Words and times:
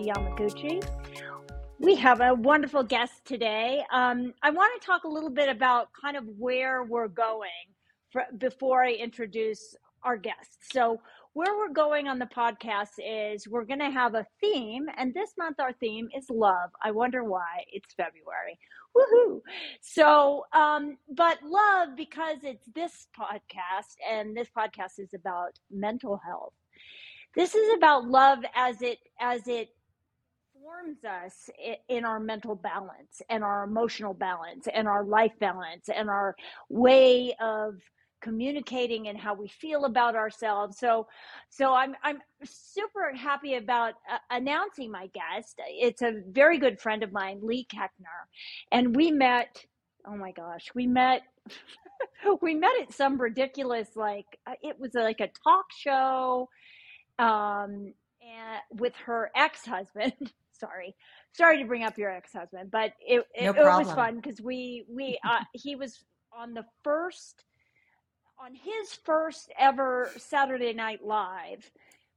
Yamaguchi. 0.00 0.82
We 1.78 1.96
have 1.96 2.20
a 2.20 2.34
wonderful 2.34 2.82
guest 2.82 3.24
today. 3.24 3.82
Um, 3.92 4.32
I 4.42 4.50
want 4.50 4.80
to 4.80 4.86
talk 4.86 5.04
a 5.04 5.08
little 5.08 5.30
bit 5.30 5.48
about 5.48 5.88
kind 6.00 6.16
of 6.16 6.24
where 6.38 6.84
we're 6.84 7.08
going 7.08 7.48
for, 8.10 8.24
before 8.38 8.84
I 8.84 8.92
introduce 8.92 9.74
our 10.04 10.16
guest. 10.16 10.58
So, 10.72 11.00
where 11.34 11.56
we're 11.56 11.72
going 11.72 12.08
on 12.08 12.18
the 12.18 12.26
podcast 12.26 12.98
is 12.98 13.48
we're 13.48 13.64
going 13.64 13.80
to 13.80 13.90
have 13.90 14.14
a 14.14 14.26
theme, 14.40 14.86
and 14.98 15.14
this 15.14 15.30
month 15.38 15.58
our 15.60 15.72
theme 15.72 16.08
is 16.16 16.26
love. 16.28 16.70
I 16.82 16.90
wonder 16.90 17.24
why 17.24 17.64
it's 17.72 17.94
February. 17.94 18.58
Woohoo! 18.96 19.40
So, 19.80 20.44
um, 20.52 20.98
but 21.10 21.38
love 21.42 21.96
because 21.96 22.38
it's 22.42 22.66
this 22.74 23.06
podcast, 23.18 23.96
and 24.10 24.36
this 24.36 24.48
podcast 24.56 24.98
is 24.98 25.14
about 25.14 25.58
mental 25.70 26.20
health. 26.24 26.52
This 27.34 27.54
is 27.54 27.74
about 27.76 28.06
love 28.06 28.40
as 28.54 28.82
it 28.82 28.98
as 29.18 29.48
it 29.48 29.70
forms 30.62 31.04
us 31.04 31.50
in 31.88 32.04
our 32.04 32.20
mental 32.20 32.54
balance 32.54 33.20
and 33.28 33.42
our 33.42 33.64
emotional 33.64 34.14
balance 34.14 34.68
and 34.72 34.86
our 34.86 35.04
life 35.04 35.32
balance 35.40 35.88
and 35.94 36.08
our 36.08 36.36
way 36.68 37.34
of 37.40 37.74
communicating 38.22 39.08
and 39.08 39.18
how 39.18 39.34
we 39.34 39.48
feel 39.48 39.84
about 39.84 40.14
ourselves. 40.14 40.78
So, 40.78 41.08
so 41.50 41.74
I'm 41.74 41.94
I'm 42.04 42.18
super 42.44 43.12
happy 43.16 43.56
about 43.56 43.94
uh, 44.10 44.18
announcing 44.30 44.90
my 44.90 45.08
guest. 45.08 45.60
It's 45.66 46.02
a 46.02 46.22
very 46.28 46.58
good 46.58 46.80
friend 46.80 47.02
of 47.02 47.12
mine, 47.12 47.40
Leigh 47.42 47.66
Koechner, 47.72 48.22
and 48.70 48.94
we 48.94 49.10
met. 49.10 49.64
Oh 50.06 50.16
my 50.16 50.32
gosh, 50.32 50.70
we 50.74 50.86
met. 50.86 51.22
we 52.42 52.54
met 52.54 52.72
at 52.80 52.92
some 52.92 53.20
ridiculous 53.20 53.88
like 53.96 54.26
uh, 54.46 54.52
it 54.62 54.78
was 54.78 54.94
like 54.94 55.20
a 55.20 55.28
talk 55.44 55.64
show 55.76 56.48
um 57.18 57.92
and 58.22 58.80
with 58.80 58.94
her 59.04 59.30
ex-husband 59.34 60.32
sorry 60.62 60.94
sorry 61.32 61.58
to 61.58 61.64
bring 61.64 61.84
up 61.84 61.98
your 61.98 62.10
ex-husband 62.10 62.70
but 62.70 62.92
it 63.00 63.24
it, 63.34 63.44
no 63.44 63.50
it 63.50 63.84
was 63.84 63.92
fun 63.92 64.16
because 64.16 64.40
we 64.40 64.84
we 64.88 65.18
uh 65.24 65.44
he 65.52 65.76
was 65.76 66.04
on 66.36 66.54
the 66.54 66.64
first 66.82 67.44
on 68.42 68.54
his 68.54 68.94
first 69.04 69.52
ever 69.58 70.10
Saturday 70.16 70.72
Night 70.72 71.04
Live 71.04 71.70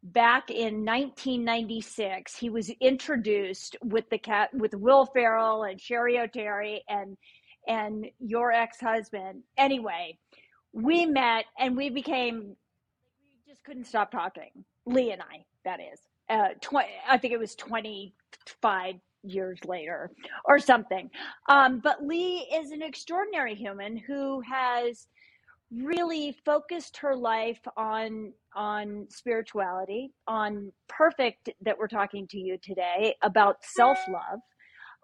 back 0.05 0.51
in 0.51 0.85
1996, 0.85 2.35
he 2.37 2.49
was 2.49 2.69
introduced 2.79 3.75
with 3.83 4.09
the 4.09 4.17
cat 4.17 4.53
with 4.53 4.73
Will 4.75 5.05
Ferrell 5.05 5.63
and 5.63 5.79
Cheri 5.79 6.15
Oteri 6.15 6.79
and 6.87 7.17
and 7.67 8.05
your 8.19 8.51
ex-husband. 8.51 9.41
Anyway, 9.57 10.17
we 10.71 11.05
met 11.05 11.45
and 11.57 11.75
we 11.75 11.89
became 11.89 12.55
we 13.19 13.51
just 13.51 13.63
couldn't 13.63 13.85
stop 13.85 14.11
talking. 14.11 14.51
Leigh 14.85 15.11
and 15.11 15.21
I, 15.21 15.45
that 15.63 15.79
is. 15.79 15.99
Uh, 16.29 16.49
20, 16.61 16.87
I 17.07 17.17
think 17.17 17.33
it 17.33 17.39
was 17.39 17.55
25 18.61 18.95
years 19.23 19.59
later 19.65 20.11
or 20.45 20.59
something. 20.59 21.09
Um, 21.49 21.79
but 21.83 22.05
Leigh 22.05 22.47
is 22.53 22.71
an 22.71 22.81
extraordinary 22.81 23.55
human 23.55 23.97
who 23.97 24.41
has 24.41 25.07
really 25.71 26.35
focused 26.45 26.97
her 26.97 27.15
life 27.15 27.59
on 27.75 28.31
on 28.55 29.07
spirituality 29.09 30.13
on 30.27 30.71
perfect 30.87 31.49
that 31.61 31.77
we're 31.77 31.87
talking 31.87 32.27
to 32.27 32.37
you 32.37 32.57
today 32.61 33.15
about 33.23 33.57
self-love 33.75 34.39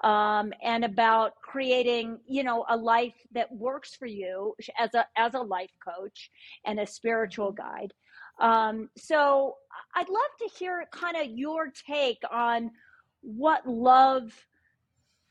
um, 0.04 0.54
and 0.64 0.86
about 0.86 1.34
creating 1.42 2.20
you 2.28 2.44
know 2.44 2.64
a 2.70 2.78
life 2.78 3.16
that 3.34 3.52
works 3.52 3.96
for 3.96 4.06
you 4.06 4.54
as 4.78 4.94
a 4.94 5.06
as 5.18 5.34
a 5.34 5.40
life 5.40 5.72
coach 5.84 6.30
and 6.66 6.80
a 6.80 6.86
spiritual 6.86 7.52
mm-hmm. 7.52 7.68
guide 7.68 7.94
um, 8.40 8.88
so 8.96 9.56
i'd 9.96 10.10
love 10.10 10.32
to 10.40 10.58
hear 10.58 10.86
kind 10.94 11.18
of 11.18 11.28
your 11.28 11.70
take 11.88 12.20
on 12.32 12.70
what 13.22 13.68
love 13.68 14.48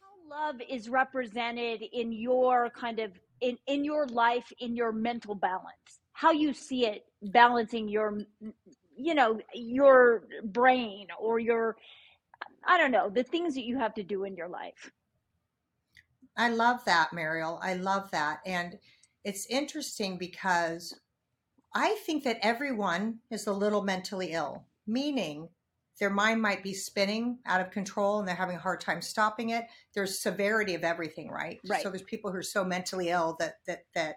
how 0.01 0.47
love 0.47 0.61
is 0.69 0.89
represented 0.89 1.83
in 1.93 2.13
your 2.13 2.71
kind 2.71 2.99
of 2.99 3.13
in 3.41 3.57
in 3.67 3.85
your 3.85 4.07
life 4.09 4.53
in 4.61 4.77
your 4.77 4.93
mental 4.93 5.35
balance 5.35 6.01
how 6.13 6.31
you 6.31 6.53
see 6.53 6.87
it 6.87 7.07
balancing 7.23 7.89
your 7.89 8.21
you 8.97 9.15
know 9.15 9.41
your 9.55 10.25
brain 10.45 11.07
or 11.19 11.39
your 11.39 11.77
i 12.65 12.79
don't 12.79 12.93
know 12.93 13.09
the 13.09 13.25
things 13.25 13.55
that 13.55 13.65
you 13.65 13.79
have 13.79 13.95
to 13.95 14.03
do 14.03 14.25
in 14.25 14.37
your 14.37 14.49
life. 14.49 14.91
I 16.37 16.49
love 16.49 16.85
that 16.87 17.13
mariel. 17.13 17.59
I 17.61 17.75
love 17.75 18.11
that. 18.13 18.39
And 18.47 18.79
it's 19.25 19.47
interesting 19.47 20.17
because 20.17 20.99
i 21.75 21.97
think 22.07 22.25
that 22.25 22.39
everyone 22.43 23.19
is 23.31 23.47
a 23.47 23.53
little 23.53 23.83
mentally 23.83 24.33
ill 24.33 24.65
meaning 24.87 25.49
their 26.01 26.11
mind 26.11 26.41
might 26.41 26.63
be 26.63 26.73
spinning 26.73 27.39
out 27.47 27.61
of 27.61 27.71
control 27.71 28.19
and 28.19 28.27
they're 28.27 28.35
having 28.35 28.57
a 28.57 28.61
hard 28.61 28.81
time 28.81 29.03
stopping 29.03 29.51
it. 29.51 29.67
There's 29.95 30.19
severity 30.19 30.75
of 30.75 30.83
everything 30.83 31.31
right? 31.31 31.61
Right. 31.69 31.83
so 31.83 31.91
there's 31.91 32.03
people 32.03 32.33
who 32.33 32.39
are 32.39 32.43
so 32.43 32.65
mentally 32.65 33.11
ill 33.11 33.37
that 33.39 33.59
that 33.67 33.85
that 33.95 34.17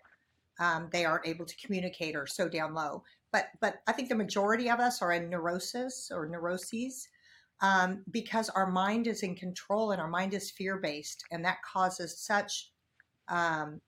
um, 0.60 0.90
they 0.92 1.04
aren't 1.04 1.28
able 1.28 1.46
to 1.46 1.56
communicate 1.58 2.16
or 2.16 2.26
so 2.26 2.48
down 2.48 2.74
low. 2.74 3.04
But 3.32 3.50
but 3.60 3.82
i 3.88 3.92
think 3.92 4.10
the 4.10 4.16
majority 4.16 4.70
of 4.70 4.80
us 4.80 5.02
are 5.02 5.12
in 5.12 5.30
neurosis 5.30 6.10
or 6.14 6.28
neuroses 6.28 7.08
um, 7.62 8.04
because 8.12 8.50
our 8.50 8.70
mind 8.70 9.08
is 9.08 9.24
in 9.24 9.36
control 9.36 9.92
and 9.92 10.02
our 10.02 10.08
mind 10.08 10.34
is 10.34 10.52
fear 10.52 10.78
based 10.78 11.24
and 11.32 11.44
that 11.46 11.58
causes 11.64 12.18
such 12.18 12.72
um, 13.28 13.82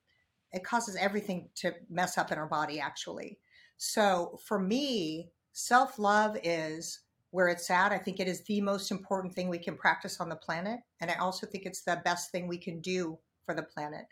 it 0.51 0.63
causes 0.63 0.95
everything 0.95 1.49
to 1.55 1.73
mess 1.89 2.17
up 2.17 2.31
in 2.31 2.37
our 2.37 2.47
body 2.47 2.79
actually. 2.79 3.37
So 3.77 4.39
for 4.45 4.59
me 4.59 5.29
self 5.53 5.97
love 5.99 6.37
is 6.43 6.99
where 7.35 7.49
it's 7.49 7.69
at. 7.69 7.91
I 7.91 7.97
think 7.97 8.21
it 8.21 8.29
is 8.29 8.45
the 8.45 8.61
most 8.61 8.91
important 8.91 9.35
thing 9.35 9.49
we 9.49 9.59
can 9.59 9.75
practice 9.75 10.21
on 10.21 10.29
the 10.29 10.37
planet. 10.37 10.79
And 11.01 11.11
I 11.11 11.15
also 11.15 11.45
think 11.45 11.65
it's 11.65 11.81
the 11.81 12.01
best 12.05 12.31
thing 12.31 12.47
we 12.47 12.57
can 12.57 12.79
do 12.79 13.19
for 13.45 13.53
the 13.53 13.61
planet. 13.61 14.05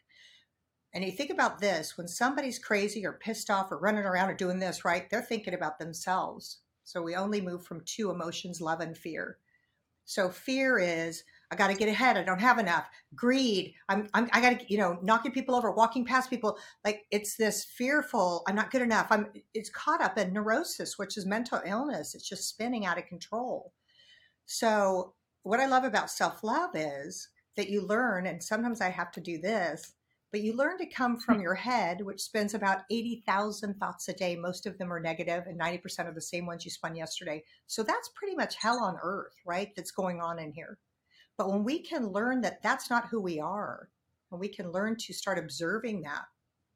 And 0.94 1.06
you 1.06 1.12
think 1.12 1.32
about 1.32 1.62
this 1.62 1.98
when 1.98 2.10
somebody's 2.10 2.60
crazy 2.60 3.06
or 3.06 3.14
pissed 3.14 3.50
off 3.50 3.72
or 3.72 3.80
running 3.80 4.04
around 4.04 4.30
or 4.30 4.34
doing 4.34 4.60
this, 4.60 4.84
right? 4.84 5.10
They're 5.10 5.22
thinking 5.22 5.54
about 5.54 5.80
themselves. 5.80 6.60
So 6.84 7.02
we 7.02 7.16
only 7.16 7.40
move 7.40 7.64
from 7.64 7.82
two 7.86 8.12
emotions, 8.12 8.60
love 8.60 8.82
and 8.82 8.96
fear. 8.96 9.38
So 10.04 10.30
fear 10.30 10.78
is 10.78 11.24
I 11.54 11.56
got 11.56 11.68
to 11.68 11.76
get 11.76 11.88
ahead. 11.88 12.18
I 12.18 12.24
don't 12.24 12.42
have 12.42 12.58
enough. 12.58 12.90
Greed. 13.14 13.76
I'm, 13.88 14.10
I'm 14.16 14.28
I 14.34 14.42
got 14.42 14.60
to, 14.60 14.66
you 14.68 14.80
know, 14.80 14.98
knocking 15.04 15.32
people 15.32 15.54
over, 15.54 15.72
walking 15.72 16.04
past 16.04 16.32
people. 16.32 16.58
Like 16.84 17.06
it's 17.12 17.36
this 17.36 17.64
fearful, 17.64 18.44
I'm 18.48 18.56
not 18.56 18.72
good 18.72 18.82
enough. 18.82 19.08
I'm, 19.12 19.28
it's 19.54 19.70
caught 19.70 20.02
up 20.02 20.18
in 20.18 20.34
neurosis, 20.34 20.98
which 20.98 21.16
is 21.16 21.28
mental 21.28 21.62
illness. 21.64 22.16
It's 22.16 22.28
just 22.28 22.50
spinning 22.50 22.88
out 22.88 22.98
of 22.98 23.06
control. 23.06 23.72
So 24.48 25.14
what 25.44 25.60
I 25.60 25.68
love 25.68 25.84
about 25.84 26.10
self 26.10 26.44
love 26.44 26.72
is 26.74 27.30
that 27.56 27.70
you 27.70 27.86
learn, 27.86 28.26
and 28.26 28.42
sometimes 28.42 28.82
I 28.82 28.90
have 28.90 29.12
to 29.12 29.22
do 29.22 29.38
this, 29.38 29.94
but 30.32 30.42
you 30.42 30.56
learn 30.56 30.80
to 30.80 30.88
come 30.88 31.20
from 31.20 31.40
your 31.40 31.54
head, 31.54 32.02
which 32.02 32.20
spends 32.20 32.56
about 32.56 32.80
80,000 32.90 33.76
thoughts 33.76 34.10
a 34.10 34.14
day. 34.14 34.36
Most 34.36 34.66
of 34.66 34.80
them 34.80 34.92
are 34.92 35.00
negative, 35.00 35.44
and 35.46 35.60
90% 35.60 36.08
are 36.08 36.14
the 36.14 36.20
same 36.20 36.48
ones 36.48 36.66
you 36.66 36.72
spun 36.72 36.96
yesterday. 36.96 37.44
So 37.68 37.84
that's 37.84 38.10
pretty 38.16 38.36
much 38.36 38.56
hell 38.56 38.80
on 38.84 38.98
earth, 39.04 39.36
right? 39.46 39.70
That's 39.76 39.92
going 39.92 40.20
on 40.20 40.40
in 40.40 40.52
here. 40.52 40.80
But 41.38 41.50
when 41.50 41.64
we 41.64 41.80
can 41.80 42.08
learn 42.08 42.42
that 42.42 42.62
that's 42.62 42.90
not 42.90 43.08
who 43.08 43.20
we 43.20 43.40
are, 43.40 43.90
when 44.30 44.40
we 44.40 44.48
can 44.48 44.72
learn 44.72 44.96
to 44.98 45.14
start 45.14 45.40
observing 45.40 46.02
that 46.02 46.26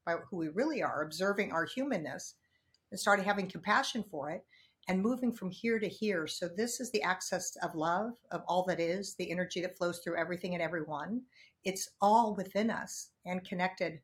by 0.04 0.14
who 0.30 0.36
we 0.36 0.48
really 0.48 0.82
are, 0.82 1.02
observing 1.02 1.52
our 1.52 1.64
humanness, 1.64 2.34
and 2.90 2.98
start 2.98 3.22
having 3.22 3.48
compassion 3.48 4.04
for 4.10 4.30
it 4.30 4.44
and 4.88 5.02
moving 5.02 5.32
from 5.32 5.50
here 5.50 5.78
to 5.78 5.88
here. 5.88 6.26
So, 6.26 6.48
this 6.48 6.80
is 6.80 6.90
the 6.90 7.02
access 7.02 7.56
of 7.62 7.74
love, 7.74 8.12
of 8.30 8.42
all 8.48 8.64
that 8.64 8.80
is, 8.80 9.14
the 9.14 9.30
energy 9.30 9.60
that 9.60 9.76
flows 9.76 9.98
through 9.98 10.18
everything 10.18 10.54
and 10.54 10.62
everyone. 10.62 11.22
It's 11.64 11.90
all 12.00 12.34
within 12.34 12.70
us 12.70 13.10
and 13.26 13.44
connected 13.44 14.00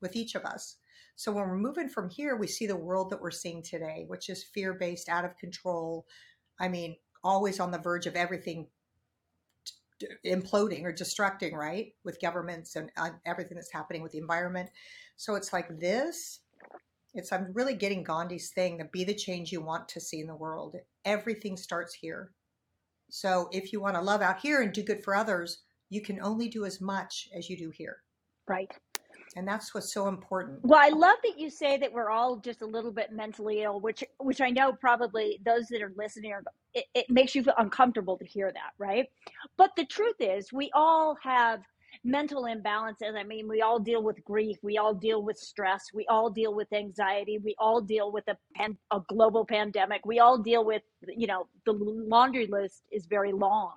with 0.00 0.14
each 0.14 0.34
of 0.36 0.44
us. 0.44 0.76
So, 1.16 1.32
when 1.32 1.48
we're 1.48 1.56
moving 1.56 1.88
from 1.88 2.08
here, 2.08 2.36
we 2.36 2.46
see 2.46 2.66
the 2.66 2.76
world 2.76 3.10
that 3.10 3.20
we're 3.20 3.30
seeing 3.32 3.62
today, 3.62 4.04
which 4.06 4.28
is 4.28 4.44
fear 4.44 4.74
based, 4.74 5.08
out 5.08 5.24
of 5.24 5.36
control. 5.38 6.06
I 6.60 6.68
mean, 6.68 6.96
always 7.24 7.58
on 7.58 7.72
the 7.72 7.78
verge 7.78 8.06
of 8.06 8.14
everything 8.14 8.68
imploding 10.24 10.84
or 10.84 10.92
destructing, 10.92 11.52
right? 11.52 11.92
With 12.04 12.20
governments 12.20 12.76
and 12.76 12.90
uh, 12.96 13.10
everything 13.24 13.56
that's 13.56 13.72
happening 13.72 14.02
with 14.02 14.12
the 14.12 14.18
environment. 14.18 14.70
So 15.16 15.34
it's 15.34 15.52
like 15.52 15.78
this. 15.78 16.40
It's 17.14 17.32
I'm 17.32 17.52
really 17.54 17.74
getting 17.74 18.04
Gandhi's 18.04 18.50
thing 18.50 18.78
to 18.78 18.84
be 18.84 19.04
the 19.04 19.14
change 19.14 19.50
you 19.50 19.62
want 19.62 19.88
to 19.90 20.00
see 20.00 20.20
in 20.20 20.26
the 20.26 20.34
world. 20.34 20.76
Everything 21.04 21.56
starts 21.56 21.94
here. 21.94 22.32
So 23.10 23.48
if 23.52 23.72
you 23.72 23.80
want 23.80 23.94
to 23.94 24.02
love 24.02 24.20
out 24.20 24.40
here 24.40 24.60
and 24.62 24.72
do 24.72 24.82
good 24.82 25.02
for 25.02 25.14
others, 25.14 25.62
you 25.88 26.02
can 26.02 26.20
only 26.20 26.48
do 26.48 26.64
as 26.64 26.80
much 26.80 27.28
as 27.36 27.48
you 27.48 27.56
do 27.56 27.70
here. 27.70 27.98
Right. 28.48 28.70
And 29.36 29.46
that's 29.46 29.74
what's 29.74 29.92
so 29.92 30.08
important. 30.08 30.60
Well, 30.62 30.80
I 30.82 30.88
love 30.88 31.18
that 31.22 31.38
you 31.38 31.50
say 31.50 31.76
that 31.76 31.92
we're 31.92 32.10
all 32.10 32.36
just 32.36 32.62
a 32.62 32.66
little 32.66 32.90
bit 32.90 33.12
mentally 33.12 33.62
ill, 33.62 33.80
which 33.80 34.02
which 34.18 34.40
I 34.40 34.48
know 34.48 34.72
probably 34.72 35.40
those 35.44 35.68
that 35.68 35.82
are 35.82 35.92
listening 35.94 36.32
are 36.32 36.42
it, 36.72 36.86
it 36.94 37.10
makes 37.10 37.34
you 37.34 37.44
feel 37.44 37.54
uncomfortable 37.58 38.16
to 38.16 38.24
hear 38.24 38.50
that, 38.50 38.72
right? 38.78 39.06
But 39.58 39.72
the 39.76 39.84
truth 39.84 40.16
is, 40.20 40.52
we 40.54 40.70
all 40.74 41.16
have 41.22 41.60
mental 42.02 42.44
imbalances. 42.44 43.14
I 43.14 43.24
mean, 43.24 43.48
we 43.48 43.62
all 43.62 43.78
deal 43.78 44.02
with 44.02 44.24
grief, 44.24 44.58
we 44.62 44.78
all 44.78 44.94
deal 44.94 45.22
with 45.22 45.36
stress, 45.38 45.90
we 45.92 46.06
all 46.08 46.30
deal 46.30 46.54
with 46.54 46.72
anxiety, 46.72 47.38
we 47.38 47.54
all 47.58 47.80
deal 47.80 48.12
with 48.12 48.24
a, 48.28 48.36
pan, 48.54 48.76
a 48.90 49.00
global 49.08 49.44
pandemic, 49.44 50.04
we 50.06 50.18
all 50.18 50.38
deal 50.38 50.64
with, 50.64 50.82
you 51.08 51.26
know, 51.26 51.46
the 51.64 51.72
laundry 51.72 52.46
list 52.46 52.82
is 52.90 53.06
very 53.06 53.32
long. 53.32 53.72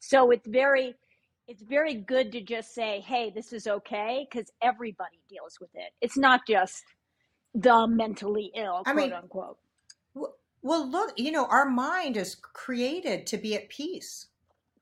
So 0.00 0.30
it's 0.30 0.46
very, 0.46 0.94
it's 1.52 1.62
very 1.62 1.94
good 1.94 2.32
to 2.32 2.40
just 2.40 2.74
say, 2.74 3.04
hey, 3.06 3.30
this 3.34 3.52
is 3.52 3.66
okay, 3.66 4.26
because 4.30 4.50
everybody 4.62 5.20
deals 5.28 5.58
with 5.60 5.68
it. 5.74 5.92
It's 6.00 6.16
not 6.16 6.40
just 6.48 6.82
the 7.54 7.86
mentally 7.86 8.50
ill, 8.56 8.82
I 8.86 8.92
quote 8.92 8.96
mean, 8.96 9.12
unquote. 9.12 9.58
Well, 10.14 10.90
look, 10.90 11.12
you 11.18 11.30
know, 11.30 11.44
our 11.44 11.68
mind 11.68 12.16
is 12.16 12.36
created 12.36 13.26
to 13.26 13.36
be 13.36 13.54
at 13.54 13.68
peace. 13.68 14.28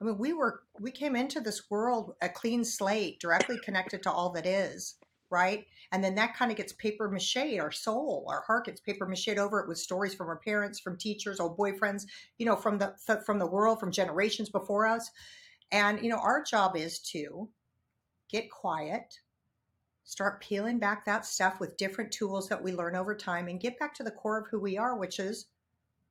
I 0.01 0.05
mean, 0.05 0.17
we 0.19 0.33
were 0.33 0.63
we 0.79 0.93
came 0.93 1.17
into 1.17 1.41
this 1.41 1.69
world 1.71 2.15
a 2.23 2.29
clean 2.29 2.65
slate, 2.65 3.19
directly 3.19 3.59
connected 3.65 4.05
to 4.05 4.13
all 4.13 4.31
that 4.35 4.47
is, 4.47 4.95
right? 5.29 5.67
And 5.91 6.05
then 6.05 6.15
that 6.15 6.37
kind 6.37 6.53
of 6.53 6.57
gets 6.57 6.73
paper 6.75 7.11
mache. 7.11 7.59
Our 7.59 7.73
soul, 7.73 8.27
our 8.29 8.45
heart 8.47 8.67
gets 8.67 8.81
paper 8.81 9.07
mache 9.07 9.37
over 9.37 9.59
it 9.59 9.67
with 9.67 9.79
stories 9.79 10.15
from 10.15 10.29
our 10.29 10.39
parents, 10.39 10.79
from 10.79 10.97
teachers, 10.97 11.41
old 11.41 11.59
boyfriends, 11.59 12.05
you 12.39 12.47
know, 12.47 12.55
from 12.55 12.79
the 12.79 12.95
from 13.27 13.41
the 13.41 13.47
world, 13.47 13.81
from 13.81 13.91
generations 13.91 14.51
before 14.51 14.87
us. 14.87 15.11
And 15.73 16.03
you 16.03 16.11
know, 16.11 16.19
our 16.19 16.43
job 16.43 16.77
is 16.77 16.99
to 17.13 17.49
get 18.29 18.51
quiet, 18.51 19.21
start 20.05 20.41
peeling 20.41 20.79
back 20.79 21.05
that 21.05 21.27
stuff 21.27 21.61
with 21.61 21.77
different 21.77 22.13
tools 22.13 22.49
that 22.49 22.63
we 22.63 22.73
learn 22.73 22.97
over 22.97 23.15
time, 23.15 23.49
and 23.49 23.61
get 23.61 23.79
back 23.79 23.95
to 23.95 24.03
the 24.03 24.11
core 24.11 24.39
of 24.39 24.49
who 24.51 24.61
we 24.61 24.77
are, 24.79 24.97
which 24.97 25.19
is 25.19 25.47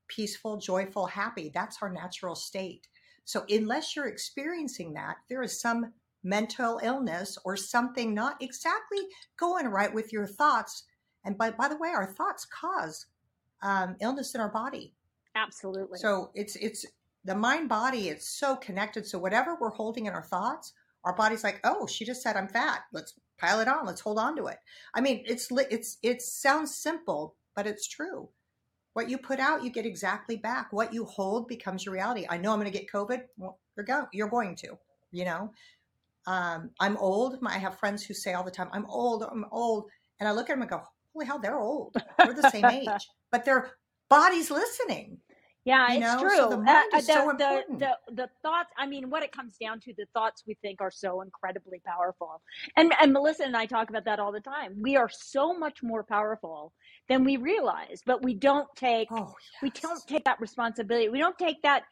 peaceful, 0.07 0.57
joyful, 0.57 1.05
happy. 1.05 1.51
That's 1.53 1.77
our 1.81 1.91
natural 1.91 2.35
state. 2.35 2.87
So, 3.25 3.45
unless 3.49 3.95
you're 3.95 4.07
experiencing 4.07 4.93
that, 4.93 5.17
there 5.29 5.43
is 5.43 5.61
some 5.61 5.93
mental 6.23 6.79
illness 6.83 7.37
or 7.45 7.55
something 7.55 8.13
not 8.13 8.41
exactly 8.41 8.99
going 9.37 9.67
right 9.67 9.93
with 9.93 10.11
your 10.11 10.27
thoughts. 10.27 10.83
And 11.25 11.37
by, 11.37 11.51
by 11.51 11.67
the 11.67 11.77
way, 11.77 11.89
our 11.89 12.13
thoughts 12.13 12.45
cause 12.45 13.05
um, 13.61 13.95
illness 14.01 14.35
in 14.35 14.41
our 14.41 14.49
body. 14.49 14.93
Absolutely. 15.35 15.99
So 15.99 16.31
it's 16.33 16.55
it's 16.55 16.85
the 17.25 17.35
mind 17.35 17.69
body. 17.69 18.09
is 18.09 18.27
so 18.27 18.55
connected. 18.55 19.05
So 19.05 19.19
whatever 19.19 19.57
we're 19.59 19.69
holding 19.69 20.05
in 20.05 20.13
our 20.13 20.23
thoughts, 20.23 20.73
our 21.03 21.15
body's 21.15 21.43
like, 21.43 21.59
oh, 21.63 21.87
she 21.87 22.05
just 22.05 22.21
said 22.21 22.35
I'm 22.35 22.47
fat. 22.47 22.81
Let's 22.91 23.13
pile 23.37 23.59
it 23.59 23.67
on. 23.67 23.85
Let's 23.85 24.01
hold 24.01 24.19
on 24.19 24.35
to 24.35 24.47
it. 24.47 24.57
I 24.93 25.01
mean, 25.01 25.23
it's 25.25 25.49
it's 25.51 25.97
it 26.03 26.21
sounds 26.21 26.75
simple, 26.75 27.35
but 27.55 27.67
it's 27.67 27.87
true. 27.87 28.29
What 28.93 29.09
you 29.09 29.17
put 29.17 29.39
out, 29.39 29.63
you 29.63 29.69
get 29.69 29.85
exactly 29.85 30.35
back. 30.35 30.73
What 30.73 30.93
you 30.93 31.05
hold 31.05 31.47
becomes 31.47 31.85
your 31.85 31.93
reality. 31.93 32.25
I 32.29 32.37
know 32.37 32.51
I'm 32.51 32.59
going 32.59 32.71
to 32.71 32.77
get 32.77 32.91
COVID. 32.91 33.21
Well, 33.37 33.59
you're 33.77 33.85
going. 33.85 34.07
You're 34.11 34.29
going 34.29 34.55
to. 34.57 34.77
You 35.11 35.25
know, 35.25 35.51
um, 36.27 36.71
I'm 36.79 36.97
old. 36.97 37.41
My, 37.41 37.55
I 37.55 37.57
have 37.57 37.79
friends 37.79 38.03
who 38.03 38.13
say 38.13 38.33
all 38.33 38.43
the 38.43 38.51
time, 38.51 38.69
"I'm 38.73 38.85
old. 38.87 39.23
I'm 39.23 39.45
old," 39.51 39.85
and 40.19 40.27
I 40.27 40.31
look 40.31 40.49
at 40.49 40.53
them 40.53 40.61
and 40.61 40.69
go, 40.69 40.83
"Holy 41.13 41.25
hell, 41.25 41.39
they're 41.39 41.59
old. 41.59 41.95
We're 42.25 42.33
the 42.33 42.49
same 42.51 42.65
age, 42.69 43.09
but 43.31 43.45
their 43.45 43.71
body's 44.09 44.51
listening." 44.51 45.19
Yeah, 45.65 45.91
you 45.91 45.97
it's 45.97 46.01
know? 46.01 46.19
true. 46.21 46.37
So 46.37 46.49
the, 46.49 46.71
uh, 46.71 46.81
the, 46.93 47.01
so 47.01 47.33
the, 47.37 47.63
the, 47.77 48.13
the, 48.13 48.29
thoughts, 48.41 48.69
I 48.77 48.87
mean, 48.87 49.09
what 49.09 49.23
it 49.23 49.31
comes 49.31 49.55
down 49.61 49.79
to, 49.81 49.93
the 49.97 50.05
thoughts 50.13 50.43
we 50.47 50.55
think 50.61 50.81
are 50.81 50.91
so 50.91 51.21
incredibly 51.21 51.81
powerful. 51.85 52.41
And, 52.77 52.93
and 53.01 53.11
Melissa 53.11 53.43
and 53.43 53.55
I 53.55 53.65
talk 53.65 53.89
about 53.89 54.05
that 54.05 54.19
all 54.19 54.31
the 54.31 54.39
time. 54.39 54.81
We 54.81 54.95
are 54.95 55.09
so 55.09 55.53
much 55.57 55.83
more 55.83 56.03
powerful 56.03 56.73
than 57.09 57.23
we 57.25 57.37
realize, 57.37 58.01
but 58.05 58.23
we 58.23 58.33
don't 58.33 58.67
take, 58.75 59.09
oh, 59.11 59.35
yes. 59.37 59.61
we 59.61 59.69
don't 59.81 60.07
take 60.07 60.23
that 60.23 60.39
responsibility. 60.39 61.09
We 61.09 61.19
don't 61.19 61.37
take 61.37 61.61
that 61.63 61.83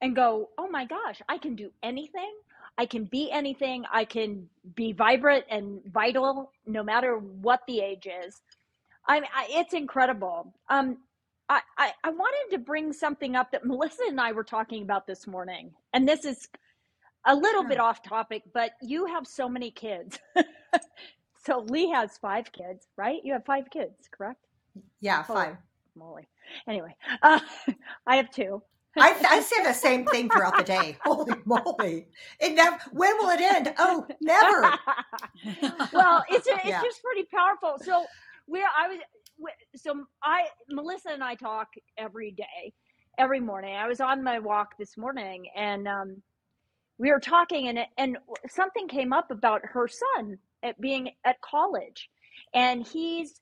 and 0.00 0.16
go, 0.16 0.48
oh 0.56 0.68
my 0.68 0.86
gosh, 0.86 1.20
I 1.28 1.38
can 1.38 1.54
do 1.54 1.70
anything. 1.82 2.32
I 2.78 2.86
can 2.86 3.04
be 3.04 3.30
anything. 3.30 3.84
I 3.92 4.06
can 4.06 4.48
be 4.74 4.92
vibrant 4.92 5.44
and 5.50 5.80
vital 5.92 6.50
no 6.66 6.82
matter 6.82 7.18
what 7.18 7.60
the 7.66 7.80
age 7.80 8.06
is. 8.24 8.40
I, 9.06 9.18
I 9.18 9.46
it's 9.50 9.74
incredible. 9.74 10.54
Um, 10.68 10.98
I, 11.50 11.60
I, 11.76 11.92
I 12.04 12.10
wanted 12.10 12.56
to 12.56 12.58
bring 12.58 12.92
something 12.92 13.34
up 13.34 13.50
that 13.50 13.66
Melissa 13.66 14.04
and 14.06 14.20
I 14.20 14.30
were 14.30 14.44
talking 14.44 14.82
about 14.82 15.04
this 15.04 15.26
morning. 15.26 15.72
And 15.92 16.08
this 16.08 16.24
is 16.24 16.48
a 17.26 17.34
little 17.34 17.64
bit 17.64 17.80
off 17.80 18.04
topic, 18.04 18.44
but 18.54 18.70
you 18.80 19.04
have 19.06 19.26
so 19.26 19.48
many 19.48 19.72
kids. 19.72 20.20
so 21.44 21.66
Leigh 21.68 21.88
has 21.88 22.16
five 22.18 22.52
kids, 22.52 22.86
right? 22.96 23.20
You 23.24 23.32
have 23.32 23.44
five 23.44 23.68
kids, 23.68 24.08
correct? 24.16 24.46
Yeah, 25.00 25.24
five. 25.24 25.56
Molly. 25.96 26.28
Anyway, 26.68 26.94
uh, 27.22 27.40
I 28.06 28.14
have 28.14 28.30
two. 28.30 28.62
I, 28.96 29.14
I 29.28 29.40
say 29.40 29.62
the 29.64 29.72
same 29.72 30.06
thing 30.06 30.30
throughout 30.30 30.56
the 30.56 30.64
day. 30.64 30.98
Holy 31.04 31.34
moly! 31.44 32.08
It 32.40 32.54
never. 32.54 32.76
When 32.92 33.16
will 33.18 33.30
it 33.30 33.40
end? 33.40 33.72
Oh, 33.78 34.04
never. 34.20 34.62
well, 35.92 36.24
it's 36.28 36.48
it's 36.48 36.64
yeah. 36.64 36.82
just 36.82 37.00
pretty 37.02 37.28
powerful. 37.32 37.76
So 37.84 38.04
where 38.46 38.66
I 38.76 38.88
was 38.88 38.98
so 39.76 40.04
I 40.22 40.46
Melissa 40.68 41.10
and 41.10 41.24
I 41.24 41.34
talk 41.34 41.68
every 41.98 42.32
day, 42.32 42.72
every 43.18 43.40
morning. 43.40 43.76
I 43.76 43.86
was 43.88 44.00
on 44.00 44.22
my 44.22 44.38
walk 44.38 44.78
this 44.78 44.96
morning 44.96 45.46
and 45.56 45.88
um, 45.88 46.22
we 46.98 47.10
were 47.10 47.20
talking 47.20 47.68
and 47.68 47.80
and 47.98 48.18
something 48.48 48.88
came 48.88 49.12
up 49.12 49.30
about 49.30 49.62
her 49.64 49.88
son 49.88 50.38
at 50.62 50.80
being 50.80 51.10
at 51.24 51.40
college, 51.40 52.10
and 52.54 52.86
he's 52.86 53.40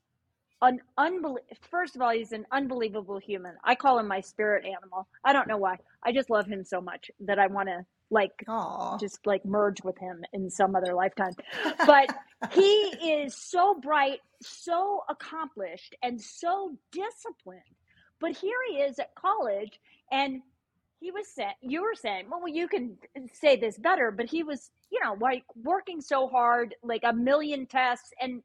an 0.62 0.80
unbelievable. 0.96 1.42
First 1.70 1.96
of 1.96 2.02
all, 2.02 2.10
he's 2.10 2.32
an 2.32 2.46
unbelievable 2.52 3.18
human. 3.18 3.54
I 3.64 3.74
call 3.74 3.98
him 3.98 4.08
my 4.08 4.20
spirit 4.20 4.64
animal. 4.64 5.08
I 5.24 5.32
don't 5.32 5.48
know 5.48 5.58
why. 5.58 5.76
I 6.04 6.12
just 6.12 6.30
love 6.30 6.46
him 6.46 6.64
so 6.64 6.80
much 6.80 7.10
that 7.20 7.38
I 7.38 7.48
want 7.48 7.68
to 7.68 7.84
like 8.10 8.32
Aww. 8.48 8.98
just 8.98 9.26
like 9.26 9.44
merge 9.44 9.82
with 9.82 9.98
him 9.98 10.24
in 10.32 10.50
some 10.50 10.74
other 10.74 10.94
lifetime. 10.94 11.34
But 11.86 12.14
he 12.52 12.62
is 12.62 13.36
so 13.36 13.74
bright, 13.74 14.20
so 14.40 15.02
accomplished, 15.08 15.96
and 16.02 16.20
so 16.20 16.76
disciplined. 16.92 17.62
But 18.20 18.36
here 18.36 18.58
he 18.70 18.76
is 18.78 18.98
at 18.98 19.14
college, 19.14 19.80
and 20.10 20.42
he 21.00 21.10
was 21.10 21.28
saying, 21.28 21.54
you 21.60 21.82
were 21.82 21.94
saying, 21.94 22.26
well, 22.30 22.48
you 22.48 22.68
can 22.68 22.96
say 23.32 23.56
this 23.56 23.78
better, 23.78 24.10
but 24.10 24.26
he 24.26 24.42
was, 24.42 24.70
you 24.90 24.98
know, 25.02 25.16
like 25.20 25.44
working 25.62 26.00
so 26.00 26.26
hard, 26.28 26.74
like 26.82 27.02
a 27.04 27.12
million 27.12 27.66
tests. 27.66 28.10
And 28.20 28.42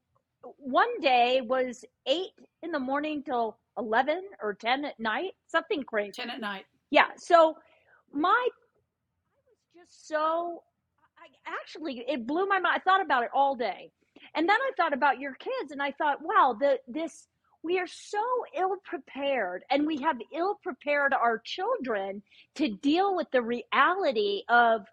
one 0.57 0.99
day 1.01 1.41
was 1.41 1.83
eight 2.05 2.31
in 2.61 2.71
the 2.71 2.79
morning 2.79 3.23
till 3.23 3.57
11 3.77 4.21
or 4.41 4.53
10 4.53 4.85
at 4.85 4.99
night, 4.99 5.31
something 5.47 5.83
crazy. 5.83 6.11
10 6.13 6.29
at 6.29 6.41
night. 6.41 6.65
Yeah. 6.91 7.07
So 7.17 7.55
my 8.11 8.47
just 9.83 10.07
so 10.07 10.63
I 11.17 11.51
actually 11.61 12.03
it 12.07 12.25
blew 12.27 12.45
my 12.45 12.59
mind. 12.59 12.75
I 12.75 12.79
thought 12.79 13.01
about 13.01 13.23
it 13.23 13.29
all 13.33 13.55
day. 13.55 13.91
And 14.35 14.47
then 14.47 14.55
I 14.55 14.71
thought 14.77 14.93
about 14.93 15.19
your 15.19 15.35
kids 15.35 15.71
and 15.71 15.81
I 15.81 15.91
thought, 15.91 16.19
wow, 16.21 16.55
the 16.59 16.79
this 16.87 17.27
we 17.63 17.79
are 17.79 17.87
so 17.87 18.21
ill 18.57 18.75
prepared 18.83 19.63
and 19.69 19.87
we 19.87 20.01
have 20.01 20.17
ill 20.35 20.59
prepared 20.61 21.13
our 21.13 21.39
children 21.39 22.21
to 22.55 22.69
deal 22.69 23.15
with 23.15 23.27
the 23.31 23.41
reality 23.41 24.43
of 24.49 24.85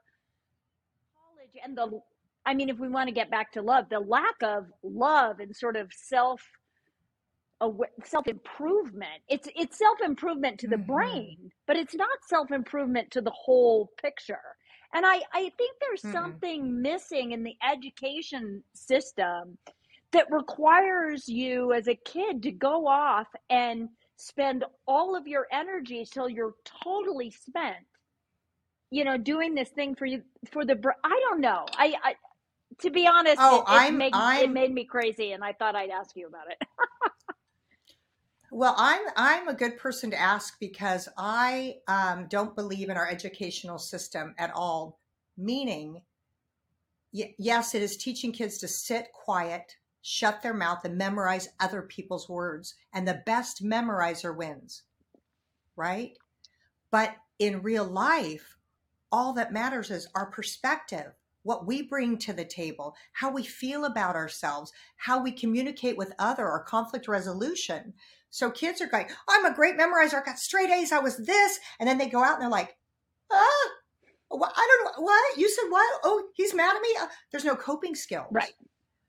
college 1.14 1.56
and 1.64 1.76
the 1.76 2.00
I 2.46 2.54
mean 2.54 2.68
if 2.68 2.78
we 2.78 2.88
want 2.88 3.08
to 3.08 3.14
get 3.14 3.30
back 3.30 3.52
to 3.52 3.62
love, 3.62 3.86
the 3.90 4.00
lack 4.00 4.42
of 4.42 4.66
love 4.82 5.40
and 5.40 5.54
sort 5.54 5.76
of 5.76 5.92
self 5.92 6.42
self 8.04 8.26
improvement. 8.26 9.22
It's 9.28 9.48
it's 9.54 9.78
self 9.78 9.98
improvement 10.04 10.58
to 10.60 10.68
the 10.68 10.76
mm-hmm. 10.76 10.92
brain, 10.92 11.52
but 11.66 11.76
it's 11.76 11.94
not 11.94 12.08
self 12.26 12.50
improvement 12.50 13.10
to 13.12 13.20
the 13.20 13.32
whole 13.32 13.90
picture. 14.00 14.56
And 14.94 15.06
I, 15.06 15.20
I 15.32 15.52
think 15.56 15.76
there's 15.80 16.02
mm 16.02 16.12
something 16.12 16.82
missing 16.82 17.32
in 17.32 17.44
the 17.44 17.56
education 17.62 18.62
system 18.74 19.58
that 20.12 20.26
requires 20.30 21.28
you 21.28 21.72
as 21.72 21.88
a 21.88 21.94
kid 21.94 22.42
to 22.42 22.50
go 22.50 22.86
off 22.86 23.28
and 23.48 23.88
spend 24.16 24.64
all 24.86 25.16
of 25.16 25.26
your 25.26 25.46
energy 25.52 26.04
till 26.10 26.28
you're 26.28 26.54
totally 26.84 27.30
spent 27.30 27.86
you 28.90 29.04
know 29.04 29.16
doing 29.16 29.54
this 29.54 29.68
thing 29.70 29.94
for 29.94 30.04
you 30.04 30.22
for 30.50 30.64
the 30.64 30.78
i 31.04 31.20
don't 31.28 31.40
know. 31.40 31.64
I, 31.76 31.94
I 32.02 32.14
to 32.80 32.90
be 32.90 33.06
honest 33.06 33.38
oh, 33.38 33.64
it, 33.68 33.88
it, 33.88 33.94
made, 33.94 34.12
I'm, 34.14 34.44
it 34.44 34.50
made 34.50 34.72
me 34.72 34.84
crazy 34.84 35.32
and 35.32 35.42
i 35.42 35.52
thought 35.52 35.74
i'd 35.74 35.90
ask 35.90 36.16
you 36.16 36.26
about 36.26 36.50
it 36.50 36.58
Well, 38.52 38.74
I'm 38.76 39.02
I'm 39.16 39.48
a 39.48 39.54
good 39.54 39.78
person 39.78 40.10
to 40.10 40.20
ask 40.20 40.58
because 40.58 41.08
I 41.16 41.76
um, 41.86 42.26
don't 42.28 42.56
believe 42.56 42.88
in 42.88 42.96
our 42.96 43.08
educational 43.08 43.78
system 43.78 44.34
at 44.38 44.52
all. 44.54 44.98
Meaning, 45.36 46.02
y- 47.12 47.34
yes, 47.38 47.74
it 47.74 47.82
is 47.82 47.96
teaching 47.96 48.32
kids 48.32 48.58
to 48.58 48.68
sit 48.68 49.12
quiet, 49.12 49.76
shut 50.02 50.42
their 50.42 50.54
mouth, 50.54 50.84
and 50.84 50.96
memorize 50.98 51.48
other 51.60 51.82
people's 51.82 52.28
words, 52.28 52.74
and 52.92 53.06
the 53.06 53.22
best 53.26 53.62
memorizer 53.64 54.36
wins, 54.36 54.82
right? 55.76 56.16
But 56.90 57.16
in 57.38 57.62
real 57.62 57.84
life, 57.84 58.58
all 59.12 59.32
that 59.34 59.52
matters 59.52 59.90
is 59.90 60.08
our 60.14 60.26
perspective 60.26 61.12
what 61.42 61.66
we 61.66 61.82
bring 61.82 62.18
to 62.18 62.32
the 62.32 62.44
table, 62.44 62.94
how 63.14 63.30
we 63.30 63.42
feel 63.42 63.86
about 63.86 64.14
ourselves, 64.16 64.72
how 64.96 65.22
we 65.22 65.32
communicate 65.32 65.96
with 65.96 66.12
other, 66.18 66.46
our 66.46 66.62
conflict 66.62 67.08
resolution. 67.08 67.94
So 68.30 68.50
kids 68.50 68.80
are 68.80 68.86
going, 68.86 69.08
I'm 69.28 69.44
a 69.44 69.54
great 69.54 69.76
memorizer. 69.76 70.20
I 70.20 70.24
got 70.24 70.38
straight 70.38 70.70
A's. 70.70 70.92
I 70.92 71.00
was 71.00 71.16
this. 71.16 71.58
And 71.78 71.88
then 71.88 71.98
they 71.98 72.08
go 72.08 72.22
out 72.22 72.34
and 72.34 72.42
they're 72.42 72.48
like, 72.48 72.76
ah, 73.30 73.68
Well, 74.30 74.52
I 74.54 74.78
don't 74.84 74.96
know 74.96 75.02
what 75.02 75.38
you 75.38 75.48
said. 75.50 75.64
What? 75.68 76.00
Oh, 76.04 76.28
he's 76.34 76.54
mad 76.54 76.76
at 76.76 76.82
me. 76.82 76.88
Uh, 77.00 77.08
there's 77.30 77.44
no 77.44 77.56
coping 77.56 77.94
skills. 77.94 78.28
Right. 78.30 78.52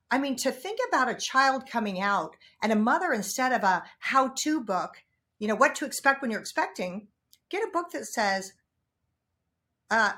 I 0.10 0.18
mean, 0.18 0.36
to 0.38 0.52
think 0.52 0.80
about 0.90 1.10
a 1.10 1.16
child 1.16 1.70
coming 1.70 2.02
out 2.02 2.36
and 2.62 2.72
a 2.72 2.76
mother 2.76 3.14
instead 3.14 3.54
of 3.54 3.64
a 3.64 3.84
how-to 4.00 4.60
book, 4.62 4.96
you 5.40 5.48
know, 5.48 5.56
what 5.56 5.76
to 5.76 5.86
expect 5.86 6.22
when 6.22 6.32
you're 6.32 6.42
expecting, 6.42 7.08
get 7.50 7.64
a 7.64 7.72
book 7.72 7.92
that 7.92 8.06
says, 8.06 8.54
uh, 9.90 10.14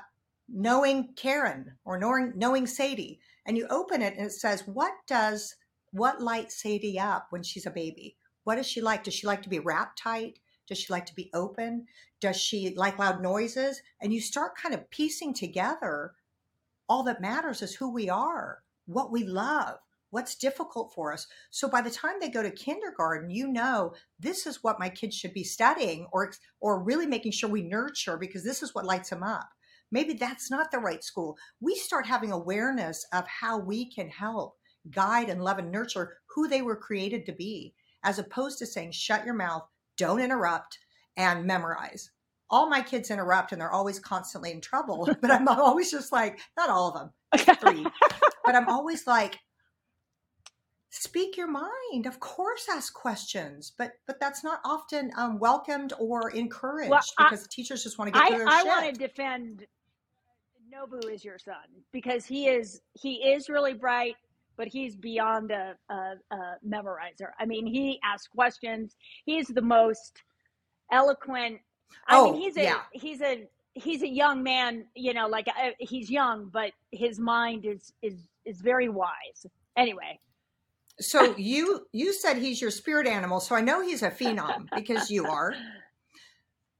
"Knowing 0.48 1.14
Karen" 1.14 1.76
or 1.84 1.98
"Knowing 1.98 2.32
Knowing 2.34 2.66
Sadie," 2.66 3.20
and 3.46 3.56
you 3.56 3.66
open 3.68 4.02
it 4.02 4.16
and 4.16 4.26
it 4.26 4.32
says, 4.32 4.66
"What 4.66 4.92
does 5.06 5.54
what 5.92 6.20
lights 6.20 6.60
Sadie 6.60 6.98
up 6.98 7.26
when 7.30 7.42
she's 7.42 7.66
a 7.66 7.70
baby? 7.70 8.16
What 8.44 8.56
does 8.56 8.66
she 8.66 8.80
like? 8.80 9.04
Does 9.04 9.14
she 9.14 9.26
like 9.26 9.42
to 9.42 9.48
be 9.48 9.58
wrapped 9.58 9.98
tight? 9.98 10.38
Does 10.66 10.78
she 10.78 10.92
like 10.92 11.06
to 11.06 11.14
be 11.14 11.30
open? 11.34 11.86
Does 12.20 12.36
she 12.36 12.74
like 12.76 12.98
loud 12.98 13.22
noises? 13.22 13.82
And 14.00 14.12
you 14.12 14.20
start 14.20 14.56
kind 14.56 14.74
of 14.74 14.88
piecing 14.90 15.34
together 15.34 16.12
all 16.88 17.02
that 17.04 17.20
matters 17.20 17.62
is 17.62 17.74
who 17.74 17.90
we 17.90 18.08
are, 18.08 18.62
what 18.86 19.10
we 19.10 19.24
love, 19.24 19.78
what's 20.10 20.36
difficult 20.36 20.92
for 20.94 21.12
us. 21.12 21.26
So 21.50 21.68
by 21.68 21.80
the 21.80 21.90
time 21.90 22.16
they 22.20 22.28
go 22.28 22.42
to 22.42 22.50
kindergarten, 22.50 23.30
you 23.30 23.48
know 23.48 23.94
this 24.20 24.46
is 24.46 24.62
what 24.62 24.78
my 24.78 24.88
kids 24.88 25.16
should 25.16 25.34
be 25.34 25.44
studying 25.44 26.06
or 26.12 26.32
or 26.60 26.82
really 26.82 27.06
making 27.06 27.32
sure 27.32 27.50
we 27.50 27.62
nurture 27.62 28.16
because 28.16 28.44
this 28.44 28.62
is 28.62 28.74
what 28.74 28.84
lights 28.84 29.10
them 29.10 29.22
up. 29.22 29.48
Maybe 29.90 30.14
that's 30.14 30.50
not 30.50 30.70
the 30.70 30.78
right 30.78 31.02
school. 31.02 31.36
We 31.60 31.74
start 31.74 32.06
having 32.06 32.32
awareness 32.32 33.06
of 33.12 33.26
how 33.26 33.58
we 33.58 33.90
can 33.90 34.08
help 34.08 34.56
guide 34.90 35.28
and 35.28 35.42
love 35.42 35.58
and 35.58 35.72
nurture 35.72 36.18
who 36.26 36.48
they 36.48 36.62
were 36.62 36.76
created 36.76 37.26
to 37.26 37.32
be 37.32 37.74
as 38.04 38.18
opposed 38.18 38.58
to 38.58 38.66
saying 38.66 38.92
shut 38.92 39.24
your 39.24 39.34
mouth 39.34 39.66
don't 39.96 40.20
interrupt, 40.20 40.78
and 41.16 41.44
memorize. 41.44 42.10
All 42.50 42.68
my 42.68 42.82
kids 42.82 43.10
interrupt 43.10 43.52
and 43.52 43.60
they're 43.60 43.72
always 43.72 43.98
constantly 43.98 44.52
in 44.52 44.60
trouble, 44.60 45.08
but 45.20 45.30
I'm 45.30 45.48
always 45.48 45.90
just 45.90 46.12
like, 46.12 46.40
not 46.56 46.70
all 46.70 46.88
of 46.88 46.94
them, 46.94 47.56
three, 47.60 47.86
but 48.44 48.54
I'm 48.54 48.68
always 48.68 49.06
like, 49.06 49.38
speak 50.90 51.36
your 51.36 51.48
mind 51.48 52.06
of 52.06 52.20
course 52.20 52.68
ask 52.70 52.94
questions 52.94 53.72
but 53.76 53.94
but 54.06 54.20
that's 54.20 54.44
not 54.44 54.60
often 54.64 55.10
um, 55.16 55.40
welcomed 55.40 55.92
or 55.98 56.30
encouraged 56.30 56.88
well, 56.88 57.02
because 57.18 57.42
I, 57.42 57.46
teachers 57.50 57.82
just 57.82 57.98
want 57.98 58.14
to 58.14 58.20
get 58.20 58.30
I, 58.30 58.38
their 58.38 58.48
I 58.48 58.58
shit. 58.58 58.66
want 58.68 58.94
to 58.94 59.00
defend 59.00 59.66
nobu 60.72 61.12
is 61.12 61.24
your 61.24 61.36
son 61.36 61.56
because 61.90 62.24
he 62.24 62.46
is 62.46 62.80
he 62.92 63.14
is 63.14 63.48
really 63.48 63.74
bright 63.74 64.14
but 64.56 64.68
he's 64.68 64.96
beyond 64.96 65.50
a, 65.50 65.76
a, 65.90 65.94
a 66.30 66.56
memorizer. 66.66 67.30
I 67.38 67.46
mean, 67.46 67.66
he 67.66 67.98
asks 68.04 68.28
questions. 68.28 68.96
He's 69.24 69.48
the 69.48 69.62
most 69.62 70.22
eloquent. 70.92 71.60
I 72.08 72.18
oh, 72.18 72.32
mean, 72.32 72.42
he's 72.42 72.56
a 72.56 72.62
yeah. 72.62 72.80
he's 72.92 73.20
a 73.20 73.46
he's 73.74 74.02
a 74.02 74.08
young 74.08 74.42
man. 74.42 74.86
You 74.94 75.14
know, 75.14 75.28
like 75.28 75.48
uh, 75.48 75.70
he's 75.78 76.10
young, 76.10 76.50
but 76.52 76.72
his 76.92 77.18
mind 77.18 77.64
is 77.64 77.92
is 78.02 78.14
is 78.44 78.60
very 78.60 78.88
wise. 78.88 79.46
Anyway. 79.76 80.18
So 81.00 81.34
you 81.36 81.86
you 81.92 82.12
said 82.12 82.36
he's 82.38 82.60
your 82.60 82.70
spirit 82.70 83.06
animal, 83.08 83.40
so 83.40 83.56
I 83.56 83.60
know 83.60 83.82
he's 83.82 84.02
a 84.02 84.10
phenom 84.10 84.68
because 84.74 85.10
you 85.10 85.26
are 85.26 85.52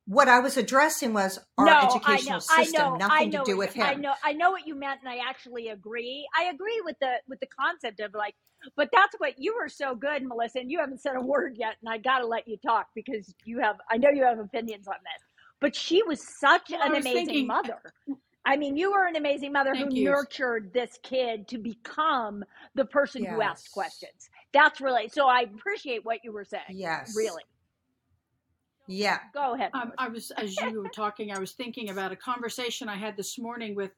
what 0.06 0.28
I 0.28 0.40
was 0.40 0.56
addressing 0.56 1.12
was 1.14 1.38
our 1.56 1.64
no, 1.64 1.78
educational 1.80 2.34
know, 2.34 2.62
system, 2.62 2.82
know, 2.82 2.96
nothing 2.96 3.30
to 3.32 3.42
do 3.44 3.56
with 3.56 3.72
him. 3.72 3.84
I 3.84 3.94
know, 3.94 4.14
I 4.22 4.32
know 4.32 4.50
what 4.50 4.66
you 4.66 4.74
meant, 4.74 5.00
and 5.00 5.08
I 5.08 5.18
actually 5.28 5.68
agree. 5.68 6.28
I 6.38 6.44
agree 6.44 6.80
with 6.84 6.96
the 7.00 7.14
with 7.26 7.40
the 7.40 7.46
concept 7.46 8.00
of 8.00 8.12
like, 8.14 8.34
but 8.76 8.90
that's 8.92 9.14
what 9.18 9.34
you 9.38 9.54
were 9.54 9.68
so 9.68 9.94
good, 9.94 10.26
Melissa, 10.26 10.58
and 10.60 10.70
you 10.70 10.78
haven't 10.78 11.00
said 11.00 11.16
a 11.16 11.20
word 11.20 11.56
yet, 11.58 11.76
and 11.82 11.92
I 11.92 11.98
got 11.98 12.18
to 12.18 12.26
let 12.26 12.46
you 12.46 12.58
talk 12.58 12.88
because 12.94 13.34
you 13.44 13.60
have. 13.60 13.76
I 13.90 13.96
know 13.96 14.10
you 14.10 14.24
have 14.24 14.38
opinions 14.38 14.86
on 14.88 14.94
this, 14.94 15.22
but 15.60 15.74
she 15.74 16.02
was 16.02 16.22
such 16.38 16.70
well, 16.70 16.82
an 16.82 16.96
amazing 16.96 17.26
thinking, 17.26 17.50
uh, 17.50 17.54
mother. 17.54 17.80
I 18.46 18.58
mean, 18.58 18.76
you 18.76 18.92
were 18.92 19.06
an 19.06 19.16
amazing 19.16 19.52
mother 19.52 19.74
who 19.74 19.88
you. 19.90 20.04
nurtured 20.04 20.70
this 20.74 20.98
kid 21.02 21.48
to 21.48 21.56
become 21.56 22.44
the 22.74 22.84
person 22.84 23.22
yes. 23.22 23.32
who 23.32 23.40
asked 23.40 23.72
questions. 23.72 24.28
That's 24.52 24.82
really 24.82 25.08
so. 25.08 25.26
I 25.26 25.40
appreciate 25.40 26.04
what 26.04 26.18
you 26.22 26.32
were 26.32 26.44
saying. 26.44 26.64
Yes, 26.68 27.14
really. 27.16 27.42
Yeah. 28.86 29.18
Go 29.32 29.54
ahead. 29.54 29.70
Um, 29.74 29.92
I 29.98 30.08
was, 30.08 30.30
as 30.32 30.56
you 30.60 30.82
were 30.82 30.88
talking, 30.88 31.32
I 31.32 31.38
was 31.38 31.52
thinking 31.52 31.90
about 31.90 32.12
a 32.12 32.16
conversation 32.16 32.88
I 32.88 32.96
had 32.96 33.16
this 33.16 33.38
morning 33.38 33.74
with 33.74 33.92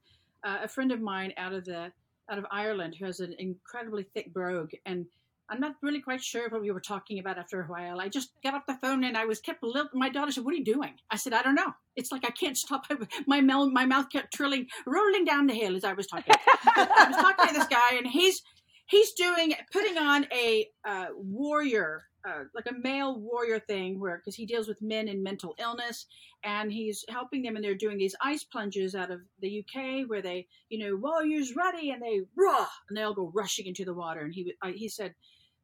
uh, 0.45 0.59
a 0.65 0.69
friend 0.69 0.93
of 0.93 1.01
mine 1.01 1.33
out 1.37 1.53
of 1.53 1.65
the 1.65 1.93
out 2.29 2.39
of 2.39 2.47
Ireland 2.51 2.97
who 2.99 3.05
has 3.05 3.21
an 3.21 3.35
incredibly 3.39 4.05
thick 4.15 4.33
brogue, 4.33 4.73
and 4.85 5.07
I'm 5.49 5.61
not 5.61 5.77
really 5.81 6.01
quite 6.01 6.23
sure 6.23 6.49
what 6.49 6.61
we 6.61 6.73
were 6.73 6.81
talking 6.81 7.21
about 7.21 7.39
after 7.39 7.61
a 7.61 7.67
while. 7.67 8.01
I 8.01 8.09
just 8.09 8.31
got 8.43 8.55
off 8.55 8.67
the 8.67 8.77
phone 8.83 9.05
and 9.05 9.17
I 9.17 9.27
was 9.27 9.39
kept 9.39 9.63
a 9.63 9.67
little. 9.67 9.91
My 9.95 10.09
daughter 10.09 10.33
said, 10.33 10.45
"What 10.45 10.55
are 10.55 10.57
you 10.57 10.65
doing?" 10.65 10.95
I 11.11 11.17
said, 11.17 11.33
"I 11.33 11.43
don't 11.43 11.55
know. 11.55 11.73
It's 11.95 12.11
like 12.11 12.25
I 12.25 12.31
can't 12.31 12.57
stop. 12.57 12.85
My 13.27 13.41
mouth, 13.41 13.71
my 13.73 13.87
mouth 13.87 14.11
kept 14.11 14.35
trilling, 14.35 14.67
rolling 14.87 15.25
down 15.25 15.47
the 15.47 15.55
hill 15.55 15.77
as 15.77 15.85
I 15.85 15.93
was 15.93 16.07
talking. 16.07 16.35
I 16.67 17.07
was 17.09 17.17
talking 17.17 17.47
to 17.49 17.55
this 17.55 17.69
guy, 17.69 17.97
and 17.97 18.07
he's 18.07 18.43
he's 18.87 19.13
doing 19.13 19.55
putting 19.73 19.99
on 19.99 20.27
a 20.33 20.69
uh, 20.87 21.07
warrior 21.15 22.05
uh, 22.27 22.45
like 22.55 22.67
a 22.67 22.79
male 22.83 23.21
warrior 23.21 23.61
thing 23.61 24.01
where 24.01 24.17
because 24.17 24.35
he 24.35 24.47
deals 24.47 24.67
with 24.67 24.83
men 24.83 25.07
in 25.07 25.23
mental 25.23 25.55
illness 25.61 26.07
and 26.45 26.73
he's 26.73 27.05
helping 27.09 27.43
them 27.43 27.55
and 27.55 27.65
they're 27.65 27.75
doing 27.75 27.99
these 27.99 28.17
ice 28.21 28.43
plunges 28.43 28.95
out 28.95 29.11
of 29.11 29.21
the 29.41 29.61
UK 29.61 30.09
where 30.09 30.23
they 30.23 30.47
you 30.69 30.79
know 30.79 30.97
warriors 30.97 31.55
ready 31.55 31.91
and 31.91 32.03
they 32.03 32.21
raw 32.37 32.67
and 32.89 32.97
they 32.97 33.03
all 33.03 33.15
go 33.15 33.31
rushing 33.35 33.67
into 33.67 33.85
the 33.85 33.95
water 33.95 34.21
and 34.21 34.35
he 34.35 34.53
I, 34.63 34.73
he 34.73 34.89
said 34.89 35.15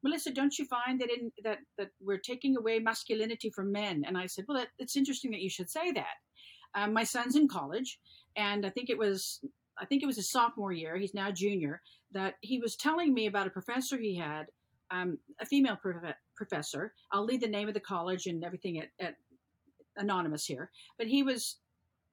Melissa 0.04 0.32
don't 0.32 0.56
you 0.58 0.64
find 0.66 1.00
that 1.00 1.10
in 1.10 1.32
that 1.42 1.58
that 1.78 1.88
we're 2.00 2.18
taking 2.18 2.56
away 2.56 2.78
masculinity 2.78 3.50
from 3.50 3.72
men? 3.72 4.04
And 4.06 4.16
I 4.16 4.26
said 4.26 4.44
well 4.46 4.58
that, 4.58 4.68
it's 4.78 4.96
interesting 4.96 5.30
that 5.32 5.42
you 5.42 5.50
should 5.50 5.70
say 5.70 5.92
that. 5.92 6.16
Um, 6.74 6.94
my 6.94 7.04
son's 7.04 7.36
in 7.36 7.48
college 7.48 7.98
and 8.36 8.64
I 8.64 8.70
think 8.70 8.88
it 8.88 8.98
was 8.98 9.40
I 9.78 9.84
think 9.84 10.02
it 10.02 10.06
was 10.06 10.16
his 10.16 10.30
sophomore 10.30 10.72
year 10.72 10.96
he's 10.96 11.14
now 11.14 11.30
junior 11.30 11.82
that 12.12 12.34
he 12.40 12.58
was 12.58 12.76
telling 12.76 13.12
me 13.14 13.26
about 13.26 13.46
a 13.46 13.50
professor 13.50 13.96
he 13.96 14.16
had 14.16 14.46
um, 14.90 15.18
a 15.40 15.46
female 15.46 15.76
prof- 15.76 16.14
professor. 16.36 16.92
I'll 17.10 17.24
leave 17.24 17.40
the 17.40 17.48
name 17.48 17.68
of 17.68 17.74
the 17.74 17.80
college 17.80 18.26
and 18.26 18.44
everything 18.44 18.78
at, 18.78 18.88
at 19.00 19.16
anonymous 19.96 20.46
here, 20.46 20.70
but 20.98 21.06
he 21.06 21.22
was 21.22 21.56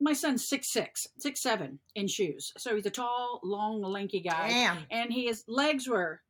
my 0.01 0.13
son's 0.13 0.47
six 0.47 0.71
six, 0.71 1.07
six 1.17 1.41
seven 1.41 1.79
in 1.95 2.07
shoes. 2.07 2.53
So 2.57 2.75
he's 2.75 2.85
a 2.85 2.89
tall, 2.89 3.41
long, 3.43 3.81
lanky 3.81 4.21
guy. 4.21 4.47
Damn. 4.47 4.77
And 4.89 5.11
his 5.11 5.43
legs 5.47 5.87
were 5.87 6.21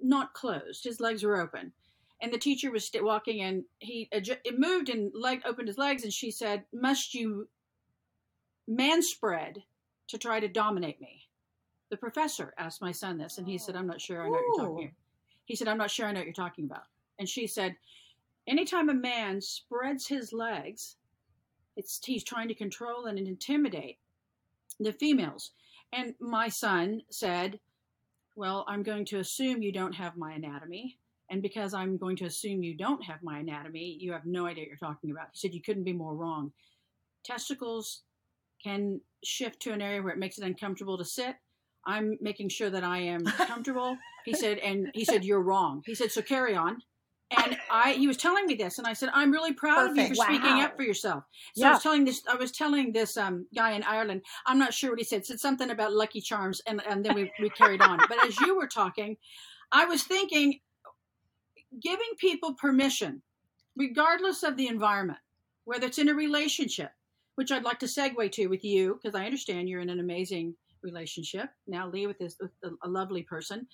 not 0.00 0.34
closed. 0.34 0.84
His 0.84 1.00
legs 1.00 1.22
were 1.24 1.40
open. 1.40 1.72
And 2.22 2.32
the 2.32 2.38
teacher 2.38 2.70
was 2.70 2.86
st- 2.86 3.04
walking 3.04 3.42
and 3.42 3.64
he 3.78 4.08
it 4.12 4.58
moved 4.58 4.88
and 4.88 5.10
leg 5.14 5.42
opened 5.44 5.68
his 5.68 5.78
legs 5.78 6.04
and 6.04 6.12
she 6.12 6.30
said, 6.30 6.64
"Must 6.72 7.12
you 7.12 7.48
man 8.66 9.02
spread 9.02 9.64
to 10.08 10.18
try 10.18 10.40
to 10.40 10.48
dominate 10.48 11.00
me?" 11.00 11.25
The 11.90 11.96
professor 11.96 12.52
asked 12.58 12.80
my 12.80 12.92
son 12.92 13.18
this 13.18 13.38
and 13.38 13.46
he 13.46 13.58
said, 13.58 13.76
"I'm 13.76 13.86
not 13.86 14.00
sure 14.00 14.22
I 14.22 14.26
know 14.26 14.32
what 14.32 14.42
you're 14.42 14.66
talking 14.66 14.84
about." 14.84 14.94
He 15.46 15.54
said, 15.54 15.68
I'm 15.68 15.78
not 15.78 15.90
sure 15.90 16.06
I 16.06 16.12
know 16.12 16.20
what 16.20 16.26
you're 16.26 16.34
talking 16.34 16.64
about. 16.64 16.84
And 17.18 17.28
she 17.28 17.46
said, 17.46 17.76
Anytime 18.46 18.90
a 18.90 18.94
man 18.94 19.40
spreads 19.40 20.06
his 20.06 20.32
legs, 20.32 20.96
it's 21.76 22.00
he's 22.04 22.22
trying 22.22 22.48
to 22.48 22.54
control 22.54 23.06
and 23.06 23.18
intimidate 23.18 23.98
the 24.78 24.92
females. 24.92 25.52
And 25.92 26.14
my 26.20 26.48
son 26.48 27.02
said, 27.10 27.58
Well, 28.34 28.64
I'm 28.68 28.82
going 28.82 29.04
to 29.06 29.18
assume 29.18 29.62
you 29.62 29.72
don't 29.72 29.94
have 29.94 30.16
my 30.16 30.34
anatomy. 30.34 30.98
And 31.30 31.42
because 31.42 31.74
I'm 31.74 31.96
going 31.96 32.16
to 32.16 32.26
assume 32.26 32.62
you 32.62 32.76
don't 32.76 33.02
have 33.04 33.22
my 33.22 33.38
anatomy, 33.38 33.96
you 33.98 34.12
have 34.12 34.26
no 34.26 34.46
idea 34.46 34.64
what 34.64 34.68
you're 34.68 34.76
talking 34.76 35.10
about. 35.10 35.28
He 35.32 35.38
said, 35.38 35.54
You 35.54 35.62
couldn't 35.62 35.84
be 35.84 35.92
more 35.92 36.14
wrong. 36.14 36.52
Testicles 37.24 38.02
can 38.62 39.00
shift 39.24 39.60
to 39.62 39.72
an 39.72 39.82
area 39.82 40.02
where 40.02 40.12
it 40.12 40.18
makes 40.18 40.38
it 40.38 40.44
uncomfortable 40.44 40.98
to 40.98 41.04
sit. 41.04 41.36
I'm 41.86 42.18
making 42.20 42.48
sure 42.48 42.68
that 42.68 42.84
I 42.84 42.98
am 42.98 43.24
comfortable. 43.24 43.96
he 44.24 44.34
said, 44.34 44.58
and 44.58 44.90
he 44.94 45.04
said, 45.04 45.24
you're 45.24 45.42
wrong. 45.42 45.82
He 45.86 45.94
said, 45.94 46.10
so 46.10 46.20
carry 46.20 46.54
on. 46.54 46.82
And 47.30 47.56
I, 47.70 47.94
he 47.94 48.06
was 48.06 48.16
telling 48.16 48.46
me 48.46 48.54
this, 48.54 48.78
and 48.78 48.86
I 48.86 48.92
said, 48.92 49.08
I'm 49.12 49.32
really 49.32 49.52
proud 49.52 49.88
Perfect. 49.88 49.98
of 49.98 50.08
you 50.10 50.14
for 50.14 50.18
wow. 50.20 50.26
speaking 50.26 50.62
up 50.62 50.76
for 50.76 50.82
yourself. 50.84 51.24
So 51.54 51.62
yeah. 51.62 51.70
I 51.70 51.72
was 51.72 51.82
telling 51.82 52.04
this, 52.04 52.22
I 52.30 52.36
was 52.36 52.52
telling 52.52 52.92
this 52.92 53.16
um, 53.16 53.46
guy 53.54 53.72
in 53.72 53.82
Ireland. 53.82 54.22
I'm 54.46 54.60
not 54.60 54.72
sure 54.72 54.90
what 54.90 55.00
he 55.00 55.04
said. 55.04 55.26
Said 55.26 55.40
something 55.40 55.70
about 55.70 55.92
Lucky 55.92 56.20
Charms, 56.20 56.62
and 56.68 56.80
and 56.88 57.04
then 57.04 57.16
we 57.16 57.32
we 57.40 57.50
carried 57.50 57.82
on. 57.82 57.98
But 58.08 58.24
as 58.24 58.38
you 58.40 58.56
were 58.56 58.68
talking, 58.68 59.16
I 59.72 59.86
was 59.86 60.04
thinking, 60.04 60.60
giving 61.82 62.12
people 62.18 62.54
permission, 62.54 63.22
regardless 63.76 64.44
of 64.44 64.56
the 64.56 64.68
environment, 64.68 65.18
whether 65.64 65.86
it's 65.86 65.98
in 65.98 66.08
a 66.08 66.14
relationship, 66.14 66.92
which 67.34 67.50
I'd 67.50 67.64
like 67.64 67.80
to 67.80 67.86
segue 67.86 68.30
to 68.32 68.46
with 68.46 68.64
you, 68.64 69.00
because 69.02 69.16
I 69.16 69.26
understand 69.26 69.68
you're 69.68 69.80
in 69.80 69.90
an 69.90 69.98
amazing 69.98 70.54
relationship. 70.90 71.48
Now 71.66 71.88
Leigh 71.88 72.06
with, 72.06 72.18
this, 72.18 72.36
with 72.40 72.52
a 72.82 72.88
lovely 72.88 73.22
person. 73.22 73.66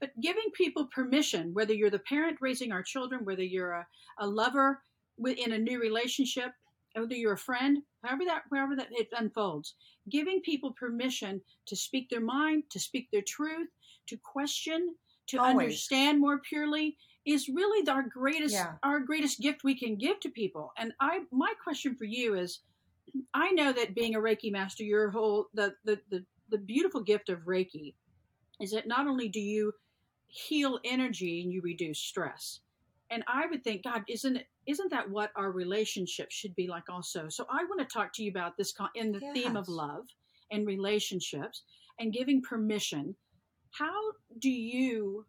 But 0.00 0.10
giving 0.22 0.50
people 0.54 0.86
permission, 0.94 1.52
whether 1.54 1.74
you're 1.74 1.90
the 1.90 1.98
parent 2.14 2.38
raising 2.40 2.70
our 2.70 2.84
children, 2.84 3.24
whether 3.24 3.42
you're 3.42 3.72
a, 3.72 3.86
a 4.20 4.26
lover 4.26 4.80
in 5.24 5.52
a 5.52 5.58
new 5.58 5.80
relationship, 5.80 6.52
whether 6.94 7.14
you're 7.14 7.32
a 7.32 7.38
friend, 7.50 7.78
however 8.04 8.24
that 8.26 8.42
however 8.52 8.76
that 8.76 8.88
it 8.92 9.08
unfolds, 9.16 9.74
giving 10.08 10.40
people 10.40 10.72
permission 10.78 11.40
to 11.66 11.74
speak 11.74 12.08
their 12.08 12.20
mind, 12.20 12.62
to 12.70 12.78
speak 12.78 13.08
their 13.10 13.26
truth, 13.36 13.68
to 14.06 14.16
question, 14.18 14.94
to 15.28 15.38
Always. 15.38 15.64
understand 15.64 16.20
more 16.20 16.38
purely 16.38 16.96
is 17.26 17.48
really 17.48 17.86
our 17.88 18.02
greatest 18.02 18.54
yeah. 18.54 18.74
our 18.82 19.00
greatest 19.00 19.40
gift 19.40 19.64
we 19.64 19.78
can 19.78 19.96
give 19.96 20.18
to 20.20 20.30
people. 20.30 20.72
And 20.78 20.92
I 21.00 21.20
my 21.30 21.52
question 21.62 21.94
for 21.94 22.04
you 22.04 22.34
is 22.34 22.60
I 23.34 23.50
know 23.52 23.72
that 23.72 23.94
being 23.94 24.14
a 24.14 24.20
Reiki 24.20 24.50
master, 24.50 24.84
your 24.84 25.10
whole 25.10 25.48
the 25.54 25.74
the 25.84 25.98
the, 26.10 26.24
the 26.50 26.58
beautiful 26.58 27.00
gift 27.00 27.28
of 27.28 27.40
Reiki 27.40 27.94
is 28.60 28.70
that 28.72 28.86
not 28.86 29.06
only 29.06 29.28
do 29.28 29.40
you 29.40 29.72
heal 30.28 30.78
energy 30.84 31.42
and 31.42 31.52
you 31.52 31.60
reduce 31.62 31.98
stress. 31.98 32.60
And 33.10 33.24
I 33.26 33.46
would 33.46 33.64
think, 33.64 33.84
God, 33.84 34.02
isn't 34.08 34.36
it, 34.36 34.46
isn't 34.66 34.90
that 34.90 35.08
what 35.08 35.30
our 35.34 35.50
relationship 35.50 36.30
should 36.30 36.54
be 36.54 36.68
like 36.68 36.90
also? 36.90 37.28
So 37.30 37.46
I 37.50 37.64
want 37.64 37.80
to 37.80 37.86
talk 37.86 38.12
to 38.14 38.22
you 38.22 38.30
about 38.30 38.56
this 38.56 38.74
in 38.94 39.12
the 39.12 39.20
yes. 39.20 39.34
theme 39.34 39.56
of 39.56 39.68
love 39.68 40.04
and 40.50 40.66
relationships 40.66 41.62
and 41.98 42.12
giving 42.12 42.42
permission. 42.42 43.16
How 43.70 44.12
do 44.38 44.50
you 44.50 45.24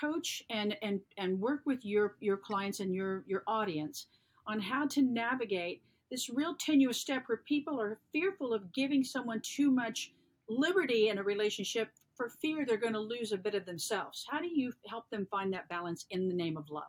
coach 0.00 0.42
and 0.50 0.76
and 0.82 1.00
and 1.18 1.40
work 1.40 1.60
with 1.64 1.84
your 1.84 2.16
your 2.18 2.36
clients 2.36 2.80
and 2.80 2.92
your 2.92 3.22
your 3.28 3.44
audience 3.46 4.06
on 4.46 4.58
how 4.58 4.86
to 4.88 5.02
navigate 5.02 5.82
this 6.10 6.30
real 6.30 6.54
tenuous 6.54 7.00
step 7.00 7.24
where 7.26 7.42
people 7.46 7.80
are 7.80 7.98
fearful 8.12 8.52
of 8.52 8.72
giving 8.72 9.02
someone 9.02 9.40
too 9.40 9.70
much 9.70 10.12
liberty 10.48 11.08
in 11.08 11.18
a 11.18 11.22
relationship 11.22 11.88
for 12.16 12.28
fear 12.28 12.64
they're 12.64 12.76
going 12.76 12.92
to 12.92 13.00
lose 13.00 13.32
a 13.32 13.36
bit 13.36 13.54
of 13.54 13.66
themselves. 13.66 14.24
How 14.30 14.40
do 14.40 14.46
you 14.46 14.72
help 14.86 15.08
them 15.10 15.26
find 15.30 15.52
that 15.52 15.68
balance 15.68 16.06
in 16.10 16.28
the 16.28 16.34
name 16.34 16.56
of 16.56 16.70
love? 16.70 16.84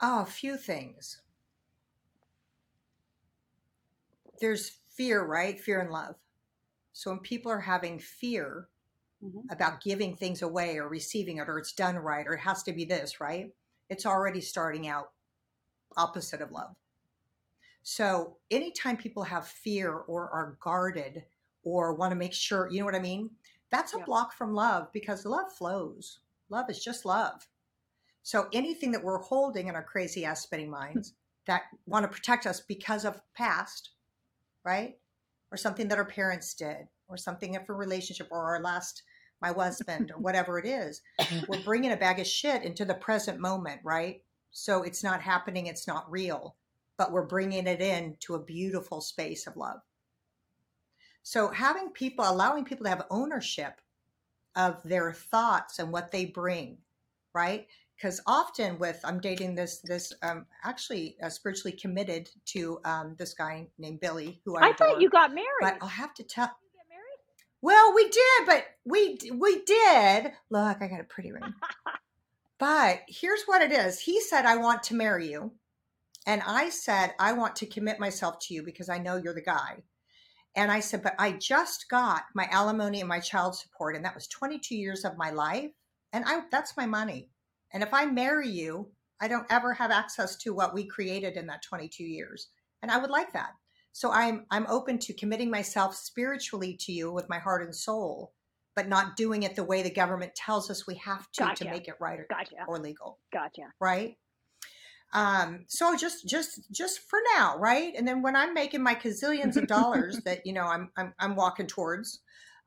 Oh, 0.00 0.22
a 0.22 0.26
few 0.26 0.56
things. 0.56 1.22
There's 4.40 4.72
fear, 4.90 5.24
right? 5.24 5.58
Fear 5.58 5.80
and 5.80 5.90
love. 5.90 6.16
So 6.92 7.10
when 7.10 7.20
people 7.20 7.50
are 7.50 7.60
having 7.60 7.98
fear 7.98 8.68
mm-hmm. 9.24 9.40
about 9.50 9.82
giving 9.82 10.14
things 10.16 10.42
away 10.42 10.76
or 10.76 10.88
receiving 10.88 11.38
it 11.38 11.48
or 11.48 11.58
it's 11.58 11.72
done 11.72 11.96
right 11.96 12.26
or 12.26 12.34
it 12.34 12.40
has 12.40 12.62
to 12.64 12.72
be 12.72 12.84
this, 12.84 13.20
right? 13.20 13.50
It's 13.88 14.04
already 14.04 14.40
starting 14.40 14.88
out 14.88 15.13
opposite 15.96 16.40
of 16.40 16.52
love. 16.52 16.74
So 17.82 18.38
anytime 18.50 18.96
people 18.96 19.22
have 19.24 19.46
fear 19.46 19.92
or 19.92 20.30
are 20.30 20.56
guarded 20.60 21.24
or 21.62 21.94
want 21.94 22.12
to 22.12 22.16
make 22.16 22.32
sure, 22.32 22.68
you 22.70 22.78
know 22.78 22.86
what 22.86 22.94
I 22.94 23.00
mean? 23.00 23.30
That's 23.70 23.94
a 23.94 23.98
yeah. 23.98 24.04
block 24.04 24.32
from 24.32 24.54
love 24.54 24.88
because 24.92 25.26
love 25.26 25.52
flows. 25.52 26.20
Love 26.48 26.70
is 26.70 26.82
just 26.82 27.04
love. 27.04 27.46
So 28.22 28.48
anything 28.54 28.90
that 28.92 29.04
we're 29.04 29.18
holding 29.18 29.68
in 29.68 29.74
our 29.74 29.82
crazy 29.82 30.24
ass 30.24 30.42
spinning 30.42 30.70
minds 30.70 31.12
that 31.46 31.64
want 31.86 32.04
to 32.04 32.08
protect 32.08 32.46
us 32.46 32.60
because 32.60 33.04
of 33.04 33.20
past, 33.36 33.90
right? 34.64 34.94
Or 35.50 35.58
something 35.58 35.88
that 35.88 35.98
our 35.98 36.06
parents 36.06 36.54
did, 36.54 36.88
or 37.08 37.18
something 37.18 37.54
of 37.54 37.68
a 37.68 37.72
relationship, 37.74 38.28
or 38.30 38.54
our 38.54 38.62
last, 38.62 39.02
my 39.42 39.52
husband, 39.56 40.10
or 40.10 40.20
whatever 40.20 40.58
it 40.58 40.66
is, 40.66 41.02
we're 41.48 41.62
bringing 41.62 41.92
a 41.92 41.96
bag 41.96 42.18
of 42.18 42.26
shit 42.26 42.62
into 42.62 42.86
the 42.86 42.94
present 42.94 43.38
moment, 43.40 43.80
right? 43.84 44.22
So 44.56 44.84
it's 44.84 45.02
not 45.02 45.20
happening, 45.20 45.66
it's 45.66 45.88
not 45.88 46.10
real, 46.10 46.54
but 46.96 47.10
we're 47.10 47.26
bringing 47.26 47.66
it 47.66 47.80
in 47.80 48.16
to 48.20 48.36
a 48.36 48.42
beautiful 48.42 49.00
space 49.00 49.48
of 49.48 49.56
love. 49.56 49.80
So 51.24 51.48
having 51.48 51.90
people, 51.90 52.24
allowing 52.24 52.64
people 52.64 52.84
to 52.84 52.90
have 52.90 53.04
ownership 53.10 53.80
of 54.54 54.80
their 54.84 55.12
thoughts 55.12 55.80
and 55.80 55.90
what 55.90 56.12
they 56.12 56.26
bring, 56.26 56.78
right? 57.34 57.66
Because 57.96 58.20
often 58.28 58.78
with 58.78 59.00
I'm 59.02 59.18
dating 59.18 59.56
this 59.56 59.80
this 59.80 60.12
um, 60.22 60.46
actually 60.62 61.16
uh, 61.20 61.30
spiritually 61.30 61.76
committed 61.76 62.30
to 62.46 62.78
um, 62.84 63.16
this 63.18 63.34
guy 63.34 63.66
named 63.76 64.00
Billy 64.00 64.40
who 64.44 64.56
I, 64.56 64.68
I 64.68 64.72
thought 64.74 65.00
you 65.00 65.10
got 65.10 65.34
married. 65.34 65.48
But 65.60 65.78
I'll 65.82 65.88
have 65.88 66.14
to 66.14 66.22
tell. 66.22 66.50
Well, 67.60 67.94
we 67.94 68.08
did, 68.08 68.46
but 68.46 68.66
we 68.84 69.18
we 69.32 69.64
did. 69.64 70.32
Look, 70.50 70.76
I 70.80 70.86
got 70.86 71.00
a 71.00 71.04
pretty 71.04 71.32
ring. 71.32 71.42
but 72.64 73.02
here's 73.08 73.44
what 73.44 73.60
it 73.60 73.72
is. 73.72 74.00
He 74.00 74.22
said, 74.22 74.46
"I 74.46 74.56
want 74.56 74.82
to 74.84 74.94
marry 74.94 75.30
you," 75.30 75.52
and 76.24 76.40
I 76.46 76.70
said, 76.70 77.14
"I 77.18 77.34
want 77.34 77.56
to 77.56 77.66
commit 77.66 78.00
myself 78.00 78.38
to 78.40 78.54
you 78.54 78.62
because 78.62 78.88
I 78.88 78.96
know 78.96 79.16
you're 79.16 79.34
the 79.34 79.42
guy." 79.42 79.82
And 80.54 80.72
I 80.72 80.80
said, 80.80 81.02
but 81.02 81.14
I 81.18 81.32
just 81.32 81.90
got 81.90 82.24
my 82.34 82.46
alimony 82.46 83.00
and 83.00 83.08
my 83.08 83.20
child 83.20 83.54
support, 83.54 83.96
and 83.96 84.04
that 84.06 84.14
was 84.14 84.28
22 84.28 84.76
years 84.76 85.04
of 85.04 85.18
my 85.18 85.30
life. 85.30 85.72
And 86.14 86.24
I 86.26 86.40
that's 86.50 86.74
my 86.74 86.86
money. 86.86 87.28
And 87.72 87.82
if 87.82 87.92
I 87.92 88.06
marry 88.06 88.48
you, 88.48 88.90
I 89.20 89.28
don't 89.28 89.50
ever 89.50 89.74
have 89.74 89.90
access 89.90 90.34
to 90.36 90.54
what 90.54 90.72
we 90.72 90.86
created 90.86 91.36
in 91.36 91.46
that 91.48 91.62
22 91.62 92.02
years. 92.04 92.48
And 92.80 92.90
I 92.90 92.96
would 92.96 93.10
like 93.10 93.34
that. 93.34 93.52
So 93.92 94.10
I'm 94.10 94.46
I'm 94.50 94.66
open 94.68 94.98
to 95.00 95.12
committing 95.12 95.50
myself 95.50 95.96
spiritually 95.96 96.78
to 96.78 96.92
you 96.92 97.12
with 97.12 97.28
my 97.28 97.38
heart 97.38 97.62
and 97.62 97.76
soul, 97.76 98.32
but 98.76 98.88
not 98.88 99.16
doing 99.16 99.42
it 99.42 99.56
the 99.56 99.64
way 99.64 99.82
the 99.82 99.90
government 99.90 100.34
tells 100.34 100.70
us 100.70 100.86
we 100.86 100.96
have 100.96 101.30
to 101.32 101.44
gotcha. 101.44 101.64
to 101.64 101.70
make 101.70 101.88
it 101.88 101.94
right 102.00 102.18
or, 102.18 102.26
gotcha. 102.28 102.64
or 102.66 102.78
legal. 102.78 103.18
Gotcha. 103.32 103.62
Right? 103.80 104.16
Um, 105.12 105.64
so 105.68 105.96
just 105.96 106.26
just 106.26 106.60
just 106.72 106.98
for 107.08 107.20
now, 107.36 107.56
right? 107.56 107.94
And 107.96 108.06
then 108.06 108.20
when 108.20 108.34
I'm 108.34 108.52
making 108.52 108.82
my 108.82 108.96
gazillions 108.96 109.56
of 109.56 109.68
dollars 109.68 110.20
that 110.24 110.44
you 110.44 110.52
know 110.52 110.64
I'm 110.64 110.90
I'm, 110.96 111.14
I'm 111.18 111.36
walking 111.36 111.68
towards, 111.68 112.20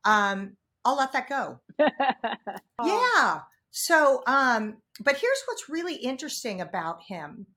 um, 0.06 0.56
I'll 0.86 0.98
let 0.98 1.12
that 1.12 1.30
go. 1.30 1.60
yeah. 2.84 3.40
So, 3.72 4.24
um, 4.26 4.78
but 5.02 5.18
here's 5.18 5.44
what's 5.46 5.70
really 5.70 5.96
interesting 5.96 6.62
about 6.62 7.02
him. 7.08 7.48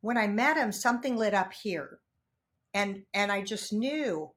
When 0.00 0.18
I 0.18 0.26
met 0.26 0.56
him, 0.56 0.72
something 0.72 1.16
lit 1.16 1.32
up 1.32 1.52
here, 1.52 2.00
and 2.74 3.04
and 3.14 3.30
I 3.30 3.42
just 3.42 3.72
knew, 3.72 4.32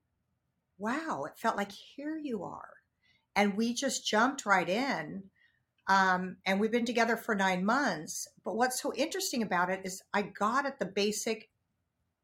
wow, 0.77 1.23
it 1.25 1.33
felt 1.39 1.57
like 1.57 1.71
here 1.71 2.17
you 2.17 2.43
are, 2.43 2.69
and 3.39 3.56
we 3.56 3.73
just 3.73 4.06
jumped 4.06 4.45
right 4.45 4.67
in 4.67 5.23
um, 5.88 6.36
and 6.45 6.60
we've 6.60 6.73
been 6.73 6.86
together 6.86 7.15
for 7.15 7.34
nine 7.34 7.63
months. 7.63 8.28
But 8.43 8.58
what's 8.58 8.82
so 8.82 8.93
interesting 8.93 9.43
about 9.43 9.69
it 9.69 9.80
is 9.86 10.04
I 10.13 10.23
got 10.23 10.65
at 10.65 10.78
the 10.78 10.86
basic 10.86 11.49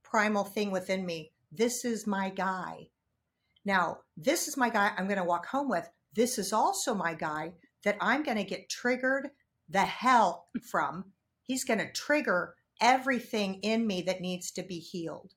primal 0.03 0.43
thing 0.43 0.71
within 0.71 1.05
me. 1.05 1.31
This 1.53 1.85
is 1.85 2.05
my 2.05 2.31
guy. 2.31 2.89
Now, 3.63 3.99
this 4.17 4.49
is 4.49 4.57
my 4.57 4.69
guy 4.69 4.91
I'm 4.97 5.07
going 5.07 5.17
to 5.17 5.23
walk 5.23 5.45
home 5.45 5.69
with. 5.69 5.89
This 6.13 6.37
is 6.37 6.51
also 6.51 6.93
my 6.93 7.13
guy 7.13 7.53
that 7.85 7.95
I'm 8.01 8.21
going 8.21 8.37
to 8.37 8.43
get 8.43 8.67
triggered 8.67 9.29
the 9.69 9.85
hell 9.85 10.47
from. 10.69 11.13
He's 11.43 11.63
going 11.63 11.79
to 11.79 11.91
trigger 11.93 12.55
everything 12.81 13.61
in 13.61 13.87
me 13.87 14.01
that 14.01 14.19
needs 14.19 14.51
to 14.51 14.63
be 14.63 14.79
healed. 14.79 15.31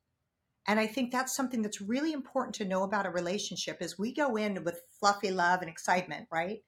And 0.69 0.79
I 0.79 0.87
think 0.87 1.11
that's 1.11 1.35
something 1.35 1.63
that's 1.63 1.81
really 1.81 2.13
important 2.13 2.55
to 2.57 2.67
know 2.67 2.83
about 2.83 3.07
a 3.07 3.11
relationship 3.11 3.79
is 3.81 3.99
we 3.99 4.13
go 4.13 4.37
in 4.37 4.63
with 4.65 4.83
fluffy 5.01 5.31
love 5.31 5.63
and 5.63 5.71
excitement, 5.71 6.29
right? 6.31 6.59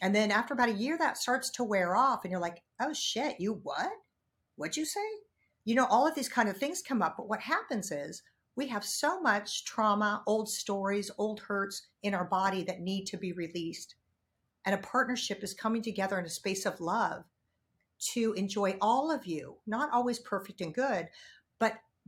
And 0.00 0.14
then 0.14 0.30
after 0.30 0.54
about 0.54 0.68
a 0.68 0.74
year, 0.74 0.96
that 0.96 1.18
starts 1.18 1.50
to 1.50 1.64
wear 1.64 1.96
off, 1.96 2.24
and 2.24 2.30
you're 2.30 2.40
like, 2.40 2.62
oh 2.80 2.92
shit, 2.92 3.40
you 3.40 3.60
what? 3.64 3.90
What'd 4.54 4.76
you 4.76 4.84
say? 4.84 5.00
You 5.64 5.74
know, 5.74 5.86
all 5.86 6.06
of 6.06 6.14
these 6.14 6.28
kind 6.28 6.48
of 6.48 6.56
things 6.56 6.82
come 6.86 7.02
up. 7.02 7.16
But 7.16 7.28
what 7.28 7.40
happens 7.40 7.90
is 7.90 8.22
we 8.54 8.68
have 8.68 8.84
so 8.84 9.20
much 9.20 9.64
trauma, 9.64 10.22
old 10.26 10.48
stories, 10.48 11.10
old 11.18 11.40
hurts 11.40 11.88
in 12.04 12.14
our 12.14 12.26
body 12.26 12.62
that 12.64 12.80
need 12.80 13.06
to 13.06 13.16
be 13.16 13.32
released. 13.32 13.96
And 14.64 14.74
a 14.74 14.78
partnership 14.78 15.42
is 15.42 15.52
coming 15.52 15.82
together 15.82 16.18
in 16.18 16.26
a 16.26 16.30
space 16.30 16.64
of 16.64 16.80
love 16.80 17.24
to 18.12 18.34
enjoy 18.34 18.76
all 18.80 19.10
of 19.10 19.26
you, 19.26 19.56
not 19.66 19.90
always 19.92 20.18
perfect 20.18 20.60
and 20.60 20.74
good, 20.74 21.08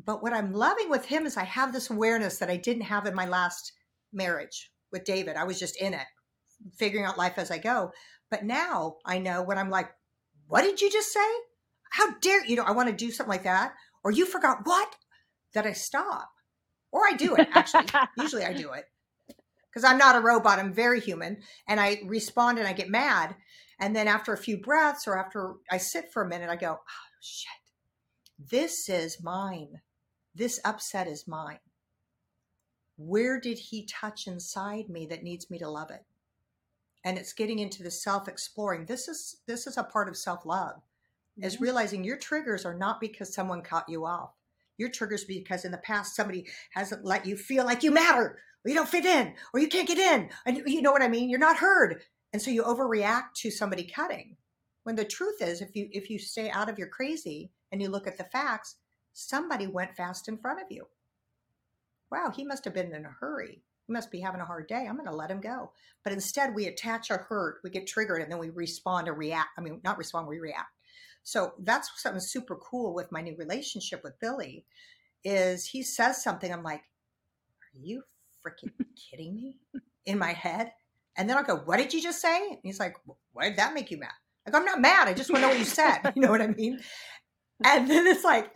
but 0.04 0.22
what 0.22 0.32
I'm 0.32 0.52
loving 0.52 0.90
with 0.90 1.04
him 1.04 1.26
is 1.26 1.36
I 1.36 1.44
have 1.44 1.72
this 1.72 1.90
awareness 1.90 2.38
that 2.38 2.50
I 2.50 2.56
didn't 2.56 2.82
have 2.82 3.06
in 3.06 3.14
my 3.14 3.26
last 3.26 3.72
marriage 4.12 4.70
with 4.92 5.04
David. 5.04 5.36
I 5.36 5.44
was 5.44 5.58
just 5.58 5.80
in 5.80 5.94
it 5.94 6.06
figuring 6.76 7.04
out 7.04 7.18
life 7.18 7.34
as 7.36 7.50
I 7.50 7.58
go. 7.58 7.92
But 8.30 8.44
now 8.44 8.96
I 9.04 9.18
know 9.18 9.42
when 9.42 9.58
I'm 9.58 9.70
like, 9.70 9.90
what 10.46 10.62
did 10.62 10.80
you 10.80 10.90
just 10.90 11.12
say? 11.12 11.28
How 11.90 12.14
dare 12.20 12.44
you 12.44 12.56
know, 12.56 12.64
I 12.64 12.72
want 12.72 12.88
to 12.88 12.94
do 12.94 13.10
something 13.10 13.30
like 13.30 13.44
that. 13.44 13.74
Or 14.04 14.10
you 14.10 14.26
forgot 14.26 14.58
what? 14.64 14.94
That 15.54 15.66
I 15.66 15.72
stop. 15.72 16.30
Or 16.92 17.02
I 17.06 17.14
do 17.16 17.34
it, 17.36 17.48
actually. 17.54 17.86
Usually 18.18 18.44
I 18.44 18.52
do 18.52 18.72
it. 18.72 18.84
Because 19.70 19.84
I'm 19.84 19.98
not 19.98 20.16
a 20.16 20.20
robot, 20.20 20.58
I'm 20.58 20.72
very 20.72 21.00
human. 21.00 21.38
And 21.66 21.78
I 21.80 22.00
respond 22.04 22.58
and 22.58 22.66
I 22.66 22.72
get 22.72 22.88
mad. 22.88 23.36
And 23.80 23.94
then 23.94 24.08
after 24.08 24.32
a 24.32 24.38
few 24.38 24.58
breaths 24.58 25.06
or 25.06 25.18
after 25.18 25.54
I 25.70 25.78
sit 25.78 26.12
for 26.12 26.22
a 26.22 26.28
minute, 26.28 26.50
I 26.50 26.56
go, 26.56 26.72
oh, 26.72 27.16
shit, 27.20 28.50
this 28.50 28.88
is 28.88 29.22
mine. 29.22 29.80
This 30.38 30.60
upset 30.64 31.06
is 31.06 31.28
mine. 31.28 31.58
Where 32.96 33.38
did 33.38 33.58
he 33.58 33.86
touch 33.86 34.26
inside 34.26 34.88
me 34.88 35.06
that 35.06 35.22
needs 35.22 35.50
me 35.50 35.58
to 35.58 35.68
love 35.68 35.90
it? 35.90 36.04
and 37.04 37.18
it's 37.18 37.32
getting 37.32 37.58
into 37.58 37.82
the 37.82 37.90
self-exploring 37.90 38.84
this 38.84 39.08
is 39.08 39.36
this 39.46 39.66
is 39.66 39.76
a 39.76 39.84
part 39.84 40.08
of 40.08 40.16
self-love 40.16 40.74
mm-hmm. 40.76 41.44
is 41.44 41.60
realizing 41.60 42.04
your 42.04 42.16
triggers 42.16 42.64
are 42.64 42.76
not 42.76 43.00
because 43.00 43.32
someone 43.32 43.62
cut 43.62 43.88
you 43.88 44.04
off 44.04 44.30
your 44.76 44.90
triggers 44.90 45.24
because 45.24 45.64
in 45.64 45.72
the 45.72 45.78
past 45.78 46.14
somebody 46.14 46.46
hasn't 46.72 47.04
let 47.04 47.26
you 47.26 47.36
feel 47.36 47.64
like 47.64 47.82
you 47.82 47.90
matter 47.90 48.38
or 48.64 48.68
you 48.68 48.74
don't 48.74 48.88
fit 48.88 49.04
in 49.04 49.34
or 49.52 49.60
you 49.60 49.68
can't 49.68 49.88
get 49.88 49.98
in 49.98 50.28
and 50.46 50.62
you 50.66 50.82
know 50.82 50.92
what 50.92 51.02
i 51.02 51.08
mean 51.08 51.28
you're 51.30 51.38
not 51.38 51.56
heard 51.56 52.02
and 52.32 52.42
so 52.42 52.50
you 52.50 52.62
overreact 52.62 53.32
to 53.34 53.50
somebody 53.50 53.84
cutting 53.84 54.36
when 54.84 54.96
the 54.96 55.04
truth 55.04 55.40
is 55.40 55.60
if 55.60 55.74
you 55.74 55.88
if 55.92 56.10
you 56.10 56.18
stay 56.18 56.50
out 56.50 56.68
of 56.68 56.78
your 56.78 56.88
crazy 56.88 57.50
and 57.72 57.80
you 57.80 57.88
look 57.88 58.06
at 58.06 58.18
the 58.18 58.24
facts 58.24 58.76
somebody 59.18 59.66
went 59.66 59.96
fast 59.96 60.28
in 60.28 60.36
front 60.36 60.60
of 60.60 60.66
you 60.70 60.86
wow 62.10 62.30
he 62.34 62.44
must 62.44 62.64
have 62.64 62.74
been 62.74 62.94
in 62.94 63.04
a 63.04 63.16
hurry 63.20 63.62
he 63.88 63.94
must 63.94 64.10
be 64.10 64.20
having 64.20 64.42
a 64.42 64.44
hard 64.44 64.68
day. 64.68 64.86
I'm 64.86 64.96
going 64.96 65.08
to 65.08 65.16
let 65.16 65.30
him 65.30 65.40
go. 65.40 65.72
But 66.04 66.12
instead, 66.12 66.54
we 66.54 66.66
attach 66.66 67.10
our 67.10 67.26
hurt, 67.30 67.60
we 67.64 67.70
get 67.70 67.86
triggered, 67.86 68.20
and 68.20 68.30
then 68.30 68.38
we 68.38 68.50
respond 68.50 69.08
or 69.08 69.14
react. 69.14 69.48
I 69.56 69.62
mean, 69.62 69.80
not 69.82 69.96
respond, 69.96 70.28
we 70.28 70.38
react. 70.38 70.68
So 71.22 71.54
that's 71.58 71.90
something 71.96 72.20
super 72.20 72.56
cool 72.56 72.94
with 72.94 73.10
my 73.10 73.22
new 73.22 73.34
relationship 73.36 74.02
with 74.04 74.20
Billy 74.20 74.66
is 75.24 75.66
he 75.66 75.82
says 75.82 76.22
something. 76.22 76.52
I'm 76.52 76.62
like, 76.62 76.80
are 76.80 77.80
you 77.80 78.02
freaking 78.46 78.72
kidding 79.10 79.34
me 79.34 79.56
in 80.04 80.18
my 80.18 80.32
head? 80.32 80.72
And 81.16 81.28
then 81.28 81.38
I'll 81.38 81.42
go, 81.42 81.56
what 81.56 81.78
did 81.78 81.94
you 81.94 82.02
just 82.02 82.20
say? 82.20 82.46
And 82.50 82.60
he's 82.62 82.78
like, 82.78 82.94
why 83.32 83.48
did 83.48 83.58
that 83.58 83.74
make 83.74 83.90
you 83.90 83.98
mad? 83.98 84.12
Like, 84.46 84.54
I'm 84.54 84.66
not 84.66 84.82
mad. 84.82 85.08
I 85.08 85.14
just 85.14 85.30
want 85.30 85.42
to 85.42 85.48
know 85.48 85.48
what 85.48 85.58
you 85.58 85.64
said. 85.64 86.12
You 86.14 86.22
know 86.22 86.30
what 86.30 86.42
I 86.42 86.46
mean? 86.48 86.78
And 87.64 87.90
then 87.90 88.06
it's 88.06 88.22
like, 88.22 88.54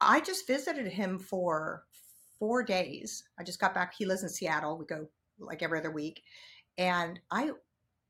I 0.00 0.20
just 0.20 0.46
visited 0.46 0.88
him 0.88 1.18
for 1.18 1.84
four 2.38 2.62
days. 2.62 3.24
I 3.38 3.44
just 3.44 3.60
got 3.60 3.74
back. 3.74 3.94
He 3.94 4.06
lives 4.06 4.22
in 4.22 4.28
Seattle. 4.28 4.78
We 4.78 4.86
go 4.86 5.06
like 5.38 5.62
every 5.62 5.78
other 5.78 5.90
week. 5.90 6.22
And 6.78 7.20
I 7.30 7.50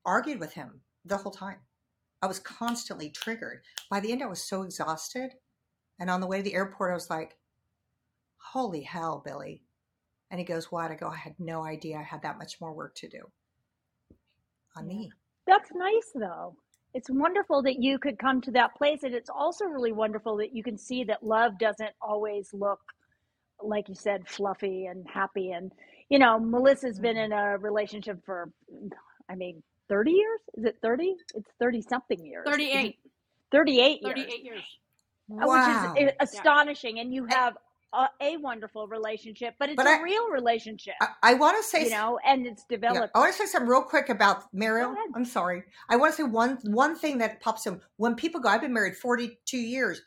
argued 0.05 0.40
with 0.40 0.53
him 0.53 0.81
the 1.05 1.16
whole 1.16 1.33
time. 1.33 1.59
I 2.22 2.26
was 2.26 2.38
constantly 2.38 3.11
triggered. 3.11 3.62
By 3.90 4.00
the 4.00 4.12
end, 4.12 4.22
I 4.22 4.26
was 4.26 4.42
so 4.42 4.62
exhausted. 4.62 5.33
And 5.98 6.11
on 6.11 6.20
the 6.20 6.26
way 6.26 6.38
to 6.38 6.42
the 6.42 6.55
airport, 6.55 6.92
I 6.92 6.94
was 6.94 7.11
like, 7.11 7.37
holy 8.37 8.83
hell, 8.83 9.22
Billy. 9.24 9.62
And 10.31 10.38
he 10.38 10.44
goes, 10.44 10.70
What? 10.70 10.90
I 10.90 10.94
go, 10.94 11.09
I 11.09 11.16
had 11.16 11.35
no 11.38 11.64
idea 11.64 11.98
I 11.98 12.03
had 12.03 12.22
that 12.22 12.38
much 12.38 12.61
more 12.61 12.72
work 12.72 12.94
to 12.96 13.09
do 13.09 13.31
on 14.76 14.87
me. 14.87 15.11
That's 15.46 15.70
nice, 15.74 16.12
though. 16.14 16.55
It's 16.94 17.09
wonderful 17.11 17.62
that 17.62 17.81
you 17.81 17.98
could 17.98 18.18
come 18.18 18.40
to 18.42 18.50
that 18.53 18.74
place. 18.74 19.03
And 19.05 19.14
it's 19.14 19.31
also 19.31 19.64
really 19.66 19.92
wonderful 19.92 20.37
that 20.38 20.55
you 20.55 20.62
can 20.62 20.76
see 20.76 21.05
that 21.05 21.22
love 21.22 21.59
doesn't 21.59 21.92
always 22.03 22.53
look, 22.53 22.81
like 23.62 23.88
you 23.88 23.94
said, 23.94 24.26
fluffy 24.29 24.87
and 24.87 25.07
happy. 25.09 25.53
And, 25.53 25.70
you 26.09 26.18
know, 26.18 26.38
Melissa's 26.40 26.98
been 26.98 27.16
Mhm. 27.16 27.24
in 27.26 27.33
a 27.33 27.59
relationship 27.59 28.24
for, 28.24 28.53
I 29.29 29.35
mean, 29.37 29.62
30 29.88 30.12
years? 30.12 30.40
Is 30.55 30.64
it 30.64 30.79
30? 30.83 31.16
It's 31.35 31.50
30 31.59 31.83
something 31.83 32.24
years. 32.24 32.44
38. 32.46 32.98
38 33.53 34.03
years. 34.03 34.14
38 34.14 34.44
years. 34.44 34.79
uh, 35.31 35.46
Wow. 35.46 35.55
which 35.55 35.68
is 35.68 36.11
uh, 36.11 36.12
astonishing. 36.20 36.98
And 36.98 37.14
you 37.14 37.24
have 37.26 37.57
a, 37.92 38.09
a 38.20 38.37
wonderful 38.37 38.87
relationship, 38.87 39.55
but 39.59 39.68
it's 39.68 39.76
But 39.76 39.87
a 39.87 39.90
I- 39.90 40.03
real 40.03 40.29
relationship, 40.31 40.94
I, 41.00 41.09
I 41.22 41.35
want 41.35 41.57
to 41.57 41.62
say 41.62 41.85
you 41.85 41.90
know, 41.90 42.18
and 42.24 42.46
it's 42.46 42.64
Yeah, 42.70 42.76
developed. 42.76 43.12
I 43.14 43.18
want 43.18 43.33
to 43.33 43.38
say 43.38 43.46
something 43.46 43.68
real 43.68 43.83
quick 43.83 44.09
about 44.09 44.44
Mariel. 44.55 44.94
I'm 45.14 45.24
sorry. 45.24 45.64
I 45.88 45.96
want 45.96 46.12
to 46.12 46.16
say 46.16 46.22
one 46.22 46.59
one 46.64 46.96
thing 46.96 47.18
that 47.18 47.40
pops 47.40 47.66
in 47.66 47.81
when 47.96 48.14
people 48.14 48.40
go. 48.40 48.48
I've 48.48 48.61
been 48.61 48.72
married 48.72 48.96
42 48.96 49.57
years. 49.57 50.03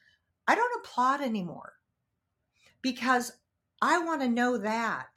I 0.47 0.55
don't 0.55 0.71
applaud 0.85 1.21
anymore 1.21 1.73
because 2.81 3.31
I 3.81 3.99
want 3.99 4.21
to 4.21 4.27
know 4.29 4.57
that. 4.57 5.07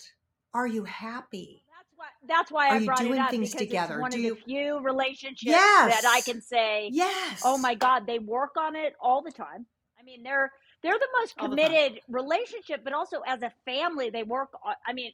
Are 0.55 0.67
you 0.67 0.85
happy? 0.85 1.63
That's 1.69 1.91
why. 1.97 2.07
That's 2.27 2.51
why 2.51 2.69
Are 2.69 2.77
I 2.77 2.85
brought 2.85 3.05
it 3.05 3.19
up 3.19 3.31
things 3.31 3.51
because 3.51 3.67
together? 3.67 3.95
it's 3.95 4.01
one 4.03 4.11
Do 4.11 4.17
of 4.19 4.23
you- 4.25 4.35
the 4.35 4.41
few 4.43 4.81
relationships 4.81 5.43
Yes. 5.51 6.03
that 6.03 6.11
I 6.11 6.21
can 6.23 6.41
say, 6.41 6.89
Yes. 6.93 7.43
"Oh 7.45 7.59
my 7.59 7.75
God, 7.75 8.07
they 8.07 8.19
work 8.19 8.57
on 8.59 8.75
it 8.75 8.95
all 9.01 9.23
the 9.23 9.31
time." 9.33 9.67
I 10.01 10.03
mean, 10.03 10.23
they're 10.23 10.51
they're 10.87 10.99
the 10.99 11.09
most 11.21 11.35
All 11.39 11.49
the 11.49 11.57
committed 11.57 12.01
relationship, 12.09 12.85
but 12.85 12.93
also 12.93 13.21
as 13.27 13.43
a 13.43 13.51
family, 13.65 14.09
they 14.09 14.23
work. 14.23 14.51
On, 14.65 14.73
I 14.87 14.93
mean, 14.93 15.11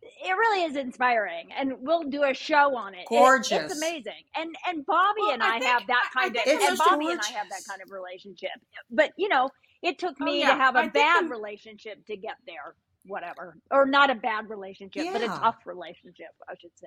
it 0.00 0.30
really 0.30 0.62
is 0.62 0.76
inspiring, 0.76 1.48
and 1.58 1.72
we'll 1.80 2.04
do 2.04 2.22
a 2.22 2.32
show 2.32 2.76
on 2.76 2.94
it. 2.94 3.00
It- 3.00 3.08
Gorgeous. 3.08 3.50
it's 3.72 3.76
amazing. 3.76 4.22
And 4.36 4.54
and 4.68 4.86
Bobby 4.86 5.22
Well, 5.22 5.32
and 5.32 5.42
I 5.42 5.56
I, 5.56 5.58
think- 5.58 5.64
have 5.72 5.86
that 5.88 6.10
I- 6.14 6.20
I 6.20 6.22
kind 6.22 6.36
of, 6.36 6.42
think 6.44 6.60
and 6.60 6.70
most 6.78 6.88
Bobby 6.88 7.06
and 7.10 7.20
I 7.20 7.26
have 7.32 7.48
that 7.50 7.62
kind 7.68 7.82
of 7.82 7.90
relationship. 7.90 8.50
But 8.92 9.10
you 9.16 9.28
know, 9.28 9.50
it 9.82 9.98
took 9.98 10.14
Oh, 10.20 10.24
me 10.24 10.38
yeah. 10.40 10.50
to 10.50 10.54
have 10.54 10.76
I 10.76 10.80
a 10.80 10.82
think 10.84 10.94
bad 10.94 11.28
relationship 11.30 12.06
to 12.06 12.16
get 12.16 12.36
there. 12.46 12.76
Whatever, 13.06 13.56
or 13.72 13.84
not 13.84 14.10
a 14.10 14.14
bad 14.14 14.48
relationship, 14.48 15.06
but 15.12 15.22
a 15.22 15.26
tough 15.26 15.56
relationship, 15.66 16.28
I 16.48 16.54
should 16.60 16.70
say. 16.78 16.86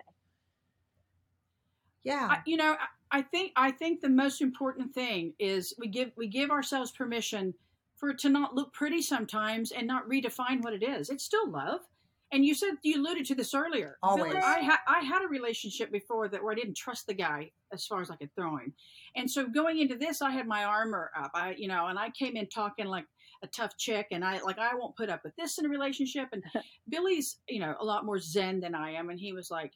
Yeah. 2.06 2.28
I, 2.32 2.38
you 2.45 2.56
know, 2.56 2.78
I, 3.12 3.19
I 3.19 3.21
think 3.23 3.51
I 3.58 3.71
think 3.71 3.99
the 3.99 4.10
most 4.10 4.41
important 4.41 4.93
thing 4.93 5.34
is 5.39 5.73
we 5.78 5.88
give 5.89 6.12
we 6.15 6.28
give 6.28 6.51
ourselves 6.51 6.91
permission 6.91 7.54
for 7.98 8.10
it 8.10 8.20
to 8.20 8.30
not 8.30 8.56
look 8.56 8.74
pretty 8.74 9.02
sometimes 9.02 9.72
and 9.72 9.88
not 9.88 10.08
redefine 10.10 10.62
what 10.62 10.74
it 10.74 10.84
is. 10.84 11.10
It's 11.10 11.24
still 11.24 11.50
love. 11.50 11.82
And 12.32 12.44
you 12.44 12.56
said 12.56 12.74
you 12.82 13.02
alluded 13.02 13.26
to 13.28 13.36
this 13.36 13.54
earlier. 13.54 13.98
Always. 14.02 14.34
Billy, 14.34 14.44
I 14.44 14.60
had 14.60 14.80
I 14.88 15.02
had 15.02 15.24
a 15.24 15.28
relationship 15.28 15.92
before 15.92 16.28
that 16.28 16.44
where 16.44 16.52
I 16.52 16.56
didn't 16.56 16.76
trust 16.76 17.08
the 17.08 17.14
guy 17.14 17.52
as 17.72 17.86
far 17.86 18.02
as 18.02 18.10
I 18.10 18.16
could 18.16 18.34
throw 18.36 18.58
him, 18.58 18.74
and 19.16 19.30
so 19.30 19.48
going 19.48 19.80
into 19.80 19.96
this, 19.96 20.22
I 20.22 20.32
had 20.32 20.48
my 20.48 20.64
armor 20.66 21.12
up. 21.16 21.32
I 21.36 21.56
you 21.58 21.68
know, 21.68 21.86
and 21.86 22.00
I 22.00 22.10
came 22.10 22.36
in 22.36 22.48
talking 22.48 22.88
like 22.88 23.06
a 23.44 23.48
tough 23.48 23.78
chick, 23.78 24.08
and 24.12 24.26
I 24.26 24.42
like 24.42 24.58
I 24.58 24.74
won't 24.76 24.98
put 24.98 25.10
up 25.10 25.22
with 25.24 25.36
this 25.36 25.60
in 25.60 25.66
a 25.66 25.70
relationship. 25.70 26.28
And 26.34 26.44
Billy's 26.90 27.38
you 27.48 27.60
know 27.60 27.76
a 27.80 27.86
lot 27.86 28.06
more 28.06 28.20
zen 28.20 28.60
than 28.60 28.74
I 28.74 28.94
am, 28.94 29.10
and 29.10 29.20
he 29.20 29.32
was 29.32 29.52
like 29.52 29.72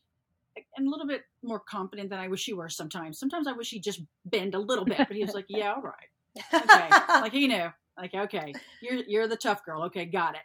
and 0.76 0.88
a 0.88 0.90
little 0.90 1.08
bit 1.08 1.22
more 1.44 1.60
confident 1.60 2.10
than 2.10 2.20
I 2.20 2.28
wish 2.28 2.46
he 2.46 2.54
were 2.54 2.70
sometimes. 2.70 3.20
Sometimes 3.20 3.48
I 3.48 3.54
wish 3.54 3.70
he'd 3.70 3.84
just 3.84 4.02
bend 4.26 4.56
a 4.56 4.60
little 4.60 4.86
bit, 4.86 4.98
but 4.98 5.16
he 5.16 5.24
was 5.24 5.34
like, 5.34 5.46
"Yeah, 5.48 5.74
all 5.74 5.82
right, 5.82 6.54
okay." 6.54 6.90
like 7.22 7.32
he 7.32 7.48
knew, 7.48 7.70
like, 8.00 8.14
"Okay, 8.14 8.54
you're 8.82 9.04
you're 9.08 9.28
the 9.28 9.38
tough 9.38 9.64
girl. 9.66 9.84
Okay, 9.84 10.06
got 10.06 10.36
it." 10.36 10.42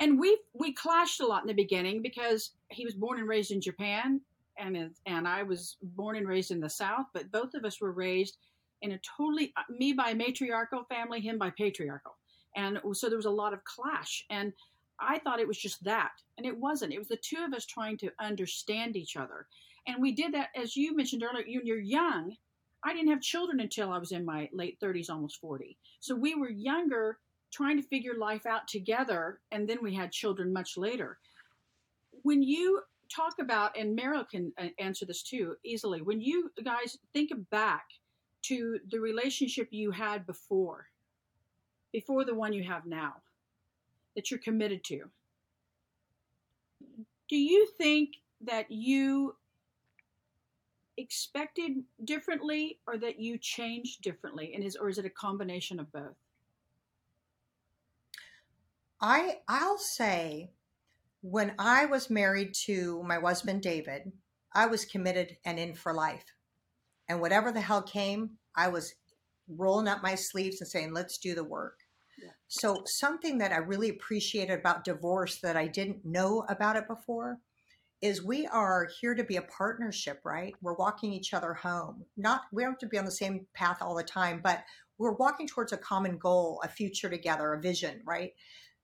And 0.00 0.18
we 0.18 0.38
we 0.54 0.72
clashed 0.72 1.20
a 1.20 1.26
lot 1.26 1.42
in 1.42 1.48
the 1.48 1.54
beginning 1.54 2.02
because 2.02 2.52
he 2.68 2.84
was 2.84 2.94
born 2.94 3.18
and 3.18 3.28
raised 3.28 3.50
in 3.50 3.60
Japan, 3.60 4.20
and 4.56 4.90
and 5.06 5.26
I 5.26 5.42
was 5.42 5.76
born 5.82 6.16
and 6.16 6.28
raised 6.28 6.50
in 6.50 6.60
the 6.60 6.70
South. 6.70 7.06
But 7.12 7.30
both 7.32 7.54
of 7.54 7.64
us 7.64 7.80
were 7.80 7.92
raised 7.92 8.38
in 8.82 8.92
a 8.92 9.00
totally 9.16 9.52
uh, 9.56 9.62
me 9.70 9.92
by 9.92 10.14
matriarchal 10.14 10.84
family, 10.84 11.20
him 11.20 11.38
by 11.38 11.50
patriarchal, 11.50 12.16
and 12.56 12.78
so 12.92 13.08
there 13.08 13.18
was 13.18 13.26
a 13.26 13.30
lot 13.30 13.52
of 13.52 13.64
clash. 13.64 14.24
And 14.30 14.52
I 15.00 15.18
thought 15.18 15.40
it 15.40 15.48
was 15.48 15.58
just 15.58 15.82
that, 15.84 16.12
and 16.36 16.46
it 16.46 16.56
wasn't. 16.56 16.92
It 16.92 16.98
was 16.98 17.08
the 17.08 17.16
two 17.16 17.44
of 17.44 17.52
us 17.54 17.66
trying 17.66 17.96
to 17.98 18.10
understand 18.20 18.96
each 18.96 19.16
other, 19.16 19.46
and 19.86 20.00
we 20.00 20.12
did 20.12 20.32
that 20.34 20.50
as 20.54 20.76
you 20.76 20.94
mentioned 20.94 21.24
earlier. 21.24 21.44
When 21.44 21.66
you're 21.66 21.80
young, 21.80 22.36
I 22.84 22.92
didn't 22.94 23.10
have 23.10 23.20
children 23.20 23.60
until 23.60 23.92
I 23.92 23.98
was 23.98 24.12
in 24.12 24.24
my 24.24 24.48
late 24.52 24.78
30s, 24.80 25.10
almost 25.10 25.40
40. 25.40 25.76
So 26.00 26.14
we 26.14 26.34
were 26.34 26.50
younger, 26.50 27.18
trying 27.52 27.76
to 27.76 27.88
figure 27.88 28.14
life 28.18 28.46
out 28.46 28.68
together, 28.68 29.40
and 29.50 29.68
then 29.68 29.78
we 29.82 29.94
had 29.94 30.12
children 30.12 30.52
much 30.52 30.76
later. 30.76 31.18
When 32.22 32.42
you 32.42 32.82
talk 33.14 33.34
about, 33.40 33.76
and 33.76 33.96
Mariel 33.96 34.24
can 34.24 34.52
uh, 34.58 34.68
answer 34.78 35.06
this 35.06 35.22
too 35.22 35.56
easily, 35.64 36.02
when 36.02 36.20
you 36.20 36.50
guys 36.64 36.98
think 37.12 37.30
back 37.50 37.84
to 38.42 38.78
the 38.90 39.00
relationship 39.00 39.68
you 39.70 39.90
had 39.90 40.26
before, 40.26 40.86
before 41.92 42.24
the 42.24 42.34
one 42.34 42.52
you 42.52 42.62
have 42.62 42.86
now, 42.86 43.14
that 44.14 44.30
you're 44.30 44.40
committed 44.40 44.84
to, 44.84 45.02
do 47.28 47.36
you 47.36 47.66
think 47.76 48.10
that 48.40 48.70
you 48.70 49.34
expected 50.98 51.72
differently 52.04 52.80
or 52.86 52.98
that 52.98 53.18
you 53.18 53.38
changed 53.38 54.02
differently 54.02 54.52
and 54.54 54.64
is 54.64 54.76
or 54.76 54.88
is 54.88 54.98
it 54.98 55.04
a 55.04 55.10
combination 55.10 55.78
of 55.80 55.90
both 55.92 56.16
I 59.00 59.38
I'll 59.48 59.78
say 59.78 60.50
when 61.20 61.54
I 61.58 61.86
was 61.86 62.10
married 62.10 62.54
to 62.66 63.02
my 63.04 63.18
husband 63.18 63.62
David, 63.62 64.12
I 64.52 64.66
was 64.66 64.84
committed 64.84 65.36
and 65.44 65.58
in 65.58 65.74
for 65.74 65.92
life. 65.92 66.24
And 67.08 67.20
whatever 67.20 67.52
the 67.52 67.60
hell 67.60 67.82
came, 67.82 68.38
I 68.56 68.68
was 68.68 68.94
rolling 69.48 69.88
up 69.88 70.02
my 70.02 70.14
sleeves 70.14 70.60
and 70.60 70.68
saying, 70.68 70.92
"Let's 70.92 71.18
do 71.18 71.34
the 71.34 71.44
work." 71.44 71.80
Yeah. 72.20 72.30
So 72.48 72.82
something 72.86 73.38
that 73.38 73.52
I 73.52 73.58
really 73.58 73.88
appreciated 73.88 74.58
about 74.58 74.84
divorce 74.84 75.40
that 75.40 75.56
I 75.56 75.68
didn't 75.68 76.04
know 76.04 76.44
about 76.48 76.76
it 76.76 76.88
before 76.88 77.38
is 78.00 78.22
we 78.22 78.46
are 78.46 78.88
here 79.00 79.14
to 79.14 79.24
be 79.24 79.36
a 79.36 79.42
partnership, 79.42 80.20
right? 80.24 80.54
We're 80.62 80.74
walking 80.74 81.12
each 81.12 81.34
other 81.34 81.54
home. 81.54 82.04
Not 82.16 82.42
we 82.52 82.62
don't 82.62 82.72
have 82.72 82.78
to 82.80 82.86
be 82.86 82.98
on 82.98 83.04
the 83.04 83.10
same 83.10 83.46
path 83.54 83.78
all 83.80 83.94
the 83.94 84.02
time, 84.04 84.40
but 84.42 84.64
we're 84.98 85.12
walking 85.16 85.46
towards 85.46 85.72
a 85.72 85.76
common 85.78 86.18
goal, 86.18 86.60
a 86.64 86.68
future 86.68 87.08
together, 87.08 87.52
a 87.54 87.60
vision, 87.60 88.02
right? 88.04 88.32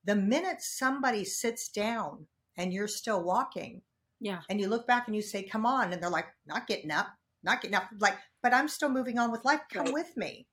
The 0.05 0.17
minute 0.17 0.61
somebody 0.61 1.25
sits 1.25 1.69
down 1.69 2.27
and 2.57 2.73
you're 2.73 2.89
still 2.89 3.23
walking, 3.23 3.83
yeah 4.21 4.41
and 4.49 4.61
you 4.61 4.69
look 4.69 4.87
back 4.87 5.07
and 5.07 5.17
you 5.17 5.23
say, 5.23 5.43
"Come 5.43 5.67
on," 5.67 5.93
and 5.93 6.03
they're 6.03 6.11
like, 6.11 6.29
"Not 6.47 6.67
getting 6.67 6.91
up, 6.91 7.09
not 7.43 7.61
getting 7.61 7.77
up," 7.77 7.89
like, 7.99 8.19
but 8.43 8.55
I'm 8.55 8.69
still 8.69 8.89
moving 8.91 9.19
on 9.19 9.31
with 9.33 9.45
life. 9.45 9.63
Come 9.71 9.87
Right. 9.87 9.95
with 9.95 10.17
me. 10.17 10.47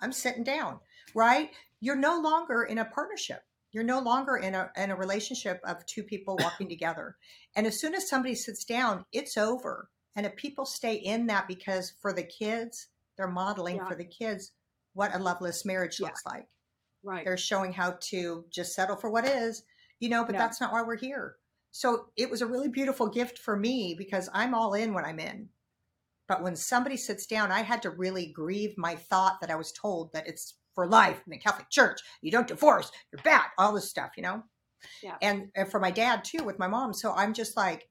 I'm 0.00 0.12
sitting 0.12 0.44
down, 0.44 0.80
right? 1.14 1.50
You're 1.80 1.96
no 1.96 2.18
longer 2.20 2.62
in 2.64 2.78
a 2.78 2.84
partnership. 2.84 3.42
You're 3.72 3.84
no 3.84 4.00
longer 4.00 4.36
in 4.36 4.54
a 4.54 4.70
in 4.76 4.90
a 4.90 4.96
relationship 4.96 5.60
of 5.64 5.84
two 5.86 6.02
people 6.02 6.36
walking 6.40 6.68
together. 6.68 7.16
And 7.56 7.66
as 7.66 7.80
soon 7.80 7.94
as 7.94 8.08
somebody 8.08 8.34
sits 8.34 8.64
down, 8.64 9.04
it's 9.12 9.36
over. 9.36 9.88
And 10.16 10.26
if 10.26 10.34
people 10.36 10.66
stay 10.66 10.94
in 10.94 11.26
that 11.26 11.46
because 11.48 11.92
for 12.02 12.12
the 12.12 12.22
kids, 12.24 12.88
they're 13.16 13.28
modeling 13.28 13.76
Yeah. 13.76 13.88
for 13.88 13.94
the 13.94 14.04
kids 14.04 14.52
what 14.94 15.14
a 15.14 15.18
loveless 15.18 15.64
marriage 15.64 16.00
Yeah. 16.00 16.06
looks 16.08 16.26
like. 16.26 16.48
right 17.02 17.24
They're 17.24 17.36
showing 17.36 17.72
how 17.72 17.92
to 18.00 18.44
just 18.50 18.74
settle 18.74 18.96
for 18.96 19.08
what 19.08 19.24
is, 19.24 19.62
you 20.00 20.08
know, 20.08 20.24
but 20.24 20.34
Yeah. 20.34 20.40
that's 20.40 20.60
not 20.60 20.72
why 20.72 20.82
we're 20.82 20.96
here. 20.96 21.36
So 21.70 22.10
it 22.16 22.28
was 22.28 22.42
a 22.42 22.46
really 22.46 22.68
beautiful 22.68 23.06
gift 23.08 23.38
for 23.38 23.56
me 23.56 23.94
because 23.96 24.28
I'm 24.34 24.52
all 24.54 24.74
in 24.74 24.92
when 24.92 25.04
I'm 25.04 25.20
in. 25.20 25.48
But 26.26 26.42
when 26.42 26.56
somebody 26.56 26.96
sits 26.96 27.26
down, 27.26 27.50
I 27.52 27.62
had 27.62 27.82
to 27.82 27.90
really 27.90 28.26
grieve 28.26 28.76
my 28.76 28.96
thought 28.96 29.40
that 29.40 29.50
I 29.50 29.54
was 29.54 29.72
told 29.72 30.12
that 30.12 30.26
it's 30.26 30.58
for 30.80 30.86
life 30.86 31.20
in 31.26 31.30
the 31.30 31.36
Catholic 31.38 31.68
Church. 31.68 32.00
You 32.22 32.30
don't 32.30 32.48
divorce, 32.48 32.90
you're 33.12 33.22
bad, 33.22 33.44
all 33.58 33.74
this 33.74 33.90
stuff, 33.90 34.12
you 34.16 34.22
know? 34.22 34.42
Yeah. 35.02 35.16
And, 35.20 35.48
and 35.54 35.70
for 35.70 35.78
my 35.78 35.90
dad 35.90 36.24
too, 36.24 36.42
with 36.42 36.58
my 36.58 36.68
mom. 36.68 36.94
So 36.94 37.12
I'm 37.12 37.34
just 37.34 37.54
like, 37.54 37.86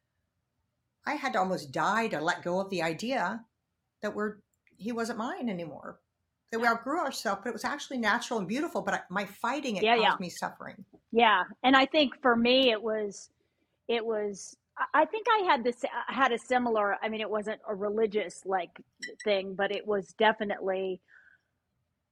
I 1.05 1.13
had 1.13 1.33
to 1.33 1.39
almost 1.39 1.71
die 1.71 2.07
to 2.07 2.19
let 2.19 2.41
go 2.41 2.59
of 2.59 2.69
the 2.71 2.81
idea 2.81 3.45
that 4.01 4.15
we're 4.15 4.37
he 4.77 4.91
wasn't 4.91 5.19
mine 5.19 5.49
anymore. 5.49 5.99
that 6.51 6.59
we 6.59 6.67
outgrew 6.67 6.99
ourselves, 6.99 7.41
but 7.43 7.49
it 7.49 7.53
was 7.53 7.63
actually 7.63 7.99
natural 7.99 8.39
and 8.39 8.47
beautiful. 8.47 8.81
But 8.81 8.93
I, 8.95 8.99
my 9.11 9.25
fighting 9.25 9.75
it 9.75 9.83
Yeah, 9.83 9.97
caused 9.97 10.03
yeah. 10.03 10.15
me 10.19 10.29
suffering. 10.29 10.83
Yeah, 11.11 11.43
and 11.63 11.75
I 11.77 11.85
think 11.85 12.13
for 12.23 12.35
me 12.35 12.71
it 12.71 12.81
was, 12.81 13.29
it 13.87 14.03
was. 14.03 14.55
I- 14.93 15.05
think 15.05 15.27
I 15.29 15.43
had 15.45 15.63
this 15.63 15.83
I 16.07 16.13
had 16.13 16.31
a 16.31 16.39
similar. 16.39 16.95
I 17.03 17.09
mean, 17.09 17.21
it 17.21 17.29
wasn't 17.29 17.59
a 17.67 17.75
religious 17.75 18.41
like 18.45 18.71
thing, 19.23 19.53
but 19.53 19.71
it 19.71 19.85
was 19.85 20.13
definitely, 20.17 21.01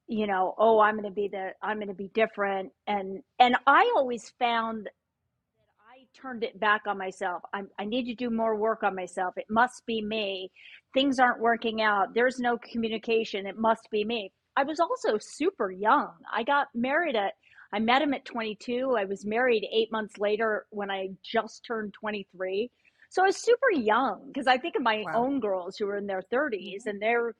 you 0.08 0.28
know, 0.28 0.56
oh, 0.58 0.80
I'm 0.80 0.96
going 0.96 1.10
to 1.10 1.12
be 1.12 1.28
the 1.28 1.52
I'm 1.62 1.78
going 1.78 1.88
to 1.88 1.94
be 1.94 2.10
different, 2.14 2.72
and 2.88 3.22
and 3.40 3.56
I 3.68 3.92
always 3.96 4.32
found 4.40 4.86
that 4.86 4.92
I 5.92 6.06
turned 6.20 6.44
it 6.44 6.60
back 6.60 6.82
on 6.88 6.98
myself. 6.98 7.44
I 7.54 7.64
I 7.80 7.86
need 7.86 8.06
to 8.06 8.16
do 8.16 8.30
more 8.30 8.56
work 8.56 8.84
on 8.84 8.96
myself. 8.96 9.34
It 9.38 9.48
must 9.50 9.86
be 9.86 10.02
me. 10.02 10.52
Things 10.94 11.20
aren't 11.20 11.42
working 11.42 11.82
out. 11.82 12.14
There's 12.14 12.40
no 12.40 12.58
communication. 12.58 13.46
It 13.46 13.58
must 13.58 13.90
be 13.92 14.04
me. 14.06 14.32
I 14.56 14.64
was 14.64 14.80
also 14.80 15.18
super 15.20 15.72
young. 15.72 16.14
I 16.34 16.44
got 16.44 16.68
married 16.74 17.16
at 17.16 17.34
I 17.74 17.80
met 17.80 18.02
him 18.02 18.14
at 18.14 18.26
22. 18.26 18.96
I 18.98 19.06
was 19.06 19.26
married 19.26 19.68
eight 19.72 19.92
months 19.92 20.18
later 20.18 20.66
when 20.70 20.90
I 20.90 21.10
just 21.24 21.66
turned 21.66 21.94
23. 21.94 22.72
So 23.10 23.24
I 23.24 23.28
was 23.28 23.38
super 23.38 23.72
young 23.72 24.28
because 24.28 24.48
I 24.48 24.58
think 24.58 24.76
of 24.76 24.82
my 24.82 25.04
Wow. 25.06 25.26
own 25.26 25.40
girls 25.40 25.78
who 25.78 25.88
are 25.90 25.98
in 25.98 26.08
their 26.08 26.24
30s 26.32 26.54
mm-hmm. 26.60 26.90
and 26.90 27.02
they're, 27.02 27.36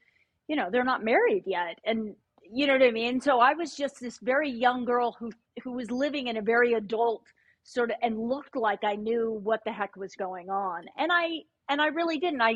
you 0.48 0.56
know, 0.56 0.70
they're 0.70 0.84
not 0.84 1.04
married 1.04 1.44
yet. 1.46 1.80
And 1.86 2.16
you 2.52 2.68
know 2.68 2.74
what 2.74 2.84
I 2.84 2.92
mean? 2.92 3.22
So 3.22 3.40
I 3.40 3.54
was 3.54 3.76
just 3.76 4.00
this 4.00 4.20
very 4.20 4.50
young 4.50 4.86
girl 4.86 5.16
who 5.20 5.32
who 5.64 5.74
was 5.74 5.92
living 5.92 6.28
in 6.28 6.38
a 6.38 6.42
very 6.42 6.74
adult 6.74 7.24
sort 7.64 7.92
of 7.92 7.98
and 8.02 8.18
looked 8.18 8.56
like 8.56 8.84
I 8.84 8.96
knew 8.96 9.40
what 9.44 9.62
the 9.66 9.72
heck 9.72 9.96
was 9.96 10.16
going 10.16 10.50
on. 10.50 10.86
And 10.98 11.12
I 11.12 11.42
and 11.70 11.82
I 11.82 11.88
really 11.88 12.18
didn't. 12.20 12.42
I 12.42 12.56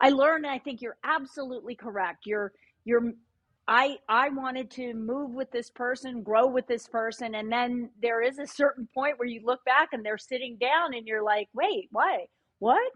I 0.00 0.10
learned 0.10 0.44
and 0.44 0.54
I 0.54 0.58
think 0.58 0.80
you're 0.80 0.96
absolutely 1.04 1.74
correct. 1.74 2.26
You're 2.26 2.52
you're 2.84 3.12
I 3.68 3.98
I 4.08 4.30
wanted 4.30 4.70
to 4.72 4.94
move 4.94 5.32
with 5.34 5.50
this 5.50 5.70
person, 5.70 6.22
grow 6.22 6.46
with 6.46 6.66
this 6.66 6.88
person, 6.88 7.34
and 7.34 7.52
then 7.52 7.90
there 8.00 8.22
is 8.22 8.38
a 8.38 8.46
certain 8.46 8.88
point 8.94 9.18
where 9.18 9.28
you 9.28 9.42
look 9.44 9.62
back 9.66 9.90
and 9.92 10.04
they're 10.04 10.16
sitting 10.16 10.56
down, 10.58 10.94
and 10.94 11.06
you're 11.06 11.22
like, 11.22 11.48
wait, 11.52 11.88
what, 11.92 12.20
what? 12.60 12.92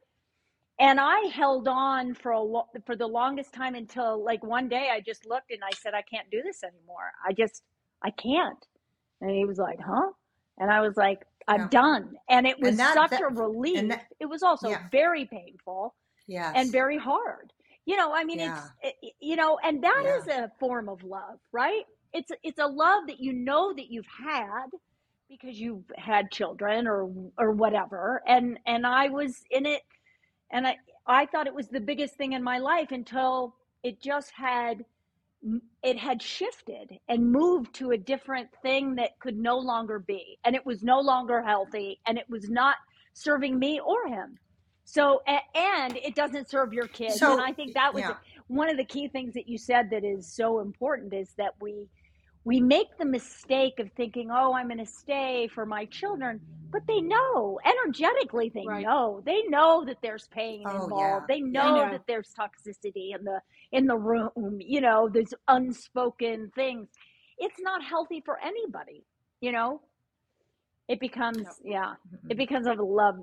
And 0.80 0.98
I 1.00 1.20
held 1.32 1.68
on 1.68 2.14
for 2.14 2.32
a 2.32 2.40
lo- 2.40 2.68
for 2.86 2.96
the 2.96 3.06
longest 3.06 3.52
time 3.52 3.74
until 3.74 4.24
like 4.24 4.42
one 4.42 4.68
day 4.68 4.88
I 4.92 5.00
just 5.00 5.26
looked 5.26 5.50
and 5.50 5.62
I 5.62 5.70
said, 5.76 5.94
I 5.94 6.02
can't 6.02 6.30
do 6.30 6.42
this 6.42 6.62
anymore. 6.64 7.12
I 7.26 7.32
just 7.32 7.62
I 8.02 8.10
can't. 8.10 8.66
And 9.20 9.30
he 9.30 9.44
was 9.44 9.58
like, 9.58 9.78
huh? 9.80 10.10
And 10.58 10.70
I 10.70 10.80
was 10.80 10.96
like, 10.96 11.20
I'm 11.46 11.62
Yeah. 11.62 11.68
done. 11.68 12.14
And 12.28 12.46
it 12.46 12.58
was 12.58 12.70
And 12.70 12.78
that- 12.80 12.94
such 12.94 13.10
that- 13.10 13.22
a 13.22 13.28
relief. 13.28 13.88
that- 13.88 14.06
it 14.18 14.26
was 14.26 14.42
also 14.42 14.70
Yeah. 14.70 14.88
very 14.90 15.24
painful 15.26 15.94
Yes. 16.26 16.52
and 16.56 16.72
very 16.72 16.98
hard. 16.98 17.52
You 17.84 17.96
know, 17.96 18.12
I 18.12 18.24
mean, 18.24 18.38
Yeah. 18.38 18.64
it's 18.82 18.96
it, 19.02 19.14
you 19.20 19.36
know, 19.36 19.58
and 19.62 19.82
that 19.84 20.02
Yeah. 20.04 20.16
is 20.16 20.26
a 20.28 20.52
form 20.58 20.88
of 20.88 21.02
love, 21.04 21.38
right? 21.52 21.84
It's 22.12 22.30
it's 22.42 22.58
a 22.58 22.66
love 22.66 23.06
that 23.08 23.20
you 23.20 23.32
know 23.32 23.72
that 23.74 23.90
you've 23.90 24.06
had 24.06 24.66
because 25.28 25.58
you've 25.60 25.90
had 25.96 26.30
children 26.30 26.86
or 26.86 27.10
or 27.38 27.52
whatever, 27.52 28.22
and 28.26 28.58
and 28.66 28.86
I 28.86 29.08
was 29.08 29.42
in 29.50 29.66
it, 29.66 29.82
and 30.52 30.66
I 30.66 30.76
I 31.06 31.26
thought 31.26 31.46
it 31.46 31.54
was 31.54 31.68
the 31.68 31.80
biggest 31.80 32.14
thing 32.14 32.32
in 32.32 32.42
my 32.42 32.58
life 32.58 32.92
until 32.92 33.56
it 33.82 34.00
just 34.00 34.30
had 34.30 34.84
it 35.82 35.98
had 35.98 36.22
shifted 36.22 36.98
and 37.08 37.32
moved 37.32 37.74
to 37.74 37.90
a 37.90 37.98
different 37.98 38.48
thing 38.62 38.94
that 38.94 39.18
could 39.18 39.36
no 39.36 39.58
longer 39.58 39.98
be. 39.98 40.38
And 40.44 40.54
it 40.54 40.64
was 40.64 40.84
no 40.84 41.00
longer 41.00 41.42
healthy 41.42 41.98
and 42.06 42.16
it 42.16 42.26
was 42.28 42.48
not 42.48 42.76
serving 43.12 43.58
me 43.58 43.80
or 43.80 44.06
him. 44.06 44.38
So 44.84 45.22
and 45.26 45.96
it 45.96 46.14
doesn't 46.14 46.48
serve 46.48 46.72
your 46.72 46.86
kids. 46.86 47.18
So, 47.18 47.32
and 47.32 47.40
i 47.40 47.52
think 47.52 47.74
that 47.74 47.92
was 47.92 48.02
yeah. 48.02 48.14
one 48.46 48.68
of 48.68 48.76
the 48.76 48.84
key 48.84 49.08
things 49.08 49.34
that 49.34 49.48
you 49.48 49.58
said 49.58 49.90
that 49.90 50.04
is 50.04 50.26
so 50.26 50.60
important 50.60 51.12
is 51.12 51.30
that 51.38 51.54
we 51.60 51.88
we 52.44 52.60
make 52.60 52.88
the 52.98 53.04
mistake 53.04 53.74
of 53.78 53.90
thinking 53.96 54.30
oh 54.32 54.54
i'm 54.54 54.68
going 54.68 54.78
to 54.78 54.86
stay 54.86 55.48
for 55.54 55.66
my 55.66 55.84
children 55.86 56.40
but 56.72 56.82
they 56.88 57.00
know 57.02 57.60
energetically 57.66 58.50
they 58.54 58.64
Right. 58.66 58.84
know 58.84 59.22
they 59.26 59.42
know 59.48 59.84
that 59.86 59.98
there's 60.02 60.28
pain 60.28 60.62
Oh, 60.66 60.84
involved 60.84 61.26
yeah. 61.28 61.34
they 61.36 61.40
Yeah. 61.40 61.46
know, 61.50 61.74
know. 61.74 61.90
that 61.92 62.02
there's 62.08 62.30
toxicity 62.38 63.14
in 63.16 63.24
the 63.24 63.40
in 63.72 63.86
the 63.86 63.96
room 63.96 64.58
you 64.60 64.80
know 64.80 65.08
there's 65.12 65.34
unspoken 65.48 66.50
things 66.54 66.88
it's 67.38 67.60
not 67.60 67.82
healthy 67.84 68.22
for 68.24 68.38
anybody 68.44 69.04
you 69.40 69.52
know 69.52 69.80
it 70.88 71.00
becomes 71.00 71.44
No. 71.44 71.52
yeah 71.64 71.94
Mhm. 72.14 72.30
it 72.30 72.36
becomes 72.36 72.66
of 72.66 72.78
love 72.80 73.16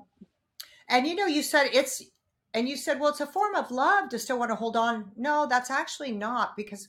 And 0.89 1.07
you 1.07 1.15
know, 1.15 1.27
you 1.27 1.43
said 1.43 1.69
it's, 1.73 2.03
and 2.53 2.67
you 2.69 2.77
said, 2.77 2.99
well, 2.99 3.09
it's 3.11 3.21
a 3.21 3.27
form 3.27 3.55
of 3.55 3.71
love 3.71 4.09
to 4.09 4.19
still 4.19 4.39
want 4.39 4.51
to 4.51 4.55
hold 4.55 4.77
on. 4.77 5.11
No, 5.17 5.47
that's 5.49 5.71
actually 5.71 6.11
not 6.11 6.55
because 6.57 6.87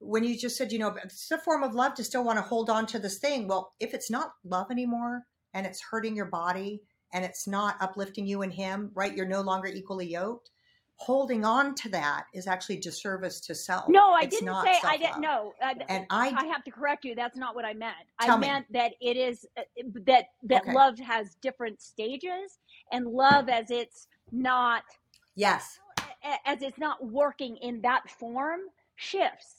when 0.00 0.24
you 0.24 0.38
just 0.38 0.56
said, 0.56 0.72
you 0.72 0.78
know, 0.78 0.94
it's 1.04 1.30
a 1.30 1.38
form 1.38 1.62
of 1.62 1.74
love 1.74 1.94
to 1.94 2.04
still 2.04 2.24
want 2.24 2.38
to 2.38 2.42
hold 2.42 2.70
on 2.70 2.86
to 2.86 2.98
this 2.98 3.18
thing. 3.18 3.48
Well, 3.48 3.74
if 3.80 3.94
it's 3.94 4.10
not 4.10 4.32
love 4.44 4.70
anymore 4.70 5.24
and 5.54 5.66
it's 5.66 5.82
hurting 5.90 6.16
your 6.16 6.26
body 6.26 6.82
and 7.12 7.24
it's 7.24 7.46
not 7.48 7.76
uplifting 7.80 8.26
you 8.26 8.42
and 8.42 8.52
him, 8.52 8.90
right? 8.94 9.16
You're 9.16 9.26
no 9.26 9.40
longer 9.42 9.68
equally 9.68 10.06
yoked. 10.08 10.50
Holding 10.96 11.44
on 11.44 11.74
to 11.76 11.88
that 11.90 12.24
is 12.34 12.46
actually 12.46 12.78
disservice 12.78 13.40
to 13.42 13.54
self. 13.54 13.84
no 13.88 14.12
i 14.12 14.22
It's 14.22 14.38
didn't 14.38 14.48
say 14.64 14.70
i 14.86 14.96
self-love. 14.96 14.98
didn't 14.98 15.20
no 15.20 15.52
I, 15.62 15.74
And 15.88 16.06
I, 16.10 16.28
I 16.38 16.46
have 16.46 16.64
to 16.64 16.70
correct 16.70 17.04
you. 17.04 17.14
That's 17.14 17.36
not 17.36 17.54
what 17.54 17.64
I 17.64 17.74
meant. 17.74 17.96
I 18.18 18.30
me. 18.38 18.46
meant 18.46 18.66
that 18.72 18.92
it 19.00 19.16
is 19.16 19.46
uh, 19.58 19.62
that 20.06 20.26
that 20.44 20.62
Okay. 20.62 20.72
love 20.72 20.98
has 20.98 21.34
different 21.42 21.80
stages, 21.82 22.58
and 22.92 23.06
love 23.06 23.48
as 23.48 23.70
it's 23.70 24.08
not 24.32 24.82
yes, 25.34 25.78
as 26.46 26.62
it's 26.62 26.78
not 26.78 27.04
working 27.04 27.56
in 27.58 27.80
that 27.82 28.08
form 28.10 28.60
shifts. 28.96 29.55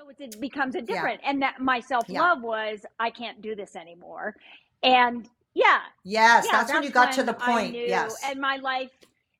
So 0.00 0.08
it 0.18 0.40
becomes 0.40 0.74
a 0.76 0.78
Yeah. 0.78 0.86
different. 0.86 1.20
And 1.24 1.42
that 1.42 1.60
my 1.60 1.80
self 1.80 2.08
love 2.08 2.42
was 2.42 2.86
I 2.98 3.10
can't 3.10 3.42
do 3.42 3.54
this 3.54 3.76
anymore, 3.76 4.34
and 4.82 5.28
yeah, 5.52 5.80
yes, 6.04 6.46
yeah, 6.46 6.52
that's, 6.52 6.72
when 6.72 6.82
you 6.82 6.90
got 6.90 7.12
to 7.12 7.22
the 7.22 7.34
point. 7.34 7.72
knew- 7.72 7.86
yes. 7.86 8.16
and 8.24 8.40
my 8.40 8.56
life. 8.56 8.92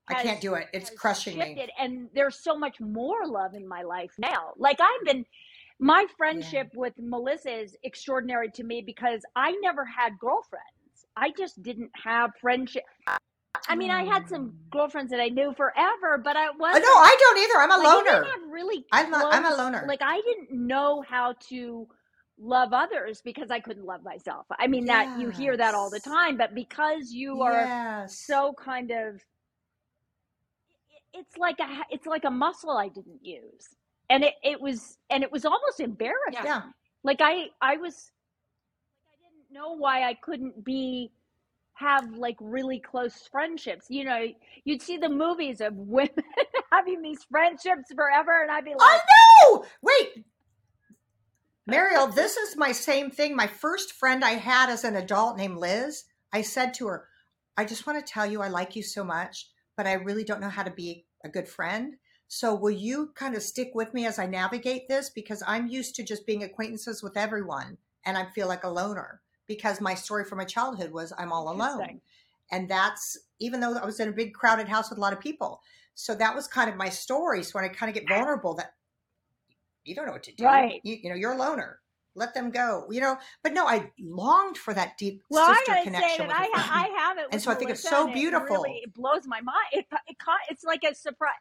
I 0.08 0.22
can't 0.22 0.40
do 0.40 0.54
it. 0.54 0.68
It's 0.72 0.90
has 0.90 0.98
crushing 0.98 1.38
me. 1.38 1.68
And 1.78 2.10
there's 2.12 2.36
so 2.36 2.58
much 2.58 2.80
more 2.80 3.26
love 3.26 3.54
in 3.54 3.66
my 3.66 3.82
life 3.82 4.12
now. 4.18 4.52
Like 4.56 4.80
I've 4.80 5.04
been, 5.04 5.24
my 5.78 6.04
friendship 6.18 6.74
with 6.74 6.94
Melissa 6.98 7.52
is 7.52 7.76
extraordinary 7.84 8.50
to 8.50 8.64
me 8.64 8.82
because 8.82 9.24
I 9.36 9.52
never 9.62 9.84
had 9.84 10.18
girlfriends. 10.18 11.06
I 11.16 11.30
just 11.30 11.62
didn't 11.62 11.92
have 11.94 12.32
friendship. 12.40 12.82
I 13.68 13.76
mean, 13.76 13.90
I 13.90 14.04
had 14.04 14.28
some 14.28 14.48
mm. 14.48 14.70
girlfriends 14.70 15.10
that 15.10 15.20
I 15.20 15.28
knew 15.28 15.52
forever, 15.54 16.18
but 16.22 16.36
I 16.36 16.50
wasn't. 16.50 16.84
no, 16.84 16.90
I 16.90 17.16
don't 17.18 17.38
either. 17.38 17.58
I'm 17.58 17.70
a 17.70 17.82
like, 17.82 18.04
loner. 18.06 18.24
have 18.24 18.50
really. 18.50 18.84
I'm 18.92 19.10
not- 19.10 19.34
I'm 19.34 19.44
a 19.44 19.56
loner. 19.56 19.84
Like 19.86 20.02
I 20.02 20.20
didn't 20.20 20.52
know 20.52 21.02
how 21.08 21.34
to 21.48 21.88
love 22.38 22.72
others 22.72 23.20
because 23.22 23.50
I 23.50 23.60
couldn't 23.60 23.84
love 23.84 24.02
myself. 24.02 24.46
I 24.58 24.66
mean, 24.66 24.86
that 24.86 25.20
you 25.20 25.30
hear 25.30 25.56
that 25.56 25.74
all 25.74 25.90
the 25.90 26.00
time, 26.00 26.36
but 26.36 26.54
because 26.54 27.12
you 27.12 27.42
are 27.42 27.52
yes. 27.52 28.18
so 28.18 28.54
kind 28.58 28.90
of 28.90 29.20
it's 31.12 31.36
like 31.36 31.58
a 31.60 31.66
it's 31.90 32.06
like 32.06 32.24
a 32.24 32.30
muscle 32.30 32.76
I 32.76 32.88
didn't 32.88 33.20
use. 33.24 33.68
And 34.08 34.24
it, 34.24 34.34
it 34.42 34.60
was 34.60 34.98
and 35.10 35.22
it 35.22 35.30
was 35.30 35.44
almost 35.44 35.80
embarrassing. 35.80 36.44
Yeah. 36.44 36.62
Like 37.04 37.20
I 37.20 37.48
I 37.60 37.76
was 37.76 38.10
I 39.06 39.14
didn't 39.22 39.54
know 39.54 39.76
why 39.76 40.04
I 40.04 40.14
couldn't 40.14 40.64
be 40.64 41.10
have 41.80 42.14
like 42.16 42.36
really 42.40 42.78
close 42.78 43.26
friendships. 43.32 43.86
You 43.88 44.04
know, 44.04 44.26
you'd 44.64 44.82
see 44.82 44.98
the 44.98 45.08
movies 45.08 45.60
of 45.60 45.74
women 45.74 46.10
having 46.72 47.00
these 47.00 47.24
friendships 47.30 47.92
forever 47.94 48.42
and 48.42 48.50
I'd 48.50 48.64
be 48.64 48.72
like, 48.72 48.80
I 48.80 48.98
know. 49.42 49.64
Wait, 49.82 50.24
Mariel, 51.66 52.08
this 52.08 52.36
is 52.36 52.56
my 52.56 52.72
same 52.72 53.10
thing. 53.10 53.34
My 53.34 53.46
first 53.46 53.92
friend 53.92 54.24
I 54.24 54.32
had 54.32 54.68
as 54.68 54.84
an 54.84 54.96
adult 54.96 55.38
named 55.38 55.56
Liz. 55.56 56.04
I 56.32 56.42
said 56.42 56.74
to 56.74 56.86
her, 56.88 57.08
"I 57.56 57.64
just 57.64 57.86
want 57.86 58.04
to 58.04 58.12
tell 58.12 58.26
you 58.26 58.42
I 58.42 58.48
like 58.48 58.76
you 58.76 58.82
so 58.82 59.02
much, 59.02 59.48
but 59.76 59.86
I 59.86 59.94
really 59.94 60.24
don't 60.24 60.40
know 60.40 60.48
how 60.48 60.62
to 60.62 60.70
be 60.70 61.06
a 61.24 61.28
good 61.28 61.48
friend." 61.48 61.96
So, 62.28 62.54
will 62.54 62.70
you 62.70 63.12
kind 63.14 63.34
of 63.34 63.42
stick 63.42 63.70
with 63.74 63.94
me 63.94 64.06
as 64.06 64.18
I 64.18 64.26
navigate 64.26 64.88
this? 64.88 65.10
Because 65.10 65.42
I'm 65.46 65.66
used 65.66 65.94
to 65.96 66.02
just 66.02 66.26
being 66.26 66.42
acquaintances 66.42 67.02
with 67.02 67.16
everyone 67.16 67.78
and 68.04 68.16
I 68.16 68.26
feel 68.26 68.46
like 68.46 68.64
a 68.64 68.68
loner 68.68 69.20
because 69.50 69.80
my 69.80 69.94
story 69.94 70.24
from 70.24 70.38
my 70.38 70.44
childhood 70.44 70.92
was 70.92 71.12
I'm 71.18 71.32
all 71.32 71.52
alone. 71.52 72.00
And 72.52 72.68
that's 72.68 73.18
even 73.40 73.58
though 73.60 73.76
I 73.76 73.84
was 73.84 73.98
in 73.98 74.08
a 74.08 74.12
big 74.12 74.32
crowded 74.32 74.68
house 74.68 74.88
with 74.90 74.98
a 74.98 75.02
lot 75.02 75.12
of 75.12 75.18
people. 75.20 75.60
So 75.96 76.14
that 76.14 76.34
was 76.36 76.46
kind 76.46 76.70
of 76.70 76.76
my 76.76 76.88
story. 76.88 77.42
So 77.42 77.52
when 77.58 77.64
I 77.64 77.68
kind 77.68 77.90
of 77.90 77.94
get 77.94 78.08
vulnerable, 78.08 78.54
that 78.54 78.74
you 79.84 79.94
don't 79.96 80.06
know 80.06 80.12
what 80.12 80.22
to 80.24 80.32
do. 80.34 80.44
Right. 80.44 80.80
You, 80.84 80.96
you 81.02 81.08
know, 81.10 81.16
you're 81.16 81.32
a 81.32 81.36
loner. 81.36 81.80
Let 82.14 82.32
them 82.34 82.50
go. 82.50 82.86
You 82.90 83.00
know, 83.00 83.16
but 83.42 83.52
no, 83.52 83.66
I 83.66 83.90
longed 84.00 84.56
for 84.56 84.72
that 84.74 84.96
deep 84.98 85.22
Well, 85.30 85.44
I 85.50 85.54
sister 85.54 85.64
gotta 85.72 85.78
say 85.80 85.84
connection. 85.84 86.28
that 86.28 86.36
I, 86.54 86.58
ha- 86.60 86.84
I 86.86 86.88
have 87.08 87.18
it, 87.18 87.24
And 87.32 87.42
so 87.42 87.50
I 87.50 87.54
think 87.54 87.70
it's 87.70 87.82
so 87.82 88.02
and 88.02 88.10
it 88.10 88.14
beautiful. 88.14 88.56
really- 88.62 88.80
It, 88.84 88.94
blows 88.94 89.26
my 89.26 89.40
mind. 89.40 89.56
It, 89.72 89.86
it, 90.08 90.16
it's 90.48 90.62
like 90.64 90.84
a 90.88 90.94
surprise. 90.94 91.34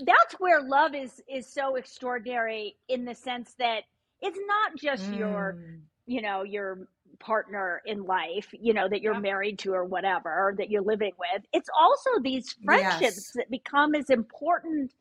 That's 0.00 0.34
where 0.38 0.62
love 0.62 0.94
is 0.94 1.20
is 1.28 1.46
so 1.52 1.76
extraordinary 1.76 2.76
in 2.88 3.04
the 3.04 3.14
sense 3.14 3.54
that 3.58 3.82
it's 4.20 4.38
not 4.46 4.76
just 4.76 5.06
your 5.12 5.56
Mm. 5.58 5.80
you 6.06 6.22
know 6.22 6.42
your 6.42 6.88
partner 7.20 7.82
in 7.86 8.04
life 8.04 8.48
you 8.52 8.72
know 8.74 8.88
that 8.88 9.02
you're 9.02 9.14
Yep. 9.14 9.22
married 9.22 9.58
to 9.58 9.72
or 9.72 9.84
whatever 9.84 10.30
or 10.30 10.54
that 10.56 10.70
you're 10.70 10.82
living 10.82 11.12
with 11.18 11.42
it's 11.52 11.68
also 11.78 12.10
these 12.22 12.54
friendships 12.64 13.26
Yes. 13.26 13.32
that 13.34 13.50
become 13.50 13.94
as 13.94 14.10
important 14.10 14.92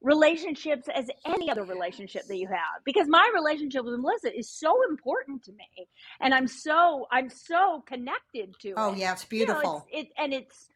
relationships 0.00 0.88
as 0.94 1.10
any 1.26 1.50
other 1.50 1.64
relationship 1.64 2.26
that 2.28 2.36
you 2.36 2.46
have 2.48 2.82
because 2.84 3.08
my 3.08 3.30
relationship 3.34 3.84
with 3.84 3.98
melissa 3.98 4.36
is 4.36 4.48
so 4.50 4.76
important 4.88 5.42
to 5.42 5.52
me 5.52 5.88
and 6.20 6.32
i'm 6.34 6.46
so 6.46 7.06
i'm 7.12 7.28
so 7.28 7.82
connected 7.86 8.54
to 8.60 8.76
Oh 8.76 8.88
it 8.88 8.98
yeah, 8.98 9.12
it's 9.12 9.24
you 9.34 9.46
know 9.46 9.60
beautiful. 9.60 9.86
it's 9.92 10.08
it 10.08 10.08
and 10.22 10.32
it's 10.32 10.68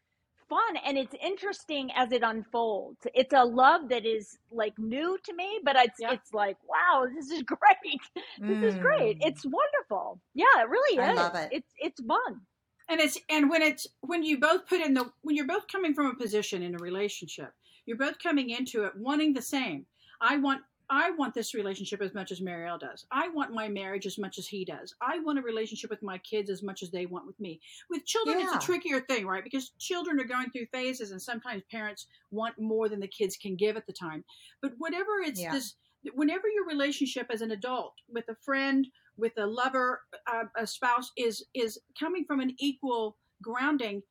fun 0.49 0.77
and 0.85 0.97
it's 0.97 1.15
interesting 1.23 1.89
as 1.95 2.11
it 2.11 2.23
unfolds. 2.23 3.05
It's 3.13 3.33
a 3.33 3.43
love 3.43 3.89
that 3.89 4.05
is 4.05 4.37
like 4.51 4.77
new 4.77 5.17
to 5.25 5.33
me 5.33 5.59
but 5.63 5.75
it's 5.75 5.99
Yeah. 5.99 6.13
it's 6.13 6.33
like 6.33 6.57
wow 6.67 7.05
this 7.15 7.29
is 7.31 7.43
great. 7.53 8.01
This 8.39 8.73
is 8.73 8.79
great. 8.79 9.19
Mm, 9.19 9.27
it's 9.27 9.45
wonderful. 9.45 10.19
Yeah 10.33 10.45
it 10.61 10.69
really 10.69 10.97
is. 10.99 11.07
I 11.07 11.11
is. 11.11 11.17
love 11.17 11.35
it. 11.35 11.49
it's 11.51 11.73
it's 11.77 12.01
fun. 12.01 12.41
And 12.89 12.99
it's 12.99 13.17
and 13.29 13.49
when 13.49 13.61
it's 13.61 13.87
when 14.01 14.23
you 14.23 14.39
both 14.39 14.67
put 14.67 14.81
in 14.81 14.93
the 14.93 15.09
when 15.21 15.35
you're 15.35 15.47
both 15.47 15.67
coming 15.71 15.93
from 15.93 16.07
a 16.07 16.15
position 16.15 16.63
in 16.63 16.75
a 16.75 16.79
relationship 16.79 17.51
you're 17.85 17.97
both 17.97 18.17
coming 18.19 18.49
into 18.49 18.83
it 18.85 18.93
wanting 18.97 19.33
the 19.33 19.41
same. 19.41 19.85
I 20.21 20.37
want 20.37 20.61
i 20.93 21.09
want 21.11 21.33
this 21.33 21.55
relationship 21.55 22.01
as 22.01 22.13
much 22.13 22.31
as 22.31 22.39
Mariel 22.39 22.77
does. 22.77 23.05
I 23.11 23.29
want 23.29 23.51
my 23.51 23.67
marriage 23.67 24.05
as 24.05 24.19
much 24.19 24.37
as 24.37 24.47
he 24.47 24.63
does. 24.63 24.93
I 25.01 25.19
want 25.19 25.39
a 25.39 25.41
relationship 25.41 25.89
with 25.89 26.03
my 26.03 26.19
kids 26.19 26.51
as 26.51 26.61
much 26.61 26.83
as 26.83 26.91
they 26.91 27.07
want 27.07 27.25
with 27.25 27.39
me. 27.39 27.59
With 27.89 28.05
children 28.05 28.39
it's 28.39 28.55
a 28.55 28.59
trickier 28.59 28.99
thing 29.01 29.25
right? 29.25 29.43
Because 29.43 29.71
children 29.79 30.19
are 30.19 30.25
going 30.35 30.51
through 30.51 30.67
phases 30.71 31.11
and 31.11 31.21
sometimes 31.21 31.63
parents 31.71 32.05
want 32.29 32.59
more 32.59 32.89
than 32.89 32.99
the 32.99 33.07
kids 33.07 33.35
can 33.37 33.55
give 33.55 33.75
at 33.75 33.87
the 33.87 33.93
time. 33.93 34.23
But 34.61 34.73
whatever 34.77 35.19
it's 35.25 35.41
Yeah. 35.41 35.53
this 35.53 35.75
whenever 36.13 36.47
your 36.47 36.65
relationship 36.65 37.27
as 37.31 37.41
an 37.41 37.51
adult 37.51 37.93
with 38.07 38.27
a 38.29 38.35
friend 38.35 38.87
with 39.17 39.33
a 39.37 39.45
lover 39.45 40.01
uh, 40.27 40.45
a 40.55 40.67
spouse 40.67 41.11
is 41.17 41.45
is 41.53 41.79
coming 41.99 42.25
from 42.25 42.39
an 42.39 42.53
equal 42.59 43.17
grounding 43.41 44.03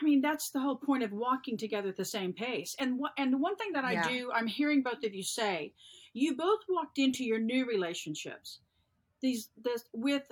i 0.00 0.04
mean 0.04 0.20
that's 0.20 0.50
the 0.50 0.60
whole 0.60 0.76
point 0.76 1.02
of 1.02 1.12
walking 1.12 1.56
together 1.56 1.88
at 1.88 1.96
the 1.96 2.04
same 2.04 2.32
pace 2.32 2.74
and 2.78 2.98
what 2.98 3.12
and 3.18 3.40
one 3.40 3.56
thing 3.56 3.72
that 3.72 3.84
i 3.84 3.92
Yeah. 3.92 4.08
do 4.08 4.32
i'm 4.32 4.46
hearing 4.46 4.82
both 4.82 5.04
of 5.04 5.14
you 5.14 5.22
say 5.22 5.72
you 6.12 6.36
both 6.36 6.60
walked 6.68 6.98
into 6.98 7.24
your 7.24 7.38
new 7.38 7.66
relationships 7.66 8.60
these 9.20 9.48
this 9.62 9.84
with 9.92 10.30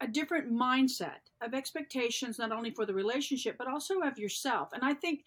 a 0.00 0.06
different 0.06 0.52
mindset 0.52 1.30
of 1.40 1.54
expectations 1.54 2.38
not 2.38 2.52
only 2.52 2.70
for 2.70 2.84
the 2.84 2.94
relationship 2.94 3.56
but 3.58 3.68
also 3.68 4.00
of 4.00 4.18
yourself 4.18 4.70
and 4.72 4.82
i 4.84 4.92
think 4.94 5.24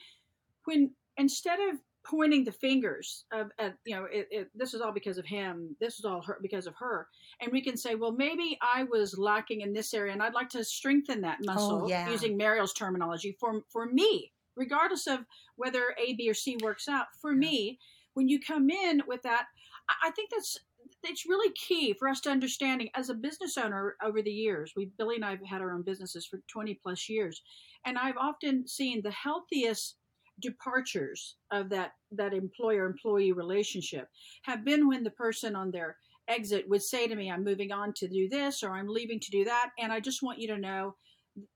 when 0.66 0.92
instead 1.18 1.60
of 1.60 1.80
pointing 2.06 2.44
the 2.46 2.52
fingers 2.52 3.26
of 3.34 3.52
at, 3.60 3.76
you 3.86 3.96
know 3.96 4.06
it, 4.06 4.28
it, 4.32 4.50
this 4.56 4.74
is 4.74 4.82
all 4.82 4.92
because 4.94 5.18
of 5.18 5.26
him 5.26 5.76
this 5.82 6.00
is 6.00 6.06
all 6.06 6.22
her 6.22 6.40
because 6.42 6.66
of 6.66 6.74
her 6.76 7.08
and 7.42 7.52
we 7.52 7.62
can 7.62 7.76
say 7.76 7.96
well 7.96 8.12
maybe 8.14 8.58
i 8.62 8.84
was 8.86 9.18
lacking 9.18 9.62
in 9.62 9.74
this 9.74 9.94
area 9.94 10.14
and 10.14 10.24
i'd 10.24 10.34
like 10.34 10.50
to 10.50 10.64
strengthen 10.64 11.22
that 11.22 11.38
oh, 11.42 11.46
muscle 11.46 11.82
Oh, 11.84 11.88
yeah. 11.90 12.10
using 12.10 12.38
mariel's 12.38 12.74
terminology 12.74 13.36
for 13.40 13.62
for 13.70 13.86
me 13.86 14.32
regardless 14.56 15.08
of 15.08 15.26
whether 15.58 15.94
a 16.02 16.14
b 16.16 16.30
or 16.30 16.34
c 16.34 16.58
works 16.64 16.88
out 16.88 17.08
for 17.22 17.34
Yeah. 17.34 17.40
me 17.40 17.80
when 18.14 18.30
you 18.30 18.40
come 18.40 18.70
in 18.70 19.04
with 19.06 19.22
that 19.24 19.48
I- 19.90 20.08
i 20.08 20.12
think 20.12 20.30
that's 20.32 20.58
it's 21.04 21.26
really 21.26 21.54
key 21.54 21.94
for 21.94 22.10
us 22.10 22.20
to 22.22 22.30
understanding 22.32 22.90
as 22.96 23.10
a 23.10 23.14
business 23.14 23.58
owner 23.58 23.96
over 24.02 24.22
the 24.22 24.32
years 24.32 24.74
we 24.76 24.86
billy 24.98 25.18
and 25.18 25.26
i've 25.26 25.44
had 25.46 25.62
our 25.62 25.74
own 25.74 25.84
businesses 25.84 26.26
for 26.26 26.40
20 26.48 26.76
plus 26.82 27.08
years 27.10 27.42
and 27.86 27.98
i've 27.98 28.18
often 28.18 28.68
seen 28.68 29.02
the 29.02 29.12
healthiest 29.12 29.98
departures 30.40 31.36
of 31.52 31.70
that 31.70 31.92
that 32.12 32.34
employer 32.34 32.86
employee 32.86 33.32
relationship. 33.32 34.08
Have 34.44 34.66
been 34.66 34.88
when 34.88 35.04
the 35.04 35.12
person 35.12 35.56
on 35.56 35.72
their 35.72 35.98
exit 36.30 36.70
would 36.70 36.82
say 36.82 37.08
to 37.08 37.16
me 37.16 37.30
i'm 37.30 37.44
moving 37.44 37.72
on 37.72 37.92
to 37.94 38.08
do 38.08 38.30
this 38.30 38.64
or 38.64 38.72
i'm 38.72 38.88
leaving 38.88 39.20
to 39.20 39.32
do 39.32 39.44
that 39.44 39.72
and 39.80 39.92
i 39.92 40.00
just 40.00 40.22
want 40.22 40.40
you 40.40 40.48
to 40.48 40.58
know 40.58 40.96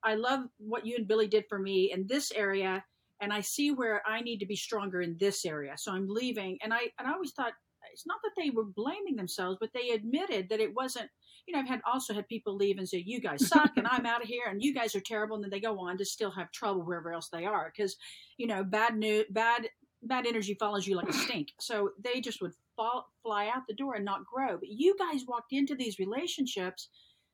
i 0.04 0.16
love 0.16 0.42
what 0.58 0.86
you 0.86 0.96
and 0.98 1.08
billy 1.08 1.28
did 1.28 1.46
for 1.48 1.60
me 1.60 1.92
in 1.94 2.06
this 2.08 2.32
area 2.32 2.84
and 3.22 3.32
i 3.32 3.40
see 3.40 3.72
where 3.72 4.02
i 4.08 4.20
need 4.20 4.40
to 4.40 4.46
be 4.46 4.56
stronger 4.56 5.02
in 5.02 5.16
this 5.20 5.46
area 5.46 5.74
so 5.78 5.92
i'm 5.92 6.08
leaving. 6.10 6.58
And 6.64 6.74
i 6.74 6.90
and 7.00 7.08
i 7.08 7.14
always 7.14 7.32
thought 7.32 7.54
it's 7.94 8.08
not 8.08 8.18
that 8.24 8.32
they 8.36 8.50
were 8.50 8.66
blaming 8.66 9.16
themselves 9.16 9.58
but 9.62 9.70
they 9.74 9.92
admitted 9.92 10.50
that 10.50 10.60
it 10.60 10.74
wasn't 10.74 11.10
you 11.46 11.54
know 11.54 11.60
i've 11.60 11.68
had 11.68 11.82
also 11.92 12.14
had 12.14 12.28
people 12.28 12.56
leave 12.56 12.78
and 12.78 12.88
say 12.88 13.04
you 13.06 13.20
guys 13.20 13.48
suck 13.48 13.72
and 13.76 13.88
i'm 13.88 14.06
out 14.06 14.22
of 14.22 14.28
here 14.28 14.46
and 14.50 14.64
you 14.64 14.74
guys 14.74 14.96
are 14.96 15.02
terrible 15.02 15.36
and 15.36 15.44
then 15.44 15.52
they 15.52 15.60
go 15.60 15.78
on 15.80 15.98
to 15.98 16.06
still 16.06 16.32
have 16.32 16.52
trouble 16.52 16.82
wherever 16.82 17.14
else 17.14 17.30
they 17.30 17.46
are 17.46 17.72
because 17.76 17.96
you 18.38 18.48
know 18.48 18.64
bad 18.64 18.98
news 18.98 19.26
bad 19.30 19.68
bad 20.06 20.26
energy 20.26 20.56
follows 20.60 20.88
you 20.88 20.96
like 20.96 21.10
a 21.10 21.14
stink. 21.14 21.50
So 21.60 21.92
they 22.04 22.22
just 22.22 22.42
would 22.42 22.54
fall, 22.76 23.08
fly 23.24 23.48
out 23.48 23.64
the 23.68 23.76
door 23.76 23.96
and 23.96 24.06
not 24.06 24.26
grow. 24.26 24.58
But 24.58 24.70
you 24.70 24.96
guys 24.98 25.24
walked 25.28 25.54
into 25.54 25.76
these 25.76 26.00
relationships 26.00 26.90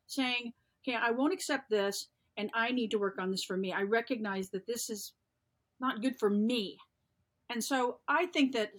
saying 0.08 0.52
okay 0.84 0.98
i 1.00 1.12
won't 1.12 1.34
accept 1.34 1.70
this 1.70 2.08
and 2.38 2.50
i 2.56 2.72
need 2.72 2.90
to 2.90 2.98
work 2.98 3.18
on 3.20 3.30
this 3.32 3.44
for 3.44 3.58
me. 3.58 3.72
I 3.74 3.84
recognize 3.84 4.50
that 4.50 4.66
this 4.66 4.90
is 4.90 5.14
not 5.80 6.02
good 6.02 6.18
for 6.18 6.30
me. 6.30 6.78
And 7.50 7.64
so 7.64 8.00
i 8.08 8.26
think 8.28 8.54
that 8.54 8.72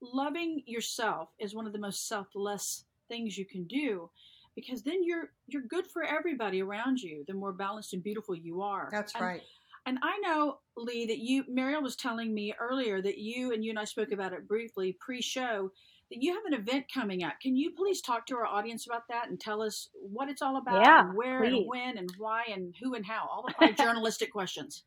loving 0.00 0.62
yourself 0.66 1.30
is 1.38 1.54
one 1.54 1.66
of 1.66 1.72
the 1.72 1.78
most 1.78 2.08
selfless 2.08 2.84
things 3.08 3.38
you 3.38 3.46
can 3.46 3.64
do 3.64 4.10
because 4.54 4.82
then 4.82 5.02
you're 5.04 5.30
you're 5.46 5.62
good 5.62 5.86
for 5.86 6.02
everybody 6.04 6.62
around 6.62 7.00
you 7.00 7.24
the 7.26 7.34
more 7.34 7.52
balanced 7.52 7.92
and 7.94 8.02
beautiful 8.02 8.34
you 8.34 8.62
are 8.62 8.88
That's 8.92 9.14
And- 9.14 9.22
right. 9.24 9.42
and 9.86 9.98
I 10.02 10.18
know, 10.18 10.58
Leigh, 10.76 11.06
that 11.06 11.18
you, 11.18 11.44
Mariel 11.48 11.82
was 11.82 11.96
telling 11.96 12.32
me 12.32 12.54
earlier 12.58 13.02
that 13.02 13.18
you 13.18 13.52
and 13.52 13.62
you 13.64 13.70
and 13.70 13.78
I 13.78 13.84
spoke 13.84 14.12
about 14.12 14.32
it 14.32 14.48
briefly 14.48 14.96
pre 14.98 15.20
show, 15.20 15.70
that 16.10 16.22
you 16.22 16.32
have 16.34 16.44
an 16.46 16.54
event 16.54 16.86
coming 16.92 17.22
up. 17.22 17.34
Can 17.42 17.54
you 17.56 17.70
please 17.72 18.00
talk 18.00 18.24
to 18.26 18.36
our 18.36 18.46
audience 18.46 18.86
about 18.86 19.02
that 19.08 19.28
and 19.28 19.38
tell 19.38 19.60
us 19.62 19.90
what 19.94 20.28
it's 20.30 20.40
all 20.42 20.56
about 20.56 20.82
Yeah, 20.82 21.06
and 21.06 21.14
where 21.16 21.40
please. 21.40 21.58
and 21.58 21.66
when 21.68 21.98
and 21.98 22.10
why 22.18 22.44
and 22.50 22.74
who 22.82 22.94
and 22.94 23.04
how? 23.04 23.28
All 23.30 23.44
the 23.46 23.54
five 23.58 23.76
journalistic 23.76 24.32
questions. 24.32 24.84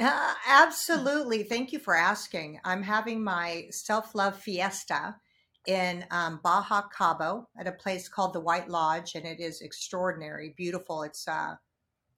Uh, 0.00 0.34
absolutely. 0.48 1.42
Thank 1.44 1.72
you 1.72 1.78
for 1.78 1.94
asking. 1.94 2.60
I'm 2.64 2.82
having 2.82 3.22
my 3.22 3.66
self 3.70 4.14
love 4.14 4.36
fiesta 4.36 5.16
in 5.66 6.04
um, 6.10 6.40
Baja 6.42 6.82
Cabo 6.96 7.48
at 7.58 7.66
a 7.66 7.72
place 7.72 8.08
called 8.08 8.32
the 8.32 8.40
White 8.40 8.68
Lodge, 8.68 9.14
and 9.14 9.26
it 9.26 9.40
is 9.40 9.60
extraordinary, 9.60 10.54
beautiful. 10.56 11.02
It's 11.02 11.26
uh, 11.28 11.54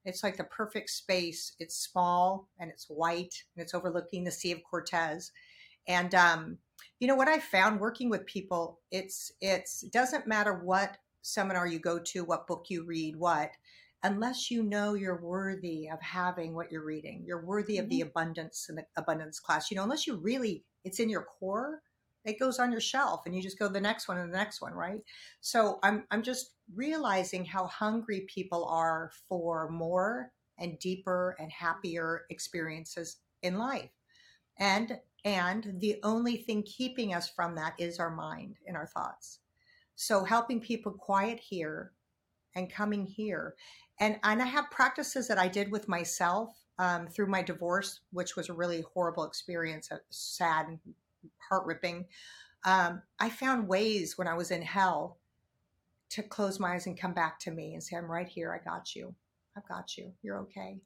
it's 0.05 0.23
like 0.23 0.37
the 0.37 0.45
perfect 0.45 0.89
space. 0.89 1.55
It's 1.59 1.75
small 1.75 2.47
and 2.59 2.69
it's 2.69 2.85
white, 2.85 3.33
and 3.55 3.63
it's 3.63 3.73
overlooking 3.73 4.23
the 4.23 4.31
Sea 4.31 4.53
of 4.53 4.63
Cortez. 4.63 5.31
And 5.87 6.13
um, 6.15 6.57
you 6.99 7.07
know 7.07 7.15
what 7.15 7.27
I 7.27 7.39
found 7.39 7.79
working 7.79 8.09
with 8.09 8.25
people, 8.25 8.79
it's 8.91 9.31
it's 9.41 9.83
it 9.83 9.91
doesn't 9.91 10.27
matter 10.27 10.61
what 10.63 10.97
seminar 11.21 11.67
you 11.67 11.79
go 11.79 11.99
to, 11.99 12.23
what 12.23 12.47
book 12.47 12.65
you 12.69 12.83
read, 12.85 13.15
what 13.15 13.51
unless 14.03 14.49
you 14.49 14.63
know 14.63 14.93
you're 14.95 15.21
worthy 15.21 15.87
of 15.89 16.01
having 16.01 16.55
what 16.55 16.71
you're 16.71 16.83
reading 16.83 17.23
you're 17.25 17.45
worthy 17.45 17.77
of 17.77 17.87
the 17.89 18.01
abundance 18.01 18.67
and 18.69 18.77
the 18.77 18.85
abundance 18.97 19.39
class 19.39 19.69
you 19.69 19.77
know 19.77 19.83
unless 19.83 20.07
you 20.07 20.15
really 20.17 20.63
it's 20.83 20.99
in 20.99 21.09
your 21.09 21.23
core 21.23 21.81
it 22.25 22.39
goes 22.39 22.59
on 22.59 22.71
your 22.71 22.81
shelf 22.81 23.23
and 23.25 23.35
you 23.35 23.41
just 23.41 23.59
go 23.59 23.67
the 23.67 23.81
next 23.81 24.07
one 24.07 24.17
and 24.17 24.31
the 24.31 24.37
next 24.37 24.61
one 24.61 24.73
right? 24.73 25.01
So 25.41 25.79
i'm 25.83 26.05
i'm 26.11 26.23
just 26.23 26.55
realizing 26.75 27.45
how 27.45 27.67
hungry 27.67 28.25
people 28.27 28.65
are 28.65 29.11
for 29.27 29.69
more 29.69 30.31
and 30.61 30.79
deeper 30.79 31.35
and 31.39 31.51
happier 31.51 32.21
experiences 32.29 33.17
in 33.41 33.57
life. 33.57 33.89
And 34.57 34.99
and 35.23 35.75
the 35.79 35.99
only 36.03 36.37
thing 36.37 36.63
keeping 36.63 37.13
us 37.13 37.29
from 37.29 37.55
that 37.55 37.73
is 37.77 37.99
our 37.99 38.09
mind 38.09 38.57
and 38.65 38.75
our 38.75 38.87
thoughts. 38.87 39.39
So 39.95 40.23
helping 40.23 40.59
people 40.59 40.91
quiet 40.91 41.39
here 41.39 41.91
and 42.55 42.71
coming 42.71 43.05
here. 43.05 43.55
And 43.99 44.17
and 44.23 44.41
I 44.41 44.45
have 44.45 44.71
practices 44.71 45.27
that 45.27 45.37
I 45.37 45.47
did 45.47 45.71
with 45.71 45.87
myself 45.87 46.55
um, 46.79 47.07
through 47.07 47.27
my 47.27 47.41
divorce, 47.41 48.01
which 48.11 48.35
was 48.35 48.49
a 48.49 48.53
really 48.53 48.83
horrible 48.93 49.23
experience, 49.23 49.91
uh, 49.91 49.97
sad 50.09 50.67
and 50.67 50.79
heart 51.49 51.65
ripping. 51.65 52.05
Um, 52.63 53.01
I 53.19 53.29
found 53.29 53.67
ways 53.67 54.17
when 54.17 54.27
I 54.27 54.35
was 54.35 54.51
in 54.51 54.61
hell 54.61 55.17
to 56.09 56.23
close 56.23 56.59
my 56.59 56.73
eyes 56.73 56.87
and 56.87 56.99
come 56.99 57.13
back 57.13 57.39
to 57.39 57.51
me 57.51 57.73
and 57.73 57.83
say, 57.83 57.95
"I'm 57.95 58.11
right 58.11 58.27
here. 58.27 58.53
I 58.53 58.63
got 58.63 58.95
you. 58.95 59.15
I've 59.57 59.67
got 59.67 59.97
you. 59.97 60.13
You're 60.21 60.39
okay. 60.39 60.79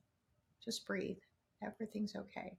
Just 0.63 0.85
breathe. 0.85 1.17
Everything's 1.63 2.15
okay." 2.15 2.57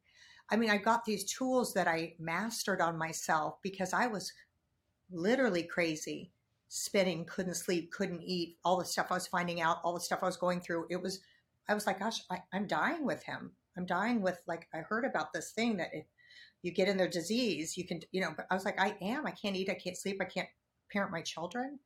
I 0.50 0.56
mean, 0.56 0.70
I 0.70 0.76
got 0.76 1.04
these 1.04 1.24
tools 1.24 1.74
that 1.74 1.88
I 1.88 2.14
mastered 2.18 2.80
on 2.80 2.96
myself 2.96 3.56
because 3.62 3.92
I 3.92 4.06
was 4.06 4.32
literally 5.10 5.62
crazy 5.62 6.30
spinning, 6.68 7.24
couldn't 7.24 7.54
sleep, 7.54 7.92
couldn't 7.92 8.22
eat, 8.22 8.58
all 8.64 8.78
the 8.78 8.84
stuff 8.84 9.08
I 9.10 9.14
was 9.14 9.26
finding 9.26 9.60
out, 9.60 9.78
all 9.84 9.94
the 9.94 10.00
stuff 10.00 10.20
I 10.22 10.26
was 10.26 10.36
going 10.36 10.60
through. 10.60 10.86
It 10.90 11.00
was, 11.00 11.20
I 11.68 11.74
was 11.74 11.86
like, 11.86 12.00
gosh, 12.00 12.20
I, 12.30 12.42
I'm 12.52 12.66
dying 12.66 13.04
with 13.04 13.22
him. 13.22 13.52
I'm 13.76 13.86
dying 13.86 14.20
with, 14.22 14.40
like, 14.46 14.68
I 14.74 14.78
heard 14.78 15.04
about 15.04 15.32
this 15.32 15.52
thing 15.52 15.76
that 15.76 15.90
if 15.92 16.06
you 16.62 16.72
get 16.72 16.88
in 16.88 16.96
their 16.96 17.08
disease, 17.08 17.76
you 17.76 17.86
can, 17.86 18.00
you 18.12 18.20
know, 18.20 18.30
but 18.36 18.46
I 18.50 18.54
was 18.54 18.64
like, 18.64 18.80
I 18.80 18.96
am. 19.00 19.26
I 19.26 19.30
can't 19.30 19.56
eat. 19.56 19.70
I 19.70 19.74
can't 19.74 19.96
sleep. 19.96 20.18
I 20.20 20.24
can't 20.24 20.48
parent 20.92 21.12
my 21.12 21.22
children. 21.22 21.78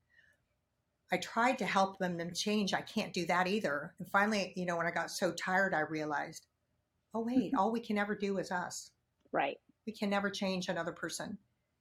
I 1.12 1.16
tried 1.16 1.58
to 1.58 1.66
help 1.66 1.98
them, 1.98 2.16
them 2.16 2.32
change. 2.32 2.72
I 2.72 2.82
can't 2.82 3.12
do 3.12 3.26
that 3.26 3.48
either. 3.48 3.94
And 3.98 4.08
finally, 4.10 4.52
you 4.56 4.64
know, 4.64 4.76
when 4.76 4.86
I 4.86 4.92
got 4.92 5.10
so 5.10 5.32
tired, 5.32 5.74
I 5.74 5.80
realized, 5.80 6.46
oh, 7.14 7.24
wait, 7.24 7.52
mm-hmm. 7.52 7.58
all 7.58 7.72
we 7.72 7.80
can 7.80 7.98
ever 7.98 8.14
do 8.14 8.38
is 8.38 8.50
us. 8.50 8.92
right 9.32 9.56
We 9.86 9.92
can 9.92 10.08
never 10.08 10.30
change 10.30 10.68
another 10.68 10.92
person. 10.92 11.38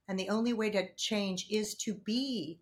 And 0.07 0.19
the 0.19 0.29
only 0.29 0.53
way 0.53 0.71
to 0.71 0.87
change 0.95 1.47
is 1.51 1.75
to 1.75 1.93
be 1.93 2.59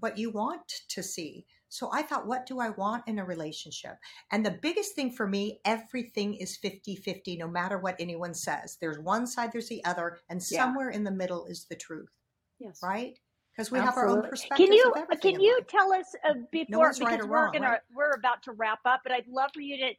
what 0.00 0.18
you 0.18 0.30
want 0.30 0.70
to 0.90 1.02
see. 1.02 1.46
So 1.68 1.90
I 1.92 2.02
thought, 2.02 2.26
what 2.26 2.46
do 2.46 2.60
I 2.60 2.70
want 2.70 3.06
in 3.08 3.18
a 3.18 3.24
relationship? 3.24 3.96
And 4.30 4.44
the 4.46 4.58
biggest 4.62 4.94
thing 4.94 5.12
for 5.12 5.26
me, 5.26 5.60
everything 5.64 6.34
is 6.34 6.56
50 6.56 6.96
50, 6.96 7.36
no 7.36 7.48
matter 7.48 7.78
what 7.78 7.96
anyone 8.00 8.34
says. 8.34 8.76
There's 8.80 8.98
one 8.98 9.26
side, 9.26 9.52
there's 9.52 9.68
the 9.68 9.84
other, 9.84 10.18
and 10.28 10.42
Yeah. 10.48 10.76
somewhere 10.76 10.90
in 10.90 11.04
the 11.04 11.10
middle 11.10 11.46
is 11.46 11.66
the 11.66 11.76
truth, 11.76 12.10
Yes. 12.58 12.82
right? 12.82 13.18
Because 13.52 13.70
we 13.72 13.80
have 13.82 13.96
our 13.96 14.08
own 14.08 14.22
Absolutely. 14.22 14.30
perspectives 14.30 14.56
Can 14.56 14.72
you 14.72 14.96
can 15.20 15.40
you 15.40 15.60
tell 15.68 15.92
us 15.92 16.14
uh, 16.24 16.34
before 16.50 16.94
one's 16.94 17.00
right 17.00 17.22
because 17.22 17.26
we're 17.26 17.50
wrong, 17.50 17.50
gonna 17.50 17.78
right? 17.78 17.80
we're 17.94 18.14
about 18.14 18.42
to 18.44 18.52
wrap 18.52 18.80
up, 18.86 19.02
but 19.02 19.12
I'd 19.12 19.28
love 19.28 19.50
for 19.54 19.60
you 19.60 19.76
to 19.78 19.94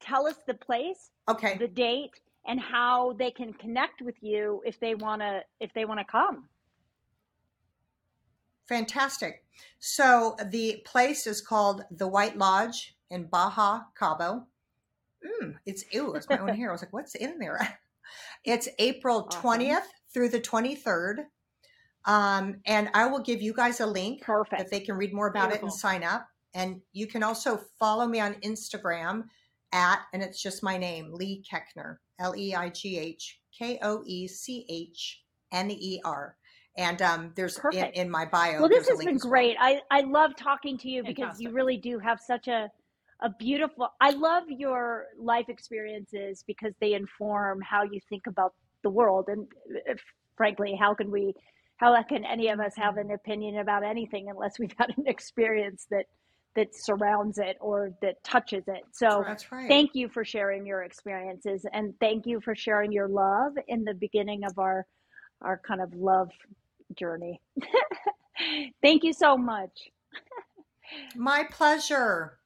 tell 0.00 0.26
us 0.26 0.36
the 0.46 0.54
place, 0.54 1.10
Okay. 1.28 1.60
the 1.60 1.68
date, 1.68 2.20
and 2.46 2.60
how 2.60 3.14
they 3.14 3.30
can 3.30 3.54
connect 3.54 4.02
with 4.02 4.22
you 4.22 4.62
if 4.66 4.78
they 4.80 4.94
wanna 4.94 5.42
if 5.60 5.72
they 5.74 5.84
wanna 5.86 6.04
come. 6.04 6.50
Fantastic. 8.68 9.44
So 9.78 10.36
the 10.50 10.82
place 10.84 11.26
is 11.26 11.40
called 11.40 11.84
the 11.90 12.08
White 12.08 12.38
Lodge 12.38 12.96
in 13.10 13.24
Baja 13.24 13.82
Cabo. 13.98 14.46
Mm, 15.24 15.56
it's 15.66 15.84
ew, 15.92 16.14
it's 16.14 16.28
my 16.28 16.38
own 16.38 16.48
hair. 16.48 16.70
I 16.70 16.72
was 16.72 16.82
like, 16.82 16.92
what's 16.92 17.14
in 17.14 17.38
there? 17.38 17.78
It's 18.44 18.68
April 18.78 19.26
Awesome. 19.30 19.60
20th 19.60 19.86
through 20.12 20.28
the 20.28 20.40
23rd. 20.40 21.24
Um, 22.04 22.60
and 22.66 22.90
I 22.92 23.06
will 23.06 23.20
give 23.20 23.40
you 23.40 23.54
guys 23.54 23.80
a 23.80 23.86
link 23.86 24.20
Perfect. 24.22 24.58
that 24.58 24.70
they 24.70 24.80
can 24.80 24.96
read 24.96 25.14
more 25.14 25.28
about 25.28 25.52
it 25.52 25.62
and 25.62 25.72
sign 25.72 26.04
up. 26.04 26.28
And 26.52 26.82
you 26.92 27.06
can 27.06 27.22
also 27.22 27.58
follow 27.78 28.06
me 28.06 28.20
on 28.20 28.34
Instagram 28.34 29.24
at, 29.72 30.00
and 30.12 30.22
it's 30.22 30.40
just 30.40 30.62
my 30.62 30.76
name, 30.76 31.12
Leigh 31.12 31.42
Koechner, 31.50 31.96
L 32.20 32.36
E 32.36 32.54
I 32.54 32.68
G 32.68 32.98
H 32.98 33.40
K 33.58 33.78
O 33.82 34.02
E 34.04 34.28
C 34.28 34.66
H 34.68 35.22
N 35.50 35.70
E 35.70 36.00
R. 36.04 36.36
And 36.76 37.00
um, 37.02 37.32
there's 37.36 37.60
in, 37.72 37.84
in 37.94 38.10
my 38.10 38.24
bio. 38.24 38.60
well, 38.60 38.68
this 38.68 38.86
there's 38.86 38.98
has 38.98 39.04
been 39.04 39.16
as 39.16 39.24
well. 39.24 39.30
great. 39.30 39.56
I 39.60 39.80
I 39.90 40.00
love 40.00 40.34
talking 40.36 40.76
to 40.78 40.88
you 40.88 41.04
because 41.04 41.40
you 41.40 41.50
really 41.50 41.76
do 41.76 41.98
have 42.00 42.20
such 42.20 42.48
a 42.48 42.68
a 43.20 43.30
beautiful. 43.38 43.88
I 44.00 44.10
love 44.10 44.44
your 44.48 45.06
life 45.18 45.48
experiences 45.48 46.42
because 46.46 46.72
they 46.80 46.94
inform 46.94 47.60
how 47.60 47.84
you 47.84 48.00
think 48.08 48.26
about 48.26 48.54
the 48.82 48.90
world. 48.90 49.26
And 49.28 49.46
uh, 49.88 49.94
frankly, 50.36 50.76
how 50.78 50.94
can 50.94 51.10
we? 51.10 51.34
How 51.76 52.00
can 52.02 52.24
any 52.24 52.48
of 52.48 52.60
us 52.60 52.74
have 52.76 52.98
an 52.98 53.10
opinion 53.10 53.58
about 53.58 53.84
anything 53.84 54.28
unless 54.28 54.58
we've 54.58 54.74
had 54.78 54.94
an 54.96 55.04
experience 55.06 55.86
that 55.90 56.06
that 56.56 56.74
surrounds 56.74 57.38
it 57.38 57.56
or 57.60 57.92
that 58.02 58.22
touches 58.24 58.64
it? 58.66 58.82
So. 58.90 59.22
That's 59.24 59.50
right. 59.52 59.68
Thank 59.68 59.94
you 59.94 60.08
for 60.08 60.24
sharing 60.24 60.66
your 60.66 60.82
experiences 60.82 61.66
and 61.72 61.94
thank 62.00 62.26
you 62.26 62.40
for 62.40 62.56
sharing 62.56 62.90
your 62.90 63.08
love 63.08 63.52
in 63.68 63.84
the 63.84 63.94
beginning 63.94 64.44
of 64.44 64.58
our 64.58 64.86
our 65.42 65.60
kind 65.66 65.80
of 65.80 65.92
love 65.94 66.30
journey. 66.96 67.40
thank 68.82 69.04
you 69.04 69.12
so 69.12 69.36
much. 69.36 69.90
My 71.14 71.44
pleasure. 71.50 72.38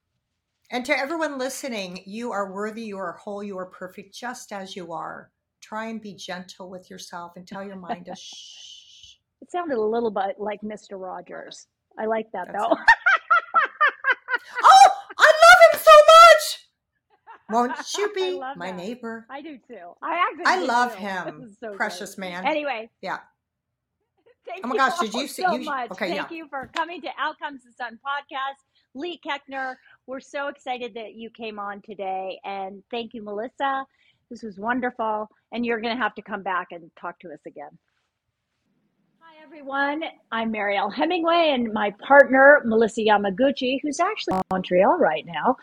And 0.71 0.85
to 0.85 0.97
everyone 0.97 1.39
listening, 1.39 2.01
you 2.05 2.31
are 2.33 2.53
worthy, 2.53 2.83
you 2.83 2.99
are 2.99 3.13
whole, 3.13 3.43
you 3.43 3.59
are 3.59 3.67
perfect 3.67 4.15
just 4.15 4.53
as 4.53 4.77
you 4.77 4.93
are. 4.93 5.31
Try 5.61 5.87
and 5.87 6.01
be 6.01 6.15
gentle 6.15 6.71
with 6.71 6.91
yourself 6.91 7.33
and 7.37 7.47
tell 7.47 7.65
your 7.65 7.77
mind 7.77 8.07
to 8.07 8.15
shh. 8.17 9.17
It 9.41 9.51
sounded 9.51 9.79
a 9.79 9.83
little 9.83 10.11
bit 10.11 10.37
like 10.39 10.61
Mr. 10.63 11.01
Rogers. 11.01 11.67
I 11.99 12.07
like 12.07 12.31
that 12.33 12.49
That's 12.53 12.59
though. 12.59 12.77
Oh, 14.65 14.91
I 15.19 15.33
love 15.45 15.59
him 15.73 15.81
so 15.81 15.91
much. 16.15 16.69
Won't 17.51 17.95
you 17.97 18.13
be 18.15 18.39
my 18.57 18.71
that. 18.71 18.77
neighbor? 18.77 19.27
I 19.31 19.41
do 19.41 19.57
too. 19.57 19.95
I 20.03 20.17
actually 20.31 20.45
I 20.47 20.61
love 20.65 20.93
too. 20.95 20.99
him. 20.99 21.57
So 21.61 21.75
Precious 21.75 22.15
good. 22.15 22.21
man. 22.23 22.47
Anyway. 22.47 22.91
Yeah. 23.01 23.19
Thank 24.47 24.65
Oh 24.65 24.69
my 24.69 24.75
you 24.75 24.79
gosh, 24.79 24.99
did 24.99 25.15
you 25.15 25.27
see- 25.29 25.43
so 25.43 25.53
you- 25.55 25.65
much. 25.65 25.91
okay, 25.93 26.09
Thank 26.17 26.31
yeah. 26.31 26.37
you 26.37 26.49
for 26.49 26.71
coming 26.75 27.01
to 27.03 27.09
Out 27.19 27.39
Comes 27.39 27.65
the 27.65 27.73
Sun 27.73 27.99
podcast. 28.05 28.65
Leigh 28.95 29.21
Koechner, 29.25 29.77
we're 30.07 30.21
so 30.21 30.49
excited 30.49 30.95
that 30.95 31.15
you 31.15 31.31
came 31.31 31.59
on 31.59 31.83
today. 31.83 32.41
And 32.45 32.83
thank 32.91 33.13
you, 33.15 33.23
Melissa. 33.23 33.85
This 34.31 34.43
was 34.43 34.59
wonderful. 34.59 35.29
And 35.53 35.65
you're 35.65 35.81
going 35.81 35.95
to 35.97 36.03
have 36.03 36.15
to 36.15 36.23
come 36.23 36.43
back 36.43 36.69
and 36.73 36.91
talk 36.99 37.19
to 37.21 37.29
us 37.33 37.41
again. 37.47 37.71
Hi, 39.21 39.43
everyone. 39.45 40.03
I'm 40.33 40.51
Mariel 40.51 40.91
Hemingway 40.91 41.51
and 41.53 41.73
my 41.73 41.95
partner, 42.07 42.63
Melissa 42.65 43.03
Yamaguchi, 43.03 43.79
who's 43.83 44.01
actually 44.01 44.37
in 44.37 44.43
Montreal 44.51 44.99
right 44.99 45.25
now. 45.27 45.57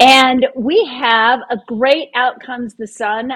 And 0.00 0.46
we 0.56 0.84
have 0.86 1.40
a 1.50 1.56
great 1.66 2.10
Out 2.14 2.40
Comes 2.40 2.74
the 2.74 2.86
Sun 2.86 3.32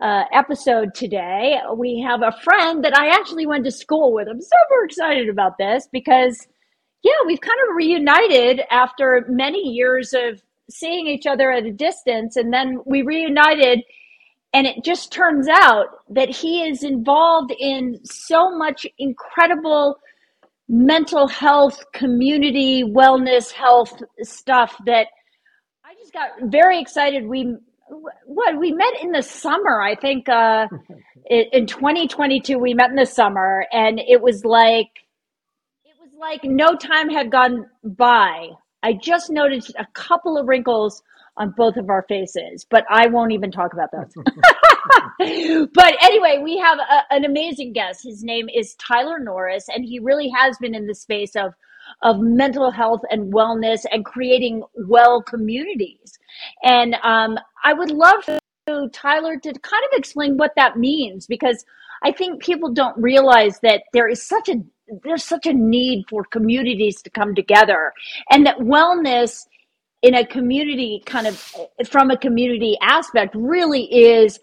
uh, 0.00 0.24
episode 0.32 0.94
today. 0.94 1.58
We 1.74 2.04
have 2.06 2.22
a 2.22 2.36
friend 2.42 2.84
that 2.84 2.96
I 2.96 3.08
actually 3.08 3.46
went 3.46 3.64
to 3.64 3.70
school 3.70 4.12
with. 4.12 4.28
I'm 4.28 4.40
super 4.40 4.84
excited 4.84 5.28
about 5.28 5.58
this 5.58 5.88
because, 5.90 6.46
yeah, 7.02 7.12
we've 7.26 7.40
kind 7.40 7.58
of 7.68 7.76
reunited 7.76 8.62
after 8.70 9.24
many 9.28 9.60
years 9.60 10.12
of 10.12 10.42
seeing 10.70 11.06
each 11.06 11.26
other 11.26 11.50
at 11.50 11.64
a 11.64 11.72
distance. 11.72 12.36
And 12.36 12.52
then 12.52 12.80
we 12.84 13.02
reunited, 13.02 13.82
and 14.52 14.66
it 14.66 14.84
just 14.84 15.12
turns 15.12 15.48
out 15.48 15.86
that 16.10 16.28
he 16.28 16.68
is 16.68 16.82
involved 16.82 17.52
in 17.58 17.98
so 18.04 18.56
much 18.56 18.86
incredible 18.98 19.98
mental 20.68 21.28
health, 21.28 21.82
community 21.92 22.82
wellness, 22.82 23.50
health 23.52 24.02
stuff 24.22 24.76
that 24.84 25.06
I 25.84 25.94
just 25.94 26.12
got 26.12 26.30
very 26.50 26.80
excited. 26.80 27.26
We 27.26 27.56
what 28.26 28.58
we 28.58 28.72
met 28.72 29.02
in 29.02 29.12
the 29.12 29.22
summer. 29.22 29.80
I 29.80 29.94
think 29.94 30.28
uh, 30.28 30.68
in 31.28 31.44
in 31.52 31.66
2022 31.66 32.58
we 32.58 32.74
met 32.74 32.90
in 32.90 32.96
the 32.96 33.06
summer, 33.06 33.66
and 33.72 34.00
it 34.00 34.20
was 34.20 34.44
like 34.44 34.90
it 35.84 35.94
was 36.00 36.10
like 36.18 36.44
no 36.44 36.74
time 36.76 37.08
had 37.08 37.30
gone 37.30 37.66
by. 37.84 38.50
I 38.82 38.92
just 38.92 39.30
noticed 39.30 39.72
a 39.78 39.86
couple 39.94 40.38
of 40.38 40.46
wrinkles 40.46 41.02
on 41.36 41.50
both 41.56 41.76
of 41.76 41.90
our 41.90 42.04
faces, 42.08 42.64
but 42.68 42.84
I 42.88 43.08
won't 43.08 43.32
even 43.32 43.50
talk 43.50 43.72
about 43.72 43.90
those. 43.92 44.12
but 45.74 45.94
anyway, 46.02 46.40
we 46.42 46.58
have 46.58 46.78
a, 46.78 47.14
an 47.14 47.24
amazing 47.24 47.72
guest. 47.72 48.02
His 48.04 48.22
name 48.22 48.48
is 48.54 48.74
Tyler 48.76 49.18
Norris, 49.18 49.66
and 49.68 49.84
he 49.84 49.98
really 49.98 50.30
has 50.36 50.56
been 50.58 50.74
in 50.74 50.86
the 50.86 50.94
space 50.94 51.36
of 51.36 51.54
of 52.02 52.18
mental 52.18 52.72
health 52.72 53.02
and 53.10 53.32
wellness 53.32 53.84
and 53.90 54.04
creating 54.04 54.62
well 54.74 55.22
communities. 55.22 56.18
And 56.62 56.94
um, 57.02 57.38
I 57.64 57.72
would 57.72 57.90
love 57.90 58.24
Tyler 58.92 59.36
to 59.36 59.52
kind 59.52 59.84
of 59.84 59.98
explain 59.98 60.36
what 60.36 60.52
that 60.56 60.76
means 60.76 61.26
because 61.26 61.64
I 62.02 62.12
think 62.12 62.42
people 62.42 62.72
don't 62.72 62.96
realize 62.98 63.60
that 63.60 63.84
there 63.92 64.08
is 64.08 64.22
such 64.22 64.48
a 64.48 64.56
there's 65.02 65.24
such 65.24 65.46
a 65.46 65.52
need 65.52 66.04
for 66.08 66.24
communities 66.24 67.02
to 67.02 67.10
come 67.10 67.34
together 67.34 67.92
and 68.30 68.46
that 68.46 68.58
wellness 68.58 69.46
in 70.02 70.14
a 70.14 70.24
community 70.24 71.02
kind 71.06 71.26
of 71.26 71.52
from 71.88 72.10
a 72.10 72.16
community 72.16 72.76
aspect 72.82 73.34
really 73.34 73.84
is 73.92 74.38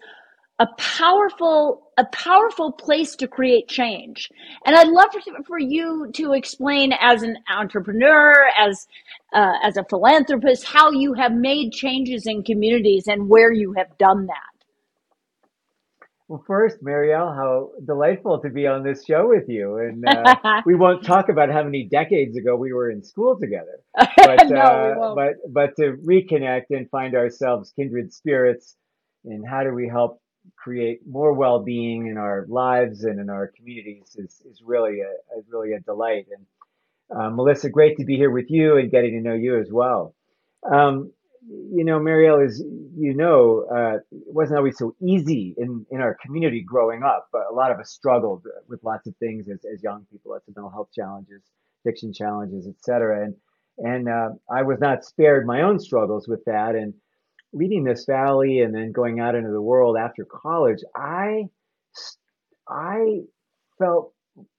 a 0.58 0.66
powerful 0.76 1.83
a 1.98 2.04
powerful 2.06 2.72
place 2.72 3.14
to 3.16 3.28
create 3.28 3.68
change. 3.68 4.30
And 4.66 4.76
i'd 4.76 4.88
love 4.88 5.10
for, 5.12 5.42
for 5.46 5.58
you 5.58 6.10
to 6.14 6.32
explain 6.32 6.92
as 7.00 7.22
an 7.22 7.36
entrepreneur 7.48 8.46
as 8.58 8.86
uh, 9.32 9.54
as 9.62 9.76
a 9.76 9.84
philanthropist 9.84 10.64
how 10.64 10.90
you 10.90 11.14
have 11.14 11.32
made 11.32 11.72
changes 11.72 12.26
in 12.26 12.42
communities 12.42 13.08
and 13.08 13.28
where 13.28 13.52
you 13.52 13.72
have 13.72 13.96
done 13.98 14.26
that. 14.26 14.54
Well, 16.28 16.42
first, 16.46 16.78
Mariel, 16.80 17.32
how 17.32 17.70
delightful 17.84 18.40
to 18.40 18.48
be 18.48 18.66
on 18.66 18.82
this 18.82 19.04
show 19.04 19.28
with 19.28 19.44
you. 19.46 19.76
And 19.76 20.04
uh, 20.08 20.62
we 20.66 20.74
won't 20.74 21.04
talk 21.04 21.28
about 21.28 21.50
how 21.50 21.62
many 21.62 21.84
decades 21.84 22.36
ago 22.36 22.56
we 22.56 22.72
were 22.72 22.90
in 22.90 23.02
school 23.02 23.38
together, 23.38 23.80
but 23.94 24.48
no 24.48 24.60
uh, 24.60 24.88
we 24.88 24.98
won't. 24.98 25.16
but 25.16 25.52
but 25.52 25.76
to 25.76 25.96
reconnect 26.02 26.66
and 26.70 26.88
find 26.88 27.14
ourselves 27.14 27.72
kindred 27.76 28.12
spirits, 28.12 28.74
and 29.26 29.46
how 29.46 29.64
do 29.64 29.74
we 29.74 29.86
help 29.86 30.20
create 30.56 31.06
more 31.06 31.32
well-being 31.32 32.06
in 32.06 32.16
our 32.16 32.46
lives 32.48 33.04
and 33.04 33.18
in 33.20 33.30
our 33.30 33.48
communities 33.56 34.16
is 34.16 34.42
is 34.50 34.62
really 34.64 35.00
a, 35.00 35.38
a 35.38 35.42
really 35.48 35.72
a 35.72 35.80
delight. 35.80 36.26
And 36.34 36.46
uh, 37.18 37.30
Melissa, 37.30 37.70
great 37.70 37.96
to 37.98 38.04
be 38.04 38.16
here 38.16 38.30
with 38.30 38.50
you 38.50 38.78
and 38.78 38.90
getting 38.90 39.12
to 39.12 39.20
know 39.20 39.34
you 39.34 39.58
as 39.58 39.70
well. 39.70 40.14
Um, 40.70 41.12
you 41.46 41.84
know, 41.84 41.98
Mariel, 42.00 42.40
as 42.40 42.58
you 42.96 43.14
know, 43.14 43.66
uh, 43.70 43.96
it 44.10 44.34
wasn't 44.34 44.56
always 44.58 44.78
so 44.78 44.94
easy 45.02 45.54
in, 45.58 45.84
in 45.90 46.00
our 46.00 46.16
community 46.24 46.62
growing 46.62 47.02
up. 47.02 47.28
But 47.32 47.42
a 47.50 47.54
lot 47.54 47.70
of 47.70 47.78
us 47.78 47.90
struggled 47.90 48.44
with 48.68 48.82
lots 48.82 49.06
of 49.06 49.14
things 49.16 49.48
as, 49.48 49.60
as 49.70 49.82
young 49.82 50.06
people, 50.10 50.32
lots 50.32 50.48
of 50.48 50.56
mental 50.56 50.70
health 50.70 50.88
challenges, 50.94 51.42
addiction 51.84 52.14
challenges, 52.14 52.66
et 52.66 52.76
cetera. 52.80 53.24
And, 53.24 53.34
and 53.76 54.08
uh, 54.08 54.30
I 54.50 54.62
was 54.62 54.78
not 54.80 55.04
spared 55.04 55.46
my 55.46 55.60
own 55.62 55.78
struggles 55.78 56.26
with 56.26 56.42
that. 56.46 56.74
And 56.76 56.94
leaving 57.54 57.84
this 57.84 58.04
valley 58.04 58.60
and 58.60 58.74
then 58.74 58.92
going 58.92 59.20
out 59.20 59.34
into 59.34 59.50
the 59.50 59.62
world 59.62 59.96
after 59.96 60.24
college, 60.24 60.80
I, 60.94 61.44
I 62.68 63.20
felt 63.78 64.12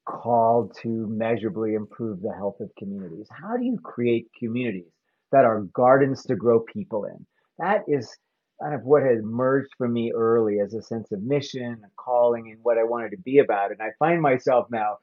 called 0.07 0.75
to 0.81 1.07
measurably 1.07 1.73
improve 1.73 2.21
the 2.21 2.33
health 2.33 2.59
of 2.61 2.71
communities. 2.77 3.27
How 3.29 3.57
do 3.57 3.65
you 3.65 3.77
create 3.83 4.27
communities 4.39 4.91
that 5.31 5.45
are 5.45 5.61
gardens 5.73 6.23
to 6.23 6.35
grow 6.35 6.61
people 6.61 7.05
in? 7.05 7.25
That 7.59 7.83
is 7.87 8.15
kind 8.61 8.73
of 8.73 8.83
what 8.83 9.03
had 9.03 9.17
emerged 9.17 9.69
for 9.77 9.87
me 9.87 10.13
early 10.15 10.59
as 10.59 10.73
a 10.73 10.81
sense 10.81 11.11
of 11.11 11.21
mission, 11.21 11.81
a 11.83 11.89
calling, 11.97 12.51
and 12.51 12.59
what 12.63 12.77
I 12.77 12.83
wanted 12.83 13.11
to 13.11 13.17
be 13.17 13.39
about. 13.39 13.71
And 13.71 13.81
I 13.81 13.89
find 13.99 14.21
myself 14.21 14.67
now, 14.71 14.97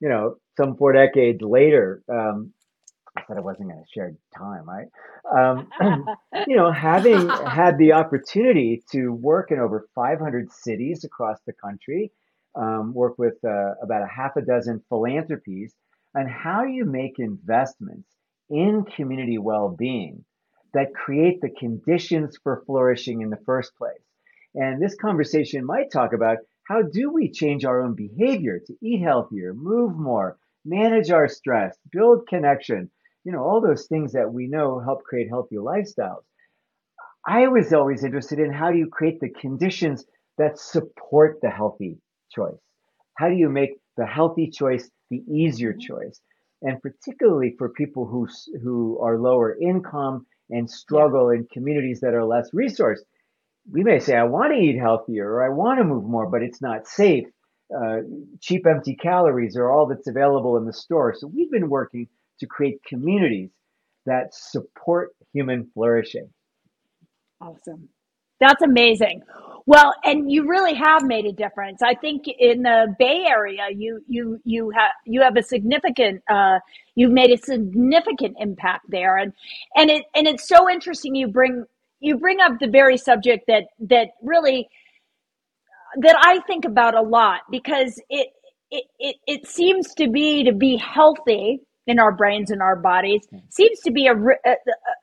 you 0.00 0.08
know, 0.08 0.36
some 0.56 0.76
four 0.76 0.92
decades 0.92 1.40
later, 1.40 2.02
um, 2.12 2.52
I 3.16 3.22
said 3.26 3.36
I 3.36 3.40
wasn't 3.40 3.70
going 3.70 3.82
to 3.82 3.90
share 3.92 4.14
time, 4.36 4.64
right? 4.68 4.88
Um, 5.36 5.68
you 6.46 6.56
know, 6.56 6.70
having 6.70 7.28
had 7.46 7.78
the 7.78 7.92
opportunity 7.92 8.82
to 8.92 9.10
work 9.10 9.50
in 9.50 9.58
over 9.58 9.88
500 9.94 10.50
cities 10.52 11.04
across 11.04 11.38
the 11.46 11.52
country, 11.52 12.12
um, 12.54 12.94
work 12.94 13.18
with 13.18 13.34
uh, 13.44 13.74
about 13.82 14.02
a 14.02 14.08
half 14.08 14.36
a 14.36 14.42
dozen 14.42 14.82
philanthropies, 14.88 15.74
and 16.14 16.28
how 16.28 16.64
you 16.64 16.84
make 16.84 17.18
investments 17.18 18.08
in 18.48 18.84
community 18.96 19.38
well-being 19.38 20.24
that 20.72 20.94
create 20.94 21.40
the 21.40 21.50
conditions 21.50 22.38
for 22.42 22.62
flourishing 22.66 23.22
in 23.22 23.30
the 23.30 23.42
first 23.44 23.76
place? 23.76 24.02
And 24.54 24.82
this 24.82 24.96
conversation 24.96 25.64
might 25.64 25.92
talk 25.92 26.12
about 26.12 26.38
how 26.64 26.82
do 26.82 27.12
we 27.12 27.30
change 27.30 27.64
our 27.64 27.82
own 27.82 27.94
behavior 27.94 28.60
to 28.66 28.76
eat 28.80 29.02
healthier, 29.02 29.52
move 29.54 29.96
more, 29.96 30.38
manage 30.64 31.10
our 31.10 31.28
stress, 31.28 31.76
build 31.90 32.28
connection, 32.28 32.90
you 33.24 33.32
know, 33.32 33.42
all 33.42 33.60
those 33.60 33.86
things 33.86 34.12
that 34.12 34.32
we 34.32 34.46
know 34.46 34.80
help 34.80 35.02
create 35.04 35.28
healthy 35.28 35.56
lifestyles. 35.56 36.22
I 37.26 37.48
was 37.48 37.72
always 37.72 38.02
interested 38.02 38.38
in 38.38 38.52
how 38.52 38.70
do 38.72 38.78
you 38.78 38.86
create 38.86 39.20
the 39.20 39.28
conditions 39.28 40.04
that 40.38 40.58
support 40.58 41.38
the 41.42 41.50
healthy 41.50 41.98
choice? 42.30 42.58
How 43.14 43.28
do 43.28 43.34
you 43.34 43.50
make 43.50 43.72
the 43.96 44.06
healthy 44.06 44.50
choice 44.50 44.90
the 45.10 45.22
easier 45.30 45.74
choice? 45.74 46.20
And 46.62 46.80
particularly 46.80 47.54
for 47.58 47.68
people 47.68 48.06
who, 48.06 48.26
who 48.62 48.98
are 49.00 49.18
lower 49.18 49.56
income 49.60 50.26
and 50.48 50.68
struggle 50.68 51.30
in 51.30 51.46
communities 51.52 52.00
that 52.00 52.14
are 52.14 52.24
less 52.24 52.50
resourced, 52.52 53.04
we 53.70 53.84
may 53.84 53.98
say, 53.98 54.16
I 54.16 54.24
want 54.24 54.52
to 54.54 54.58
eat 54.58 54.78
healthier 54.78 55.30
or 55.30 55.44
I 55.44 55.50
want 55.50 55.78
to 55.78 55.84
move 55.84 56.04
more, 56.04 56.28
but 56.28 56.42
it's 56.42 56.62
not 56.62 56.86
safe. 56.86 57.26
Uh, 57.74 57.98
cheap, 58.40 58.66
empty 58.66 58.96
calories 58.96 59.56
are 59.56 59.70
all 59.70 59.86
that's 59.86 60.08
available 60.08 60.56
in 60.56 60.64
the 60.64 60.72
store. 60.72 61.14
So 61.16 61.26
we've 61.26 61.50
been 61.50 61.68
working 61.68 62.08
to 62.40 62.46
create 62.46 62.82
communities 62.84 63.50
that 64.06 64.34
support 64.34 65.10
human 65.32 65.70
flourishing. 65.72 66.28
Awesome. 67.40 67.88
That's 68.40 68.62
amazing. 68.62 69.22
Well, 69.66 69.92
and 70.02 70.32
you 70.32 70.48
really 70.48 70.74
have 70.74 71.02
made 71.04 71.26
a 71.26 71.32
difference. 71.32 71.82
I 71.82 71.94
think 71.94 72.24
in 72.26 72.62
the 72.62 72.94
Bay 72.98 73.26
Area, 73.28 73.66
you 73.70 74.02
you 74.08 74.40
you 74.44 74.70
have 74.70 74.92
you 75.04 75.20
have 75.22 75.36
a 75.36 75.42
significant 75.42 76.22
uh, 76.28 76.58
you've 76.94 77.12
made 77.12 77.30
a 77.30 77.36
significant 77.36 78.36
impact 78.40 78.86
there, 78.88 79.18
and 79.18 79.32
and 79.76 79.90
it 79.90 80.04
and 80.14 80.26
it's 80.26 80.48
so 80.48 80.70
interesting. 80.70 81.14
You 81.14 81.28
bring 81.28 81.64
you 82.00 82.16
bring 82.16 82.40
up 82.40 82.52
the 82.58 82.68
very 82.68 82.96
subject 82.96 83.44
that 83.48 83.64
that 83.90 84.08
really 84.22 84.68
that 85.98 86.16
I 86.18 86.40
think 86.46 86.64
about 86.64 86.94
a 86.94 87.02
lot 87.02 87.40
because 87.50 88.00
it 88.08 88.28
it 88.70 88.84
it, 88.98 89.16
it 89.26 89.46
seems 89.46 89.94
to 89.96 90.08
be 90.08 90.44
to 90.44 90.52
be 90.52 90.76
healthy 90.76 91.60
in 91.86 91.98
our 91.98 92.12
brains 92.12 92.50
and 92.50 92.62
our 92.62 92.76
bodies 92.76 93.26
hmm. 93.30 93.38
seems 93.48 93.80
to 93.80 93.90
be 93.90 94.06
a, 94.06 94.14
a, 94.14 94.50
a 94.50 94.56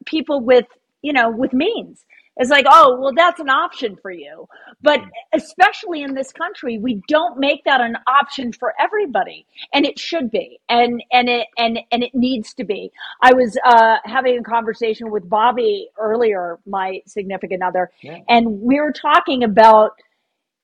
people 0.05 0.41
with 0.41 0.65
you 1.01 1.13
know 1.13 1.30
with 1.30 1.53
means 1.53 2.05
it's 2.39 2.51
like 2.51 2.65
oh 2.69 2.97
well 2.99 3.11
that's 3.15 3.39
an 3.39 3.49
option 3.49 3.95
for 4.01 4.11
you 4.11 4.47
but 4.82 4.99
hmm. 4.99 5.07
especially 5.34 6.01
in 6.01 6.13
this 6.13 6.32
country 6.32 6.78
we 6.78 7.01
don't 7.07 7.39
make 7.39 7.63
that 7.65 7.82
an 7.82 7.97
option 8.07 8.51
for 8.51 8.73
everybody 8.80 9.45
and 9.73 9.86
it 9.86 9.97
should 9.99 10.30
be 10.32 10.59
and 10.69 11.03
and 11.11 11.30
it 11.30 11.47
and 11.57 11.80
and 11.91 12.03
it 12.03 12.13
needs 12.13 12.53
to 12.53 12.63
be 12.63 12.91
i 13.21 13.34
was 13.34 13.57
uh, 13.65 13.97
having 14.05 14.38
a 14.38 14.43
conversation 14.43 15.11
with 15.11 15.28
bobby 15.30 15.89
earlier 15.99 16.59
my 16.65 17.01
significant 17.05 17.63
other 17.63 17.91
yeah. 18.01 18.19
and 18.30 18.47
we 18.61 18.80
were 18.80 18.93
talking 18.93 19.43
about 19.43 19.91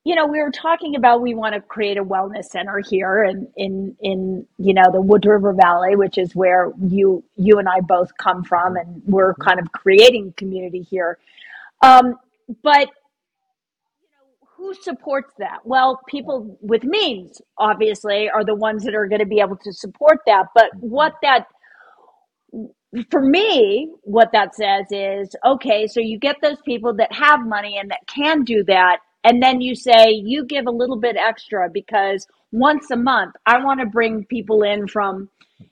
you 0.04 0.14
know, 0.14 0.26
we 0.26 0.38
were 0.38 0.50
talking 0.50 0.96
about 0.96 1.22
we 1.22 1.34
want 1.34 1.54
to 1.54 1.62
create 1.62 1.96
a 1.96 2.04
wellness 2.04 2.44
center 2.44 2.82
here 2.90 3.24
in 3.24 3.48
in 3.56 3.96
in 4.00 4.46
you 4.58 4.74
know 4.74 4.84
the 4.92 5.00
Wood 5.00 5.24
River 5.24 5.54
Valley, 5.54 5.96
which 5.96 6.18
is 6.18 6.36
where 6.36 6.72
you 6.82 7.24
you 7.36 7.58
and 7.58 7.68
I 7.68 7.80
both 7.80 8.10
come 8.18 8.44
from, 8.44 8.76
and 8.76 9.02
we're 9.06 9.34
kind 9.34 9.58
of 9.58 9.72
creating 9.72 10.34
community 10.36 10.82
here. 10.82 11.18
Um, 11.82 12.16
but 12.62 12.90
you 14.00 14.10
know, 14.12 14.48
who 14.56 14.74
supports 14.74 15.32
that? 15.38 15.60
Well, 15.64 16.00
people 16.06 16.58
with 16.60 16.84
means, 16.84 17.40
obviously, 17.56 18.28
are 18.28 18.44
the 18.44 18.54
ones 18.54 18.84
that 18.84 18.94
are 18.94 19.06
going 19.06 19.20
to 19.20 19.26
be 19.26 19.40
able 19.40 19.56
to 19.56 19.72
support 19.72 20.18
that. 20.26 20.48
But 20.54 20.66
what 20.80 21.14
that 21.22 21.46
for 23.10 23.22
me, 23.22 23.90
what 24.02 24.32
that 24.32 24.54
says 24.54 24.84
is 24.90 25.34
okay, 25.46 25.86
so 25.86 26.00
you 26.00 26.18
get 26.18 26.36
those 26.42 26.60
people 26.66 26.94
that 26.96 27.10
have 27.10 27.46
money 27.46 27.78
and 27.78 27.90
that 27.90 28.00
can 28.06 28.44
do 28.44 28.62
that, 28.64 28.98
and 29.24 29.42
then 29.42 29.60
you 29.60 29.74
say 29.74 30.10
you 30.10 30.44
give 30.44 30.66
a 30.66 30.70
little 30.70 30.98
bit 30.98 31.16
extra 31.16 31.68
because 31.70 32.26
once 32.52 32.90
a 32.90 32.96
month 32.96 33.34
I 33.46 33.62
want 33.64 33.80
to 33.80 33.86
bring 33.86 34.24
people 34.26 34.62
in 34.62 34.86
from, 34.86 35.28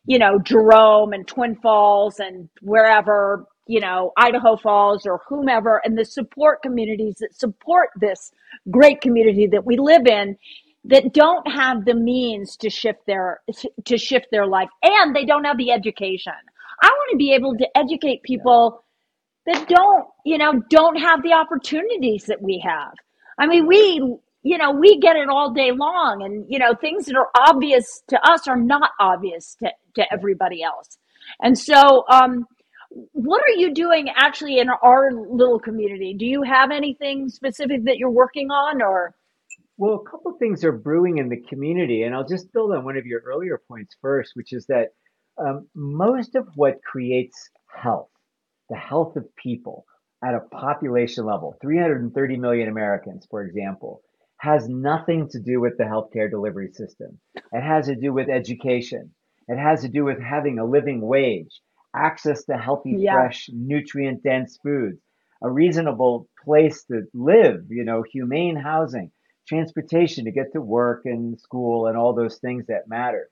you 0.06 0.18
know, 0.18 0.38
Jerome 0.38 1.12
and 1.12 1.26
Twin 1.28 1.56
Falls 1.56 2.18
and 2.18 2.48
wherever, 2.62 3.46
you 3.66 3.80
know, 3.80 4.12
Idaho 4.16 4.56
Falls 4.56 5.06
or 5.06 5.20
whomever, 5.28 5.80
and 5.84 5.96
the 5.96 6.04
support 6.04 6.62
communities 6.62 7.16
that 7.20 7.36
support 7.38 7.90
this 8.00 8.32
great 8.70 9.00
community 9.00 9.46
that 9.48 9.66
we 9.66 9.76
live 9.76 10.06
in 10.06 10.36
that 10.84 11.12
don't 11.12 11.46
have 11.46 11.84
the 11.84 11.94
means 11.94 12.56
to 12.56 12.70
shift 12.70 13.06
their 13.06 13.40
to 13.84 13.98
shift 13.98 14.26
their 14.32 14.46
life 14.46 14.68
and 14.82 15.14
they 15.14 15.24
don't 15.24 15.44
have 15.44 15.58
the 15.58 15.70
education. 15.70 16.32
I 16.82 16.88
want 16.88 17.10
to 17.12 17.16
be 17.16 17.32
able 17.32 17.56
to 17.56 17.78
educate 17.78 18.22
people 18.24 18.82
that 19.46 19.68
don't, 19.68 20.06
you 20.24 20.38
know, 20.38 20.60
don't 20.70 20.96
have 20.96 21.22
the 21.22 21.32
opportunities 21.32 22.24
that 22.26 22.42
we 22.42 22.58
have. 22.64 22.92
I 23.42 23.48
mean, 23.48 23.66
we, 23.66 24.00
you 24.44 24.56
know, 24.56 24.70
we 24.70 25.00
get 25.00 25.16
it 25.16 25.28
all 25.28 25.52
day 25.52 25.72
long 25.72 26.22
and, 26.22 26.46
you 26.48 26.60
know, 26.60 26.74
things 26.80 27.06
that 27.06 27.16
are 27.16 27.28
obvious 27.36 28.00
to 28.06 28.20
us 28.24 28.46
are 28.46 28.56
not 28.56 28.92
obvious 29.00 29.56
to, 29.56 29.72
to 29.96 30.12
everybody 30.12 30.62
else. 30.62 30.96
And 31.40 31.58
so, 31.58 32.04
um, 32.08 32.46
what 33.10 33.42
are 33.42 33.58
you 33.58 33.74
doing 33.74 34.10
actually 34.14 34.60
in 34.60 34.68
our 34.70 35.10
little 35.10 35.58
community? 35.58 36.14
Do 36.16 36.24
you 36.24 36.42
have 36.42 36.70
anything 36.70 37.28
specific 37.30 37.84
that 37.86 37.96
you're 37.98 38.12
working 38.12 38.52
on 38.52 38.80
or? 38.80 39.12
Well, 39.76 39.94
a 39.94 40.08
couple 40.08 40.32
things 40.38 40.62
are 40.62 40.70
brewing 40.70 41.18
in 41.18 41.28
the 41.28 41.40
community, 41.40 42.04
and 42.04 42.14
I'll 42.14 42.28
just 42.28 42.52
build 42.52 42.72
on 42.72 42.84
one 42.84 42.96
of 42.96 43.06
your 43.06 43.22
earlier 43.26 43.60
points 43.66 43.96
first, 44.00 44.32
which 44.34 44.52
is 44.52 44.66
that 44.66 44.90
um, 45.36 45.66
most 45.74 46.36
of 46.36 46.46
what 46.54 46.80
creates 46.84 47.50
health, 47.74 48.10
the 48.70 48.76
health 48.76 49.16
of 49.16 49.34
people, 49.34 49.84
at 50.24 50.34
a 50.34 50.40
population 50.40 51.24
level, 51.24 51.56
330 51.60 52.36
million 52.36 52.68
Americans, 52.68 53.26
for 53.30 53.42
example, 53.42 54.02
has 54.38 54.68
nothing 54.68 55.28
to 55.28 55.40
do 55.40 55.60
with 55.60 55.76
the 55.78 55.84
healthcare 55.84 56.30
delivery 56.30 56.70
system. 56.72 57.18
It 57.34 57.62
has 57.62 57.86
to 57.86 57.94
do 57.94 58.12
with 58.12 58.28
education. 58.28 59.12
It 59.48 59.58
has 59.58 59.82
to 59.82 59.88
do 59.88 60.04
with 60.04 60.20
having 60.20 60.58
a 60.58 60.64
living 60.64 61.00
wage, 61.00 61.60
access 61.94 62.44
to 62.44 62.56
healthy, 62.56 62.96
yeah. 62.98 63.14
fresh, 63.14 63.48
nutrient 63.52 64.22
dense 64.22 64.58
foods, 64.62 65.00
a 65.42 65.50
reasonable 65.50 66.28
place 66.44 66.84
to 66.84 67.02
live, 67.14 67.64
you 67.68 67.84
know, 67.84 68.02
humane 68.02 68.56
housing, 68.56 69.10
transportation 69.48 70.24
to 70.24 70.30
get 70.30 70.52
to 70.52 70.60
work 70.60 71.02
and 71.04 71.38
school 71.38 71.86
and 71.86 71.96
all 71.96 72.14
those 72.14 72.38
things 72.38 72.66
that 72.66 72.88
matter, 72.88 73.28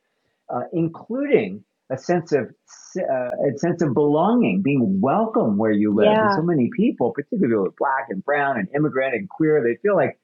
uh, 0.48 0.62
including 0.72 1.64
a 1.90 1.98
sense 1.98 2.32
of 2.32 2.50
uh, 2.98 3.30
a 3.54 3.58
sense 3.58 3.82
of 3.82 3.94
belonging, 3.94 4.62
being 4.62 5.00
welcome 5.00 5.56
where 5.56 5.72
you 5.72 5.94
live. 5.94 6.06
Yeah. 6.06 6.26
And 6.26 6.34
so 6.36 6.42
many 6.42 6.70
people, 6.76 7.12
particularly 7.12 7.62
with 7.62 7.76
black 7.76 8.06
and 8.08 8.24
brown 8.24 8.58
and 8.58 8.68
immigrant 8.74 9.14
and 9.14 9.28
queer, 9.28 9.62
they 9.62 9.76
feel 9.80 9.96
like, 9.96 10.18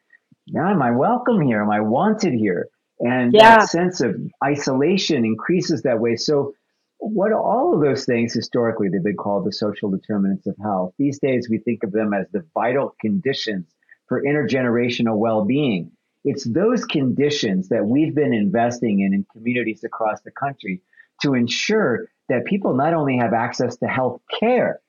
now 0.48 0.70
am 0.70 0.82
I 0.82 0.90
welcome 0.92 1.40
here? 1.40 1.60
Am 1.62 1.70
I 1.70 1.80
wanted 1.80 2.34
here? 2.34 2.68
And 3.00 3.32
yeah. 3.32 3.58
that 3.58 3.68
sense 3.68 4.00
of 4.00 4.16
isolation 4.42 5.24
increases 5.24 5.82
that 5.82 6.00
way. 6.00 6.16
So 6.16 6.54
what 6.98 7.32
all 7.32 7.74
of 7.74 7.80
those 7.82 8.04
things 8.04 8.32
historically 8.32 8.88
they've 8.88 9.02
been 9.02 9.16
called 9.16 9.44
the 9.44 9.52
social 9.52 9.90
determinants 9.90 10.46
of 10.46 10.56
health. 10.62 10.94
These 10.98 11.18
days 11.18 11.48
we 11.50 11.58
think 11.58 11.84
of 11.84 11.92
them 11.92 12.14
as 12.14 12.26
the 12.32 12.44
vital 12.54 12.94
conditions 13.00 13.66
for 14.08 14.22
intergenerational 14.22 15.18
well-being. 15.18 15.92
It's 16.24 16.44
those 16.44 16.84
conditions 16.84 17.68
that 17.68 17.84
we've 17.84 18.14
been 18.14 18.32
investing 18.32 19.00
in 19.00 19.12
in 19.14 19.26
communities 19.32 19.84
across 19.84 20.20
the 20.22 20.30
country 20.30 20.80
to 21.22 21.34
ensure 21.34 22.08
that 22.28 22.44
people 22.44 22.74
not 22.74 22.94
only 22.94 23.16
have 23.18 23.32
access 23.32 23.76
to 23.76 23.86
health 23.86 24.20
care, 24.40 24.80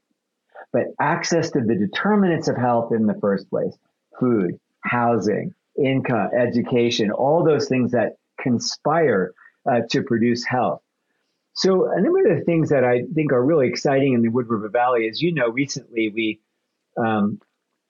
but 0.73 0.83
access 0.99 1.51
to 1.51 1.61
the 1.61 1.75
determinants 1.75 2.47
of 2.47 2.57
health 2.57 2.91
in 2.91 3.05
the 3.05 3.17
first 3.21 3.49
place 3.49 3.77
food, 4.19 4.59
housing, 4.81 5.53
income, 5.77 6.29
education, 6.37 7.11
all 7.11 7.43
those 7.43 7.67
things 7.67 7.91
that 7.91 8.17
conspire 8.39 9.33
uh, 9.69 9.81
to 9.89 10.01
produce 10.01 10.43
health. 10.45 10.81
So, 11.53 11.91
a 11.91 12.01
number 12.01 12.19
of 12.31 12.37
the 12.37 12.43
things 12.45 12.69
that 12.69 12.83
I 12.83 13.03
think 13.13 13.31
are 13.31 13.43
really 13.43 13.67
exciting 13.67 14.13
in 14.13 14.21
the 14.21 14.29
Wood 14.29 14.47
River 14.47 14.69
Valley, 14.69 15.07
as 15.07 15.21
you 15.21 15.33
know, 15.33 15.49
recently 15.49 16.09
we 16.09 16.39
um, 16.97 17.39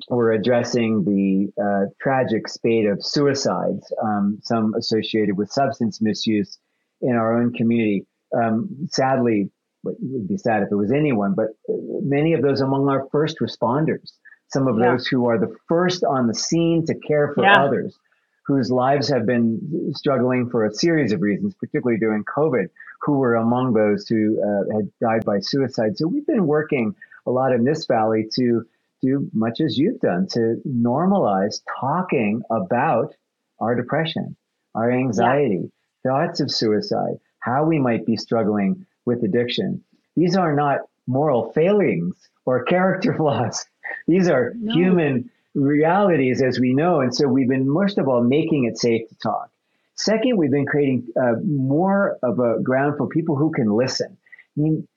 were 0.10 0.32
addressing 0.32 1.04
the 1.04 1.52
uh, 1.62 1.90
tragic 2.02 2.48
spate 2.48 2.86
of 2.86 3.04
suicides, 3.04 3.92
um, 4.02 4.40
some 4.42 4.74
associated 4.76 5.38
with 5.38 5.52
substance 5.52 6.02
misuse 6.02 6.60
in 7.02 7.16
our 7.16 7.42
own 7.42 7.54
community 7.54 8.06
um, 8.36 8.88
sadly, 8.90 9.50
it 9.86 9.96
would 10.02 10.28
be 10.28 10.38
sad 10.38 10.64
if 10.64 10.72
it 10.72 10.76
was 10.76 10.92
anyone, 10.92 11.34
but 11.36 11.48
many 11.68 12.34
of 12.34 12.42
those 12.42 12.62
among 12.62 12.90
our 12.90 13.08
first 13.12 13.38
responders, 13.40 14.14
some 14.50 14.68
of 14.68 14.78
yeah. 14.78 14.92
those 14.92 15.08
who 15.08 15.28
are 15.28 15.38
the 15.38 15.54
first 15.68 16.04
on 16.04 16.28
the 16.28 16.34
scene 16.34 16.86
to 16.86 16.96
care 16.96 17.32
for 17.34 17.44
yeah. 17.44 17.64
others, 17.64 17.98
whose 18.46 18.72
lives 18.72 19.10
have 19.10 19.26
been 19.26 19.92
struggling 19.94 20.50
for 20.50 20.66
a 20.66 20.74
series 20.74 21.12
of 21.12 21.22
reasons, 21.22 21.54
particularly 21.56 22.00
during 22.00 22.24
COVID, 22.24 22.68
who 23.02 23.20
were 23.20 23.36
among 23.36 23.74
those 23.74 24.08
who 24.08 24.42
uh, 24.42 24.76
had 24.76 24.90
died 25.00 25.26
by 25.26 25.40
suicide. 25.40 25.98
So 25.98 26.08
we've 26.08 26.26
been 26.26 26.48
working 26.48 26.96
a 27.26 27.32
lot 27.32 27.54
in 27.54 27.64
this 27.64 27.86
valley 27.86 28.26
to 28.36 28.64
do 29.02 29.30
much 29.34 29.62
as 29.62 29.78
you've 29.78 30.00
done 30.00 30.28
to 30.32 30.62
normalize 30.68 31.62
talking 31.80 32.42
about 32.50 33.14
our 33.60 33.76
depression, 33.76 34.36
our 34.74 34.92
anxiety, 34.92 35.70
yeah. 36.04 36.12
thoughts 36.12 36.40
of 36.40 36.50
suicide, 36.50 37.18
how 37.48 37.64
we 37.64 37.80
might 37.80 38.06
be 38.06 38.18
struggling 38.18 38.86
with 39.06 39.24
addiction. 39.24 39.82
These 40.16 40.36
are 40.36 40.54
not 40.54 40.82
moral 41.08 41.52
failings 41.54 42.16
or 42.46 42.64
character 42.64 43.14
flaws. 43.18 43.66
These 44.08 44.28
are 44.28 44.54
no. 44.56 44.74
human 44.74 45.30
realities 45.56 46.42
as 46.42 46.60
we 46.60 46.74
know. 46.74 47.00
And 47.00 47.16
so 47.16 47.28
we've 47.28 47.48
been, 47.48 47.68
most 47.68 47.98
of 47.98 48.08
all, 48.08 48.22
making 48.22 48.66
it 48.66 48.78
safe 48.78 49.08
to 49.08 49.16
talk. 49.16 49.50
Second, 49.96 50.38
we've 50.38 50.52
been 50.52 50.66
creating 50.66 51.08
uh, 51.20 51.36
more 51.44 52.18
of 52.22 52.40
a 52.40 52.62
ground 52.62 52.98
for 52.98 53.08
people 53.08 53.36
who 53.36 53.52
can 53.52 53.72
listen. 53.72 54.16
I 54.58 54.62
mean, 54.62 54.88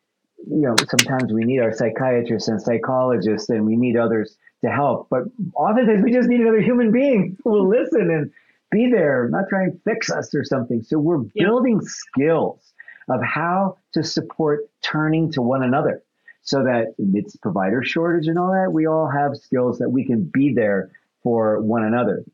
you 0.46 0.62
know, 0.62 0.74
sometimes 0.88 1.32
we 1.32 1.44
need 1.44 1.60
our 1.60 1.72
psychiatrists 1.72 2.48
and 2.48 2.60
psychologists 2.60 3.48
and 3.48 3.64
we 3.64 3.76
need 3.76 3.96
others 3.96 4.36
to 4.62 4.70
help, 4.70 5.06
but 5.08 5.22
oftentimes 5.54 6.04
we 6.04 6.12
just 6.12 6.28
need 6.28 6.40
another 6.40 6.60
human 6.60 6.90
being 6.92 7.36
who 7.42 7.50
will 7.50 7.68
listen 7.68 8.10
and 8.10 8.30
be 8.70 8.90
there, 8.90 9.28
not 9.30 9.48
try 9.48 9.64
and 9.64 9.80
fix 9.84 10.10
us 10.10 10.34
or 10.34 10.44
something. 10.44 10.82
So 10.82 10.98
we're 10.98 11.22
yeah. 11.34 11.44
building 11.44 11.80
skills 11.80 12.72
of 13.08 13.20
how 13.22 13.76
to 13.94 14.02
support 14.02 14.60
turning 14.82 15.32
to 15.32 15.42
one 15.42 15.62
another 15.62 16.02
so 16.42 16.64
that 16.64 16.94
it's 16.98 17.36
provider 17.36 17.82
shortage 17.82 18.26
and 18.26 18.38
all 18.38 18.52
that. 18.52 18.72
We 18.72 18.86
all 18.86 19.08
have 19.08 19.36
skills 19.36 19.78
that 19.78 19.90
we 19.90 20.04
can 20.04 20.30
be 20.32 20.54
there 20.54 20.90
for 21.22 21.60
one 21.60 21.84
another. 21.84 22.24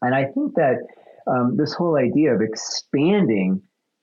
And 0.00 0.14
I 0.14 0.24
think 0.24 0.54
that 0.54 0.78
um, 1.26 1.56
this 1.56 1.72
whole 1.72 1.96
idea 1.96 2.34
of 2.34 2.40
expanding 2.40 3.62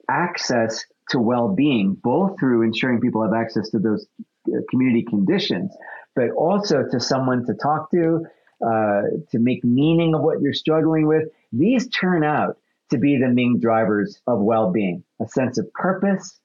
access 0.09 0.85
to 1.09 1.19
well-being, 1.19 1.95
both 2.03 2.39
through 2.39 2.63
ensuring 2.63 2.99
people 2.99 3.23
have 3.23 3.33
access 3.33 3.69
to 3.69 3.79
those 3.79 4.05
uh, 4.47 4.59
community 4.69 5.03
conditions, 5.03 5.71
but 6.15 6.29
also 6.31 6.83
to 6.91 6.99
someone 6.99 7.45
to 7.45 7.53
talk 7.53 7.91
to, 7.91 8.25
uh, 8.65 9.01
to 9.31 9.39
make 9.39 9.63
meaning 9.63 10.13
of 10.15 10.21
what 10.21 10.41
you're 10.41 10.53
struggling 10.53 11.07
with. 11.07 11.27
These 11.51 11.89
turn 11.89 12.23
out 12.23 12.57
to 12.91 12.97
be 12.97 13.17
the 13.17 13.29
main 13.29 13.59
drivers 13.59 14.21
of 14.27 14.39
well-being: 14.39 15.03
a 15.21 15.27
sense 15.27 15.57
of 15.57 15.71
purpose, 15.73 16.39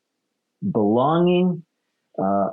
belonging, 0.70 1.64
uh, 2.18 2.48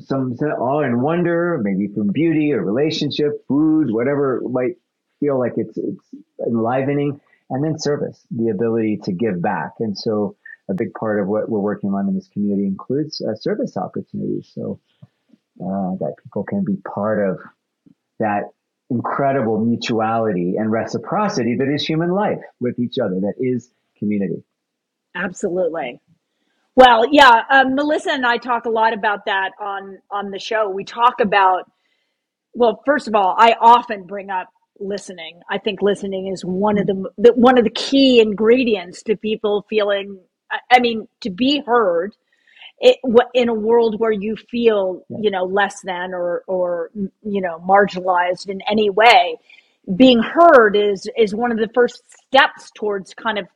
some 0.00 0.32
awe 0.32 0.80
and 0.80 1.02
wonder, 1.02 1.60
maybe 1.62 1.88
from 1.92 2.08
beauty 2.08 2.52
or 2.52 2.64
relationship, 2.64 3.46
food, 3.46 3.90
whatever 3.90 4.42
might 4.50 4.76
feel 5.20 5.38
like 5.38 5.52
it's 5.56 5.76
it's 5.76 6.14
enlivening, 6.46 7.20
and 7.50 7.64
then 7.64 7.78
service, 7.78 8.26
the 8.30 8.48
ability 8.48 9.00
to 9.04 9.12
give 9.12 9.42
back. 9.42 9.72
And 9.80 9.96
so, 9.96 10.36
a 10.70 10.74
big 10.74 10.92
part 10.94 11.20
of 11.20 11.28
what 11.28 11.48
we're 11.48 11.60
working 11.60 11.90
on 11.90 12.08
in 12.08 12.14
this 12.14 12.28
community 12.28 12.66
includes 12.66 13.20
uh, 13.20 13.34
service 13.34 13.76
opportunities, 13.76 14.50
so 14.54 14.80
uh, 15.60 15.96
that 16.00 16.14
people 16.22 16.44
can 16.44 16.64
be 16.64 16.76
part 16.76 17.28
of 17.28 17.38
that 18.18 18.44
incredible 18.90 19.58
mutuality 19.64 20.54
and 20.56 20.70
reciprocity 20.72 21.56
that 21.56 21.68
is 21.72 21.84
human 21.84 22.10
life 22.10 22.40
with 22.60 22.78
each 22.78 22.98
other, 22.98 23.20
that 23.20 23.34
is 23.38 23.70
community. 23.98 24.42
Absolutely. 25.14 26.00
Well, 26.74 27.04
yeah, 27.10 27.42
um, 27.50 27.74
Melissa 27.74 28.12
and 28.12 28.24
I 28.24 28.36
talk 28.36 28.64
a 28.66 28.70
lot 28.70 28.94
about 28.94 29.26
that 29.26 29.50
on 29.60 29.98
on 30.10 30.30
the 30.30 30.38
show. 30.38 30.70
We 30.70 30.84
talk 30.84 31.20
about 31.20 31.70
well, 32.54 32.82
first 32.86 33.08
of 33.08 33.14
all, 33.14 33.34
I 33.36 33.54
often 33.60 34.04
bring 34.04 34.30
up 34.30 34.48
listening. 34.80 35.40
I 35.50 35.58
think 35.58 35.82
listening 35.82 36.28
is 36.28 36.44
one 36.44 36.78
of 36.78 36.86
the, 36.86 37.10
the 37.18 37.32
one 37.32 37.58
of 37.58 37.64
the 37.64 37.70
key 37.70 38.20
ingredients 38.20 39.02
to 39.04 39.16
people 39.16 39.66
feeling. 39.68 40.20
I 40.70 40.80
mean, 40.80 41.08
to 41.22 41.30
be 41.30 41.62
heard 41.66 42.14
it, 42.80 42.98
in 43.34 43.48
a 43.48 43.54
world 43.54 43.98
where 43.98 44.12
you 44.12 44.36
feel 44.36 45.04
you 45.08 45.30
know 45.30 45.44
less 45.44 45.80
than 45.82 46.14
or 46.14 46.42
or 46.46 46.90
you 46.94 47.40
know 47.40 47.58
marginalized 47.66 48.48
in 48.48 48.60
any 48.70 48.90
way 48.90 49.36
being 49.96 50.22
heard 50.22 50.76
is 50.76 51.08
is 51.16 51.34
one 51.34 51.50
of 51.50 51.58
the 51.58 51.68
first 51.74 52.02
steps 52.10 52.70
towards 52.74 53.14
kind 53.14 53.38
of 53.38 53.46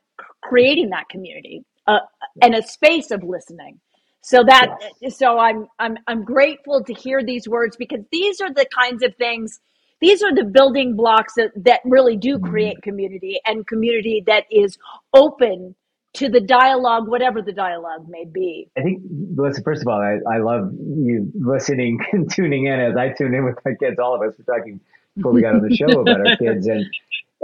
creating 0.41 0.89
that 0.89 1.07
community 1.09 1.63
uh, 1.87 1.99
and 2.41 2.55
a 2.55 2.61
space 2.61 3.11
of 3.11 3.23
listening. 3.23 3.79
So 4.21 4.43
that 4.43 4.93
yes. 5.01 5.17
so 5.17 5.37
I'm 5.37 5.67
I'm 5.79 5.97
I'm 6.07 6.23
grateful 6.23 6.83
to 6.83 6.93
hear 6.93 7.23
these 7.23 7.47
words 7.47 7.75
because 7.75 7.99
these 8.11 8.39
are 8.41 8.53
the 8.53 8.65
kinds 8.73 9.03
of 9.03 9.15
things 9.15 9.59
these 9.99 10.21
are 10.21 10.35
the 10.35 10.43
building 10.43 10.97
blocks 10.97 11.33
that, 11.35 11.51
that 11.55 11.79
really 11.85 12.17
do 12.17 12.35
mm-hmm. 12.35 12.49
create 12.49 12.81
community 12.81 13.39
and 13.45 13.65
community 13.67 14.23
that 14.27 14.45
is 14.51 14.77
open 15.13 15.75
to 16.13 16.29
the 16.29 16.39
dialogue, 16.39 17.07
whatever 17.07 17.41
the 17.41 17.53
dialogue 17.53 18.07
may 18.07 18.25
be. 18.25 18.69
I 18.77 18.81
think, 18.81 19.01
listen, 19.35 19.63
first 19.63 19.81
of 19.81 19.87
all, 19.87 19.99
I, 19.99 20.19
I 20.35 20.37
love 20.39 20.71
you 20.73 21.31
listening 21.33 21.99
and 22.11 22.31
tuning 22.31 22.65
in 22.65 22.79
as 22.79 22.95
I 22.95 23.09
tune 23.09 23.33
in 23.33 23.45
with 23.45 23.57
my 23.65 23.73
kids. 23.79 23.99
All 23.99 24.15
of 24.15 24.21
us 24.21 24.37
were 24.37 24.43
talking 24.43 24.79
before 25.15 25.31
we 25.31 25.41
got 25.41 25.55
on 25.55 25.67
the 25.67 25.75
show 25.75 25.87
about 26.01 26.27
our 26.27 26.37
kids. 26.37 26.67
And 26.67 26.85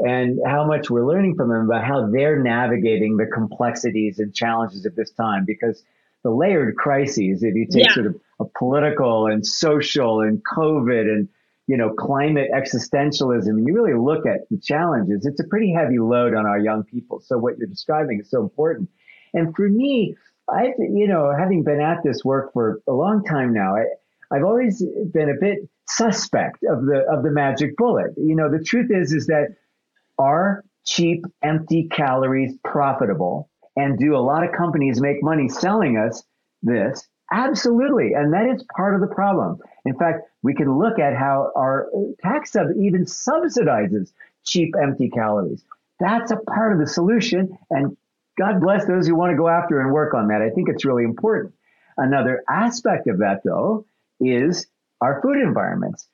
and 0.02 0.40
how 0.46 0.66
much 0.66 0.90
we're 0.90 1.06
learning 1.06 1.36
from 1.36 1.50
them 1.50 1.66
about 1.66 1.84
how 1.84 2.10
they're 2.10 2.42
navigating 2.42 3.18
the 3.18 3.26
complexities 3.26 4.20
and 4.20 4.34
challenges 4.34 4.86
of 4.86 4.96
this 4.96 5.12
time 5.12 5.44
because 5.46 5.84
the 6.24 6.30
layered 6.30 6.76
crises 6.76 7.44
if 7.44 7.56
you 7.56 7.68
take 7.70 7.86
yeah. 7.86 7.94
sort 7.94 8.06
of 8.06 8.16
a 8.40 8.46
political 8.58 9.28
and 9.28 9.46
social 9.46 10.22
and 10.22 10.42
covid 10.46 11.02
and 11.02 11.28
you 11.70 11.78
know 11.78 11.94
climate 11.94 12.50
existentialism 12.54 13.66
you 13.66 13.74
really 13.74 13.98
look 13.98 14.26
at 14.26 14.42
the 14.50 14.58
challenges 14.58 15.26
it's 15.26 15.40
a 15.40 15.48
pretty 15.48 15.72
heavy 15.72 16.00
load 16.00 16.34
on 16.34 16.46
our 16.46 16.60
young 16.60 16.84
people 16.84 17.22
so 17.24 17.38
what 17.38 17.58
you're 17.58 17.68
describing 17.68 18.20
is 18.20 18.30
so 18.30 18.42
important 18.42 18.90
and 19.34 19.56
for 19.56 19.70
me 19.70 20.16
I've, 20.52 20.74
you 20.80 21.08
know 21.08 21.32
having 21.38 21.64
been 21.64 21.80
at 21.80 22.04
this 22.04 22.26
work 22.26 22.52
for 22.54 22.82
a 22.88 22.94
long 22.94 23.24
time 23.24 23.54
now 23.54 23.76
I, 23.76 23.84
i've 24.36 24.44
always 24.44 24.84
been 25.14 25.30
a 25.30 25.40
bit 25.40 25.60
suspect 25.88 26.64
of 26.64 26.86
the 26.86 27.06
of 27.12 27.24
the 27.24 27.32
magic 27.32 27.78
bullet 27.78 28.12
you 28.18 28.36
know 28.36 28.50
the 28.50 28.64
truth 28.64 28.90
is 28.92 29.14
is 29.14 29.28
that 29.28 29.56
are 30.18 30.64
cheap, 30.90 31.24
empty 31.44 31.88
calories 31.92 32.54
profitable? 32.64 33.50
And 33.76 33.98
do 33.98 34.16
a 34.16 34.20
lot 34.20 34.44
of 34.44 34.52
companies 34.52 35.00
make 35.00 35.24
money 35.24 35.48
selling 35.48 35.98
us 35.98 36.24
this? 36.62 37.08
Absolutely. 37.32 38.14
And 38.14 38.34
that 38.34 38.48
is 38.48 38.66
part 38.76 38.96
of 38.96 39.02
the 39.02 39.16
problem. 39.16 39.60
In 39.86 39.98
fact, 39.98 40.24
we 40.42 40.54
can 40.54 40.78
look 40.78 41.00
at 41.00 41.16
how 41.16 41.52
our 41.56 41.90
tax 42.22 42.52
sub 42.52 42.68
even 42.80 43.06
subsidizes 43.06 44.12
cheap, 44.44 44.74
empty 44.82 45.10
calories. 45.10 45.64
That's 46.00 46.32
a 46.32 46.38
part 46.38 46.74
of 46.74 46.80
the 46.80 46.88
solution. 46.88 47.58
And 47.70 47.98
God 48.38 48.62
bless 48.62 48.86
those 48.86 49.08
who 49.08 49.16
want 49.16 49.32
to 49.32 49.38
go 49.38 49.50
after 49.50 49.82
and 49.82 49.92
work 49.92 50.14
on 50.14 50.30
that. 50.30 50.42
I 50.42 50.50
think 50.50 50.70
it's 50.70 50.86
really 50.86 51.04
important. 51.04 51.54
Another 51.98 52.44
aspect 52.50 53.08
of 53.08 53.20
that, 53.20 53.42
though, 53.44 53.86
is 54.22 54.68
our 55.02 55.22
food 55.22 55.38
environments 55.38 56.08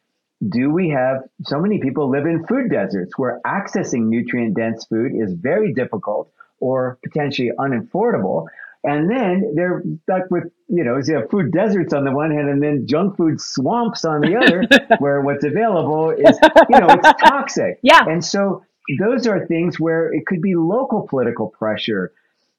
do 0.49 0.69
we 0.69 0.89
have 0.89 1.23
so 1.43 1.59
many 1.59 1.80
people 1.80 2.09
live 2.09 2.26
in 2.26 2.45
food 2.45 2.69
deserts 2.69 3.17
where 3.17 3.39
accessing 3.45 4.07
nutrient 4.07 4.55
dense 4.55 4.86
food 4.86 5.13
is 5.15 5.34
very 5.34 5.73
difficult 5.73 6.32
or 6.59 6.97
potentially 7.03 7.51
unaffordable 7.57 8.45
and 8.86 9.09
then 9.09 9.53
they're 9.55 9.83
stuck 10.03 10.29
with 10.31 10.43
you 10.67 10.83
know 10.83 10.97
you 11.03 11.15
have 11.15 11.29
food 11.29 11.51
deserts 11.51 11.93
on 11.93 12.05
the 12.05 12.11
one 12.11 12.31
hand 12.31 12.49
and 12.49 12.61
then 12.61 12.88
junk 12.88 13.17
food 13.17 13.39
swamps 13.41 14.05
on 14.05 14.21
the 14.21 14.36
other 14.36 14.63
where 14.99 15.21
what's 15.21 15.43
available 15.43 16.11
is 16.11 16.39
you 16.69 16.79
know 16.79 16.88
it's 16.89 17.21
toxic 17.21 17.79
yeah 17.83 18.05
and 18.07 18.23
so 18.23 18.63
those 18.99 19.27
are 19.27 19.45
things 19.47 19.79
where 19.79 20.13
it 20.13 20.25
could 20.25 20.41
be 20.41 20.55
local 20.55 21.07
political 21.07 21.49
pressure 21.49 22.13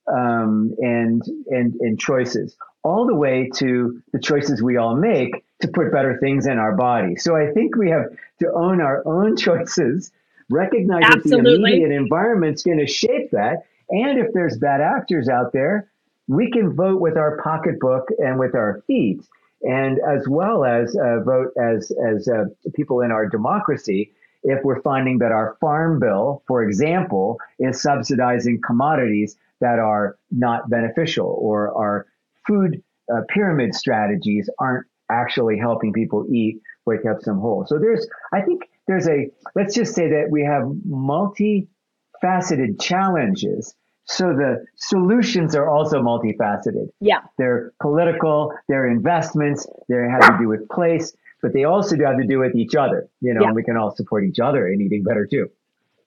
um, 0.08 0.74
and 0.78 1.22
and 1.48 1.74
and 1.80 1.98
choices 1.98 2.56
all 2.86 3.06
the 3.06 3.14
way 3.14 3.50
to 3.52 4.00
the 4.12 4.20
choices 4.20 4.62
we 4.62 4.76
all 4.76 4.94
make 4.94 5.44
to 5.60 5.68
put 5.68 5.90
better 5.90 6.18
things 6.20 6.46
in 6.46 6.58
our 6.58 6.76
body. 6.76 7.16
So 7.16 7.34
I 7.34 7.50
think 7.52 7.76
we 7.76 7.90
have 7.90 8.04
to 8.40 8.52
own 8.52 8.80
our 8.80 9.02
own 9.06 9.36
choices, 9.46 10.12
recognize 10.48 11.02
Absolutely. 11.04 11.36
that 11.36 11.42
the 11.42 11.54
immediate 11.56 11.90
environment's 11.90 12.62
going 12.62 12.78
to 12.78 12.86
shape 12.86 13.32
that. 13.32 13.64
And 13.90 14.20
if 14.20 14.32
there's 14.32 14.56
bad 14.58 14.80
actors 14.80 15.28
out 15.28 15.52
there, 15.52 15.90
we 16.28 16.50
can 16.50 16.74
vote 16.74 17.00
with 17.00 17.16
our 17.16 17.40
pocketbook 17.42 18.08
and 18.18 18.38
with 18.38 18.54
our 18.54 18.82
feet, 18.86 19.20
and 19.62 19.98
as 19.98 20.28
well 20.28 20.64
as 20.64 20.96
uh, 20.96 21.20
vote 21.24 21.52
as 21.60 21.92
as 22.12 22.28
uh, 22.28 22.44
people 22.74 23.00
in 23.00 23.10
our 23.10 23.26
democracy. 23.28 24.12
If 24.42 24.62
we're 24.64 24.82
finding 24.82 25.18
that 25.18 25.32
our 25.32 25.56
farm 25.60 25.98
bill, 25.98 26.42
for 26.46 26.62
example, 26.62 27.38
is 27.58 27.82
subsidizing 27.82 28.60
commodities 28.64 29.36
that 29.60 29.78
are 29.78 30.18
not 30.30 30.70
beneficial, 30.70 31.36
or 31.40 31.74
our 31.76 32.06
food 32.46 32.82
uh, 33.12 33.22
pyramid 33.28 33.74
strategies 33.74 34.48
aren't 34.58 34.86
actually 35.10 35.58
helping 35.58 35.92
people 35.92 36.26
eat 36.32 36.60
what 36.84 37.04
up 37.06 37.22
some 37.22 37.40
whole. 37.40 37.64
So 37.66 37.78
there's, 37.78 38.06
I 38.32 38.40
think 38.42 38.62
there's 38.86 39.08
a, 39.08 39.28
let's 39.56 39.74
just 39.74 39.94
say 39.94 40.08
that 40.10 40.28
we 40.30 40.44
have 40.44 40.62
multifaceted 40.88 42.80
challenges. 42.80 43.74
So 44.06 44.26
the 44.28 44.64
solutions 44.76 45.56
are 45.56 45.68
also 45.68 46.00
multifaceted. 46.00 46.88
Yeah. 47.00 47.20
They're 47.38 47.72
political, 47.82 48.52
they're 48.68 48.86
investments, 48.86 49.66
they 49.88 49.96
have 49.96 50.20
to 50.32 50.38
do 50.40 50.48
with 50.48 50.68
place, 50.68 51.12
but 51.42 51.52
they 51.52 51.64
also 51.64 51.96
have 52.04 52.16
to 52.18 52.26
do 52.26 52.38
with 52.38 52.54
each 52.54 52.76
other, 52.76 53.08
you 53.20 53.34
know, 53.34 53.40
yeah. 53.42 53.48
and 53.48 53.56
we 53.56 53.64
can 53.64 53.76
all 53.76 53.94
support 53.94 54.24
each 54.24 54.38
other 54.38 54.68
in 54.68 54.80
eating 54.80 55.02
better 55.02 55.26
too. 55.26 55.50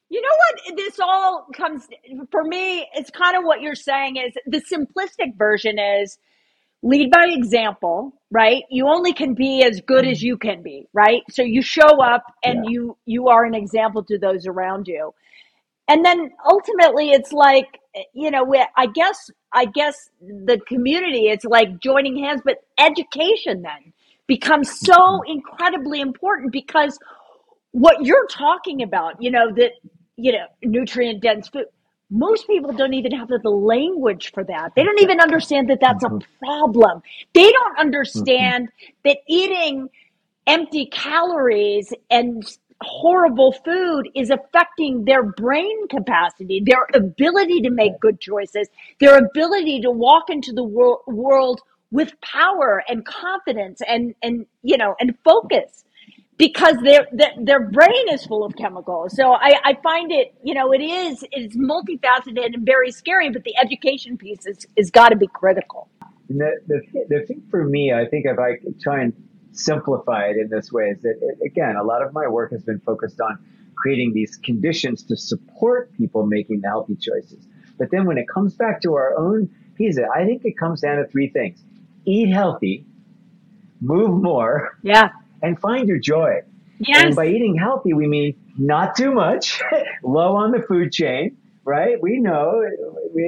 You 0.10 0.22
know 0.22 0.30
what? 0.66 0.78
This 0.78 1.00
all 1.00 1.48
comes 1.54 1.88
for 2.32 2.44
me. 2.44 2.88
It's 2.96 3.12
kind 3.12 3.38
of 3.38 3.44
what 3.44 3.62
you're 3.62 3.76
saying 3.76 4.16
is 4.16 4.34
the 4.48 4.62
simplistic 4.62 5.38
version 5.38 5.78
is 5.78 6.18
lead 6.82 7.12
by 7.12 7.28
example, 7.28 8.14
right? 8.32 8.64
You 8.70 8.88
only 8.88 9.14
can 9.14 9.34
be 9.34 9.62
as 9.64 9.82
good 9.82 10.08
as 10.08 10.24
you 10.24 10.38
can 10.38 10.64
be, 10.64 10.88
right? 10.94 11.22
So 11.30 11.44
you 11.44 11.62
show 11.62 12.02
up 12.02 12.24
and 12.44 12.64
Yeah. 12.64 12.72
you 12.72 12.98
you 13.06 13.28
are 13.28 13.44
an 13.44 13.54
example 13.54 14.04
to 14.06 14.18
those 14.18 14.48
around 14.48 14.88
you. 14.88 15.14
And 15.90 16.06
then 16.06 16.32
ultimately 16.50 17.12
it's 17.12 17.34
like, 17.34 17.80
you 18.14 18.32
know, 18.32 18.46
I 18.78 18.88
guess 18.88 19.32
I 19.54 19.66
guess 19.68 20.10
the 20.22 20.60
community 20.68 21.30
it's 21.30 21.46
like 21.46 21.80
joining 21.82 22.24
hands, 22.24 22.44
but 22.46 22.60
education 22.80 23.64
then 23.64 23.94
becomes 24.28 24.72
so 24.86 25.24
incredibly 25.28 26.02
important 26.02 26.54
because 26.54 27.00
what 27.74 28.06
you're 28.06 28.28
talking 28.28 28.84
about, 28.84 29.22
you 29.22 29.32
know, 29.32 29.54
that, 29.56 29.74
you 30.18 30.34
know, 30.34 30.48
nutrient 30.64 31.24
dense 31.24 31.50
food, 31.50 31.66
most 32.12 32.48
people 32.48 32.74
don't 32.74 32.96
even 32.96 33.14
have 33.14 33.30
the 33.30 33.50
language 33.50 34.32
for 34.34 34.46
that. 34.46 34.74
They 34.76 34.84
don't 34.84 35.02
even 35.02 35.22
understand 35.22 35.70
that 35.72 35.80
that's 35.82 36.04
a 36.06 36.12
Mhm. 36.12 36.26
problem. 36.44 37.04
They 37.36 37.52
don't 37.52 37.80
Mhm. 38.16 38.56
understand 38.60 38.70
that 39.06 39.20
eating 39.28 39.90
empty 40.48 40.88
calories 40.88 41.94
and 42.12 42.44
horrible 42.82 43.52
food 43.52 44.10
is 44.16 44.30
affecting 44.30 45.06
their 45.06 45.24
brain 45.24 45.88
capacity, 45.90 46.62
their 46.66 46.88
ability 46.94 47.62
to 47.62 47.70
make 47.70 48.00
good 48.00 48.20
choices, 48.20 48.68
their 49.00 49.18
ability 49.18 49.82
to 49.82 49.92
walk 49.92 50.30
into 50.30 50.54
the 50.54 50.64
wor- 50.64 51.02
world 51.08 51.62
with 51.92 52.14
power 52.22 52.84
and 52.88 53.06
confidence 53.06 53.82
and 53.88 54.14
and 54.22 54.46
you 54.62 54.78
know 54.78 54.96
and 55.00 55.18
focus 55.24 55.84
because 56.38 56.78
their 56.84 57.06
their, 57.38 57.60
brain 57.60 58.10
is 58.12 58.26
full 58.26 58.46
of 58.46 58.56
chemicals. 58.56 59.16
So 59.16 59.34
I, 59.34 59.60
I 59.64 59.78
find 59.84 60.12
it, 60.12 60.34
you 60.42 60.54
know, 60.54 60.72
it 60.72 60.80
is 60.80 61.24
it's 61.32 61.56
multifaceted 61.58 62.46
and 62.46 62.66
very 62.66 62.92
scary, 62.92 63.30
but 63.30 63.44
the 63.44 63.56
education 63.58 64.18
piece 64.18 64.46
is 64.48 64.66
is 64.76 64.90
got 64.90 65.10
to 65.10 65.18
be 65.18 65.28
critical. 65.28 65.90
The, 66.30 66.52
the, 66.68 66.82
the 67.10 67.26
thing 67.26 67.44
for 67.50 67.66
me, 67.66 67.92
I 67.92 68.06
think 68.06 68.26
if 68.26 68.38
I 68.40 68.60
try 68.82 69.02
and 69.02 69.29
simplify 69.52 70.26
it 70.26 70.38
in 70.38 70.50
this 70.50 70.72
way, 70.72 70.86
is 70.90 71.02
that, 71.02 71.18
it, 71.22 71.38
again, 71.46 71.76
a 71.76 71.84
lot 71.84 72.02
of 72.02 72.14
my 72.14 72.28
work 72.28 72.52
has 72.52 72.64
been 72.64 72.80
focused 72.80 73.20
on 73.22 73.38
creating 73.76 74.14
these 74.14 74.36
conditions 74.38 75.04
to 75.04 75.16
support 75.16 75.92
people 75.94 76.26
making 76.26 76.62
the 76.62 76.68
healthy 76.68 76.96
choices. 76.96 77.48
But 77.78 77.92
then 77.92 78.06
when 78.06 78.18
it 78.18 78.28
comes 78.28 78.54
back 78.56 78.82
to 78.82 78.94
our 78.96 79.18
own 79.18 79.50
it, 79.80 80.06
I 80.14 80.26
think 80.26 80.44
it 80.44 80.58
comes 80.58 80.82
down 80.82 80.98
to 80.98 81.08
three 81.08 81.30
things 81.30 81.64
eat 82.06 82.30
healthy, 82.30 82.86
move 83.82 84.22
more, 84.22 84.78
Yeah. 84.84 85.10
and 85.42 85.60
find 85.60 85.88
your 85.88 86.00
joy. 86.00 86.42
Yes. 86.80 87.04
And 87.06 87.16
by 87.16 87.28
eating 87.28 87.56
healthy, 87.56 87.94
we 87.94 88.08
mean 88.08 88.36
not 88.58 88.96
too 88.96 89.12
much, 89.12 89.62
low 90.04 90.36
on 90.36 90.52
the 90.52 90.62
food 90.62 90.92
chain, 90.92 91.38
right? 91.70 92.02
We 92.02 92.18
know 92.18 92.66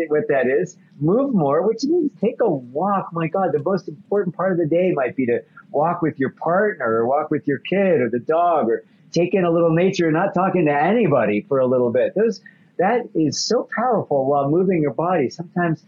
what 0.08 0.28
that 0.30 0.48
is. 0.48 0.76
Move 1.00 1.36
more, 1.36 1.62
which 1.68 1.84
means 1.84 2.10
take 2.20 2.42
a 2.42 2.50
walk. 2.50 3.10
My 3.14 3.28
God, 3.28 3.52
the 3.54 3.62
most 3.64 3.88
important 3.88 4.36
part 4.36 4.52
of 4.52 4.58
the 4.58 4.66
day 4.66 4.92
might 4.94 5.16
be 5.16 5.28
to 5.28 5.44
walk 5.70 6.02
with 6.02 6.20
your 6.20 6.32
partner 6.32 6.86
or 6.86 7.08
walk 7.08 7.30
with 7.30 7.48
your 7.48 7.60
kid 7.60 8.02
or 8.02 8.10
the 8.10 8.20
dog 8.20 8.68
or 8.68 8.84
take 9.12 9.36
in 9.36 9.46
a 9.46 9.52
little 9.52 9.70
nature, 9.70 10.12
not 10.12 10.34
talking 10.34 10.66
to 10.66 10.74
anybody 10.74 11.46
for 11.48 11.60
a 11.60 11.68
little 11.68 11.92
bit. 11.92 12.14
Those, 12.16 12.42
that 12.80 13.02
is 13.14 13.40
so 13.40 13.70
powerful 13.76 14.26
while 14.26 14.50
moving 14.50 14.82
your 14.82 14.94
body. 14.94 15.30
Sometimes 15.30 15.84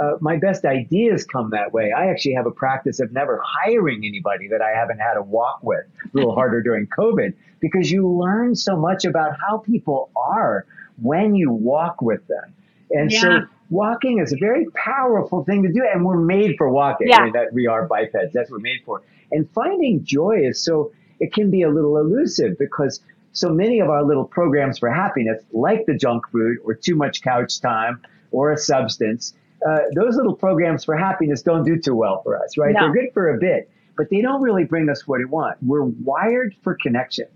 uh, 0.00 0.12
my 0.20 0.36
best 0.36 0.64
ideas 0.64 1.24
come 1.24 1.50
that 1.50 1.72
way. 1.72 1.90
I 1.90 2.10
actually 2.10 2.34
have 2.34 2.46
a 2.46 2.52
practice 2.52 3.00
of 3.00 3.10
never 3.10 3.42
hiring 3.44 4.04
anybody 4.04 4.46
that 4.48 4.62
I 4.62 4.78
haven't 4.78 4.98
had 4.98 5.16
a 5.16 5.22
walk 5.22 5.58
with. 5.62 5.84
A 6.04 6.08
little 6.12 6.34
harder 6.40 6.62
during 6.62 6.86
COVID 6.86 7.34
because 7.58 7.90
you 7.90 8.08
learn 8.08 8.54
so 8.54 8.76
much 8.76 9.04
about 9.04 9.32
how 9.40 9.58
people 9.58 10.10
are 10.14 10.66
when 11.00 11.34
you 11.34 11.50
walk 11.50 12.00
with 12.02 12.26
them. 12.28 12.54
And 12.90 13.10
Yeah. 13.10 13.20
so 13.20 13.40
walking 13.70 14.18
is 14.20 14.32
a 14.32 14.36
very 14.36 14.66
powerful 14.74 15.44
thing 15.44 15.62
to 15.64 15.72
do 15.72 15.84
and 15.92 16.04
we're 16.04 16.16
made 16.16 16.56
for 16.56 16.68
walking. 16.70 17.08
Yeah. 17.08 17.20
I 17.20 17.24
mean, 17.24 17.32
that 17.32 17.52
we 17.52 17.66
are 17.66 17.86
bipeds. 17.86 18.32
That's 18.32 18.50
what 18.50 18.58
we're 18.58 18.62
made 18.62 18.82
for. 18.84 19.02
And 19.32 19.48
finding 19.50 20.04
joy 20.04 20.40
is 20.44 20.62
so 20.62 20.92
it 21.18 21.32
can 21.32 21.50
be 21.50 21.62
a 21.62 21.68
little 21.70 21.96
elusive 21.98 22.58
because 22.58 23.00
so 23.32 23.50
many 23.50 23.80
of 23.80 23.90
our 23.90 24.02
little 24.04 24.24
programs 24.24 24.78
for 24.78 24.88
happiness, 24.90 25.42
like 25.52 25.84
the 25.86 25.94
junk 25.94 26.26
food 26.30 26.58
or 26.64 26.74
too 26.74 26.94
much 26.94 27.22
couch 27.22 27.60
time 27.60 28.00
or 28.30 28.52
a 28.52 28.56
substance, 28.56 29.34
uh, 29.66 29.78
those 29.94 30.16
little 30.16 30.34
programs 30.34 30.84
for 30.84 30.96
happiness 30.96 31.42
don't 31.42 31.64
do 31.64 31.76
too 31.78 31.94
well 31.94 32.22
for 32.22 32.40
us, 32.42 32.56
right? 32.56 32.72
No. 32.74 32.80
They're 32.82 32.92
good 32.92 33.12
for 33.12 33.34
a 33.34 33.38
bit, 33.38 33.68
but 33.96 34.08
they 34.10 34.20
don't 34.20 34.40
really 34.42 34.64
bring 34.64 34.88
us 34.88 35.06
what 35.08 35.18
we 35.18 35.24
want. 35.24 35.58
We're 35.62 35.82
wired 35.82 36.54
for 36.62 36.74
connection. 36.80 37.26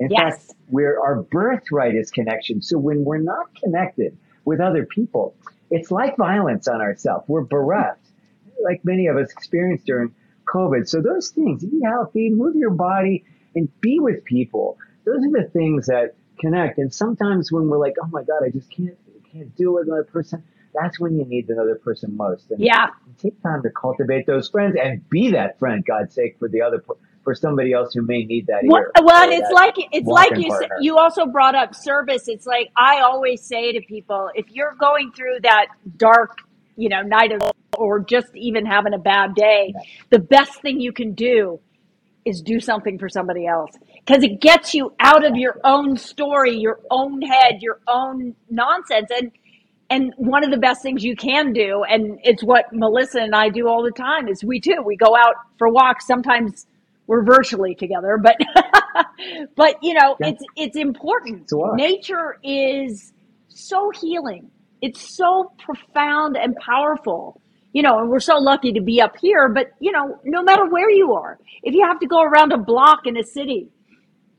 In 0.00 0.10
Yes. 0.10 0.36
fact, 0.38 0.54
we're, 0.70 1.00
our 1.00 1.22
birthright 1.24 1.96
is 1.96 2.12
connection. 2.12 2.62
So 2.62 2.78
when 2.78 3.04
we're 3.04 3.18
not 3.18 3.54
connected 3.56 4.18
with 4.46 4.60
other 4.60 4.86
people, 4.86 5.36
it's 5.70 5.92
like 5.92 6.16
violence 6.18 6.68
on 6.68 6.82
ourselves. 6.82 7.26
We're 7.28 7.44
bereft, 7.44 8.06
like 8.64 8.84
many 8.84 9.08
of 9.08 9.18
us 9.18 9.32
experienced 9.32 9.86
during 9.86 10.14
COVID. 10.46 10.88
So 10.88 11.02
those 11.02 11.30
things, 11.30 11.64
eat 11.64 11.82
healthy, 11.84 12.30
move 12.30 12.56
your 12.56 12.70
body, 12.72 13.24
and 13.56 13.68
be 13.82 14.00
with 14.00 14.24
people. 14.24 14.78
Those 15.06 15.24
are 15.26 15.44
the 15.44 15.50
things 15.50 15.88
that 15.88 16.16
connect. 16.40 16.78
And 16.78 16.94
sometimes 16.94 17.52
when 17.52 17.68
we're 17.68 17.78
like, 17.78 17.96
oh 18.02 18.08
my 18.08 18.24
God, 18.24 18.42
I 18.46 18.50
just 18.50 18.70
can't 18.70 18.98
can't 19.32 19.54
do 19.56 19.70
it 19.78 19.80
with 19.80 19.88
another 19.88 20.04
person, 20.04 20.44
that's 20.74 21.00
when 21.00 21.18
you 21.18 21.26
need 21.26 21.50
another 21.50 21.76
person 21.76 22.16
most. 22.16 22.50
And 22.52 22.64
Yeah. 22.64 22.90
take 23.18 23.40
time 23.42 23.62
to 23.64 23.70
cultivate 23.70 24.26
those 24.26 24.50
friends 24.50 24.76
and 24.82 25.08
be 25.10 25.32
that 25.32 25.58
friend, 25.60 25.84
God's 25.84 26.14
sake, 26.14 26.38
for 26.40 26.48
the 26.48 26.62
other 26.62 26.80
per- 26.80 26.94
for 27.22 27.34
somebody 27.34 27.72
else 27.72 27.92
who 27.94 28.02
may 28.02 28.24
need 28.24 28.46
that 28.46 28.62
Well, 28.64 28.84
well, 29.02 29.22
and 29.24 29.32
it's 29.32 29.48
that 29.48 29.54
like 29.54 29.74
it's 29.92 30.06
like 30.06 30.36
you 30.36 30.48
partner. 30.48 30.76
you 30.80 30.96
also 30.96 31.26
brought 31.26 31.54
up 31.54 31.74
service. 31.74 32.28
It's 32.28 32.46
like 32.46 32.70
I 32.76 33.00
always 33.00 33.42
say 33.42 33.72
to 33.72 33.80
people, 33.82 34.30
if 34.34 34.46
you're 34.50 34.74
going 34.78 35.12
through 35.12 35.40
that 35.42 35.66
dark, 35.96 36.38
you 36.76 36.88
know, 36.88 37.02
night 37.02 37.32
of 37.32 37.42
or 37.76 38.00
just 38.00 38.28
even 38.34 38.66
having 38.66 38.94
a 38.94 38.98
bad 38.98 39.34
day, 39.34 39.74
the 40.10 40.18
best 40.18 40.60
thing 40.62 40.80
you 40.80 40.92
can 40.92 41.12
do 41.14 41.60
is 42.24 42.42
do 42.42 42.60
something 42.60 42.98
for 42.98 43.08
somebody 43.08 43.46
else 43.46 43.72
because 44.06 44.22
it 44.22 44.40
gets 44.40 44.74
you 44.74 44.92
out 45.00 45.24
of 45.24 45.36
your 45.36 45.56
own 45.64 45.96
story, 45.96 46.56
your 46.56 46.80
own 46.90 47.22
head, 47.22 47.58
your 47.60 47.80
own 47.88 48.34
nonsense 48.50 49.10
and 49.10 49.30
and 49.92 50.14
one 50.16 50.44
of 50.44 50.52
the 50.52 50.56
best 50.56 50.82
things 50.82 51.02
you 51.02 51.16
can 51.16 51.52
do 51.52 51.82
and 51.82 52.18
it's 52.22 52.44
what 52.44 52.66
Melissa 52.72 53.20
and 53.20 53.34
I 53.34 53.48
do 53.48 53.66
all 53.66 53.82
the 53.82 53.90
time 53.90 54.28
is 54.28 54.44
we 54.44 54.60
too 54.60 54.82
we 54.84 54.96
go 54.96 55.16
out 55.16 55.34
for 55.58 55.68
walks 55.68 56.06
sometimes 56.06 56.66
we're 57.10 57.24
virtually 57.24 57.74
together 57.76 58.18
but 58.22 58.36
but 59.56 59.76
you 59.82 59.94
know 59.94 60.16
Yeah. 60.20 60.28
it's 60.30 60.44
it's 60.56 60.78
important. 60.78 61.48
Nature 61.74 62.38
is 62.44 63.12
so 63.48 63.90
healing. 64.00 64.50
It's 64.82 65.16
so 65.16 65.52
profound 65.66 66.36
and 66.38 66.56
powerful. 66.56 67.42
You 67.74 67.82
know 67.82 68.00
and 68.00 68.10
we're 68.10 68.20
so 68.20 68.38
lucky 68.38 68.72
to 68.74 68.82
be 68.82 69.00
up 69.02 69.16
here 69.20 69.48
but 69.50 69.68
you 69.80 69.92
know 69.92 70.20
no 70.24 70.42
matter 70.44 70.66
where 70.70 70.90
you 70.90 71.14
are 71.14 71.38
if 71.64 71.74
you 71.74 71.84
have 71.86 72.00
to 72.00 72.08
go 72.08 72.22
around 72.22 72.52
a 72.52 72.58
block 72.58 73.00
in 73.06 73.16
a 73.18 73.24
city 73.24 73.70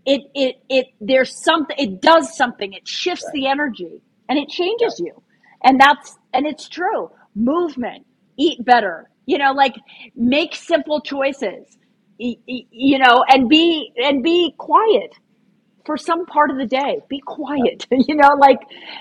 it 0.06 0.22
it 0.36 0.58
it 0.70 0.88
there's 1.02 1.44
something 1.44 1.78
it 1.80 2.02
does 2.02 2.36
something. 2.38 2.74
It 2.74 2.88
shifts 2.88 3.26
the 3.34 3.48
energy 3.48 4.02
and 4.30 4.40
it 4.40 4.50
changes 4.50 5.00
you. 5.00 5.24
And 5.64 5.80
that's 5.82 6.18
and 6.34 6.48
it's 6.48 6.70
true. 6.70 7.12
Movement 7.36 8.06
eat 8.38 8.66
better. 8.66 9.10
You 9.28 9.40
know 9.40 9.54
like 9.54 9.76
make 10.16 10.56
simple 10.56 11.02
choices 11.02 11.78
You 12.22 13.00
know 13.00 13.26
and 13.28 13.50
be 13.50 13.92
and 13.98 14.24
be 14.24 14.54
quiet 14.58 15.16
for 15.86 15.98
some 15.98 16.28
part 16.28 16.52
of 16.52 16.58
the 16.58 16.68
day. 16.68 17.00
Be 17.10 17.20
quiet 17.26 17.88
you 17.92 18.16
know 18.16 18.36
like 18.40 18.60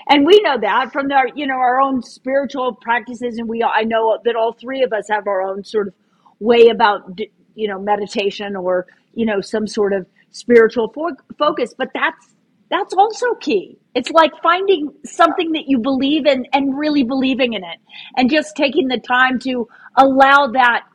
and 0.09 0.25
we 0.25 0.39
know 0.41 0.59
that 0.59 0.91
from 0.91 1.11
our 1.11 1.27
you 1.35 1.45
know 1.45 1.55
our 1.55 1.79
own 1.79 2.01
spiritual 2.01 2.73
practices 2.73 3.37
and 3.37 3.47
we 3.47 3.63
i 3.63 3.83
know 3.83 4.17
that 4.25 4.35
all 4.35 4.53
three 4.53 4.83
of 4.83 4.91
us 4.91 5.07
have 5.09 5.27
our 5.27 5.41
own 5.41 5.63
sort 5.63 5.87
of 5.89 5.93
way 6.39 6.69
about 6.69 7.19
you 7.55 7.67
know 7.67 7.79
meditation 7.79 8.55
or 8.55 8.87
you 9.13 9.25
know 9.25 9.39
some 9.41 9.67
sort 9.67 9.93
of 9.93 10.07
spiritual 10.31 10.91
fo- 10.93 11.15
focus 11.37 11.75
but 11.77 11.89
that's 11.93 12.33
that's 12.71 12.93
also 12.93 13.35
key. 13.35 13.77
It's 13.93 14.09
like 14.11 14.31
finding 14.41 14.93
something 15.03 15.51
that 15.51 15.67
you 15.67 15.77
believe 15.79 16.25
in 16.25 16.47
and 16.53 16.77
really 16.77 17.03
believing 17.03 17.51
in 17.51 17.65
it 17.65 17.79
and 18.15 18.31
just 18.31 18.55
taking 18.55 18.87
the 18.87 18.97
time 18.97 19.39
to 19.39 19.67
allow 19.97 20.47
that 20.53 20.85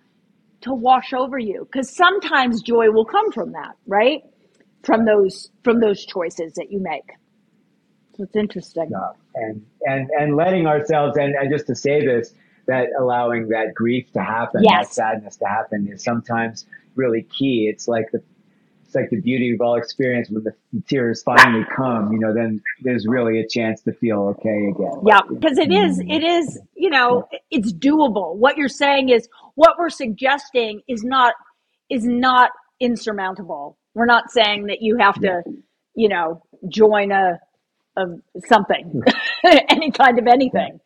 to 0.66 0.74
wash 0.74 1.12
over 1.12 1.38
you. 1.38 1.66
Because 1.70 1.94
sometimes 1.94 2.62
joy 2.62 2.90
will 2.90 3.04
come 3.04 3.32
from 3.32 3.52
that 3.52 3.76
right? 3.86 4.22
From 4.84 5.04
those 5.04 5.50
from 5.64 5.80
those 5.80 6.04
choices 6.04 6.54
that 6.54 6.70
you 6.70 6.80
make. 6.80 7.10
So 8.16 8.24
it's 8.24 8.36
interesting. 8.36 8.90
Yeah. 8.90 9.12
and 9.34 9.66
and 9.82 10.10
and 10.10 10.36
letting 10.36 10.66
ourselves 10.66 11.16
and, 11.16 11.34
and 11.34 11.50
just 11.50 11.66
to 11.68 11.74
say 11.74 12.04
this 12.04 12.32
that 12.66 12.88
allowing 12.98 13.48
that 13.48 13.74
grief 13.74 14.10
to 14.12 14.22
happen 14.22 14.62
that 14.64 14.92
sadness 14.92 15.36
to 15.36 15.46
happen 15.46 15.88
is 15.88 16.02
sometimes 16.02 16.66
really 16.94 17.22
key. 17.22 17.68
It's 17.72 17.88
like 17.88 18.10
the 18.12 18.22
it's 18.87 18.97
like 18.97 19.11
the 19.11 19.20
beauty 19.20 19.53
we've 19.53 19.62
all 19.62 19.76
experienced 19.76 20.32
when 20.32 20.45
the 20.45 20.55
tears 20.89 21.22
finally 21.24 21.66
come 21.76 22.12
you 22.12 22.20
know 22.20 22.34
then 22.34 22.62
there's 22.82 23.07
really 23.09 23.41
a 23.41 23.49
chance 23.49 23.82
to 23.82 23.93
feel 23.95 24.22
okay 24.28 24.68
again 24.70 25.03
yeah 25.07 25.20
because 25.41 25.59
it 25.59 25.72
is 25.72 26.03
it 26.09 26.24
is 26.24 26.61
you 26.76 26.91
know 26.91 27.24
it's 27.51 27.72
doable 27.74 28.37
what 28.37 28.57
you're 28.57 28.68
saying 28.68 29.11
is 29.11 29.28
what 29.57 29.76
we're 29.78 29.91
suggesting 29.91 30.82
is 30.89 31.05
not 31.05 31.34
is 31.91 32.05
not 32.07 32.51
insurmountable 32.80 33.78
we're 33.95 34.07
not 34.07 34.30
saying 34.30 34.66
that 34.66 34.82
you 34.82 34.97
have 34.99 35.20
to 35.20 35.43
you 35.97 36.09
know 36.09 36.43
join 36.68 37.12
a 37.12 37.39
of 37.97 38.20
something, 38.47 39.03
any 39.70 39.93
kind 39.93 40.18
of 40.20 40.28
anything. 40.28 40.80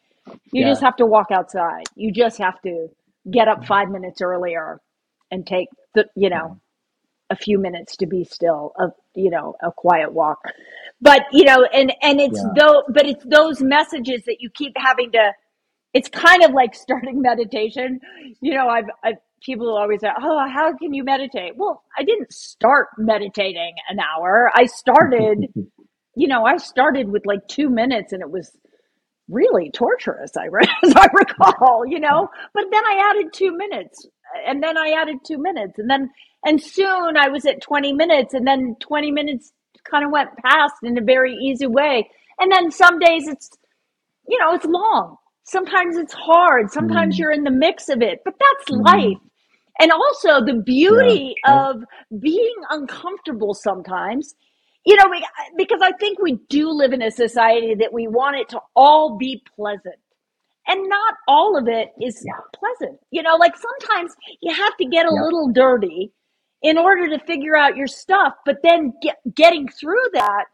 You 0.53 0.65
Yeah. 0.65 0.67
just 0.67 0.83
have 0.83 0.97
to 0.99 1.07
walk 1.07 1.29
outside. 1.33 1.85
You 1.97 2.13
just 2.13 2.39
have 2.39 2.61
to 2.63 2.89
get 3.31 3.49
up 3.49 3.67
five 3.67 3.91
minutes 3.91 4.23
earlier 4.23 4.81
and 5.31 5.47
take 5.47 5.69
the, 5.95 6.07
you 6.17 6.31
know, 6.31 6.61
a 7.31 7.37
few 7.37 7.59
minutes 7.61 7.97
to 7.99 8.07
be 8.07 8.25
still, 8.25 8.73
a 8.79 8.89
you 9.15 9.31
know, 9.31 9.57
a 9.63 9.73
quiet 9.73 10.13
walk. 10.13 10.41
But 11.01 11.23
you 11.33 11.45
know, 11.45 11.65
and 11.73 11.93
and 12.03 12.21
it's 12.21 12.43
Yeah. 12.43 12.55
though, 12.57 12.85
but 12.93 13.07
it's 13.07 13.25
those 13.25 13.63
messages 13.63 14.25
that 14.27 14.39
you 14.41 14.51
keep 14.55 14.75
having 14.77 15.13
to. 15.13 15.33
It's 15.95 16.09
kind 16.11 16.45
of 16.45 16.53
like 16.53 16.75
starting 16.77 17.23
meditation. 17.23 18.01
You 18.43 18.55
know, 18.55 18.69
I've, 18.69 18.87
I've 19.05 19.17
people 19.45 19.77
always 19.77 20.01
say, 20.03 20.09
"Oh, 20.21 20.47
how 20.53 20.77
can 20.77 20.95
you 20.95 21.05
meditate?" 21.05 21.55
Well, 21.57 21.83
I 21.99 22.05
didn't 22.05 22.33
start 22.33 22.89
meditating 22.99 23.75
an 23.91 23.99
hour. 24.01 24.51
I 24.55 24.67
started, 24.67 25.47
you 26.17 26.29
know, 26.29 26.45
I 26.47 26.59
started 26.59 27.09
with 27.11 27.27
like 27.27 27.47
two 27.49 27.71
minutes, 27.71 28.13
and 28.13 28.23
it 28.23 28.31
was 28.31 28.53
really 29.29 29.71
torturous. 29.73 30.33
I 30.39 30.47
re- 30.47 30.63
as 30.85 30.95
I 30.97 31.09
recall, 31.15 31.85
you 31.87 32.01
know. 32.01 32.29
But 32.55 32.67
then 32.73 32.85
I 32.85 33.11
added 33.13 33.33
two 33.35 33.57
minutes, 33.57 34.07
and 34.47 34.63
then 34.63 34.79
I 34.79 34.91
added 35.01 35.19
two 35.27 35.39
minutes, 35.39 35.79
and 35.79 35.91
then 35.91 36.11
and 36.45 36.63
soon 36.63 37.17
I 37.17 37.29
was 37.29 37.47
at 37.47 37.63
twenty 37.63 37.93
minutes, 37.93 38.35
and 38.35 38.47
then 38.47 38.77
twenty 38.81 39.13
minutes 39.13 39.53
kind 39.91 40.05
of 40.05 40.13
went 40.13 40.31
past 40.45 40.75
in 40.85 40.99
a 40.99 41.03
very 41.03 41.35
easy 41.35 41.67
way. 41.67 42.09
And 42.41 42.53
then 42.53 42.71
some 42.71 42.99
days 42.99 43.29
it's 43.29 43.51
you 44.29 44.39
know 44.39 44.55
it's 44.55 44.67
long. 44.67 45.17
Sometimes 45.45 45.97
it's 45.97 46.15
hard. 46.15 46.71
Sometimes 46.73 47.19
Mm, 47.19 47.21
you're 47.21 47.33
in 47.33 47.45
the 47.45 47.51
mix 47.53 47.89
of 47.89 48.03
it, 48.03 48.21
but 48.25 48.35
that's 48.39 48.71
mm, 48.71 48.85
life. 48.85 49.19
And 49.81 49.93
also 49.93 50.45
the 50.45 50.63
yeah. 50.89 51.19
beauty 51.19 51.37
Yep. 51.47 51.69
of 51.69 51.77
being 52.21 52.55
uncomfortable 52.71 53.55
sometimes 53.55 54.35
you 54.87 54.97
know, 54.97 55.09
we- 55.11 55.27
because 55.57 55.81
I 55.83 55.93
think 55.93 56.21
we 56.21 56.41
do 56.49 56.71
live 56.71 56.93
in 56.93 57.03
a 57.03 57.11
society 57.11 57.75
that 57.77 57.93
we 57.93 58.09
want 58.09 58.37
it 58.37 58.51
to 58.51 58.61
all 58.77 59.17
be 59.19 59.43
pleasant. 59.57 59.97
And 60.71 60.89
not 60.89 61.15
all 61.29 61.59
of 61.59 61.67
it 61.69 61.91
is 62.01 62.23
Yeah. 62.25 62.35
pleasant. 62.55 63.01
You 63.11 63.23
know, 63.25 63.37
like 63.37 63.55
sometimes 63.57 64.15
you 64.41 64.55
have 64.55 64.77
to 64.77 64.85
get 64.87 65.07
a 65.07 65.11
Yeah. 65.13 65.23
little 65.23 65.49
dirty 65.49 66.13
in 66.63 66.79
order 66.79 67.09
to 67.11 67.19
figure 67.27 67.57
out 67.57 67.77
your 67.77 67.89
stuff, 67.89 68.35
but 68.47 68.59
then 68.63 68.93
get, 69.03 69.17
getting 69.35 69.67
through 69.69 70.11
that, 70.13 70.45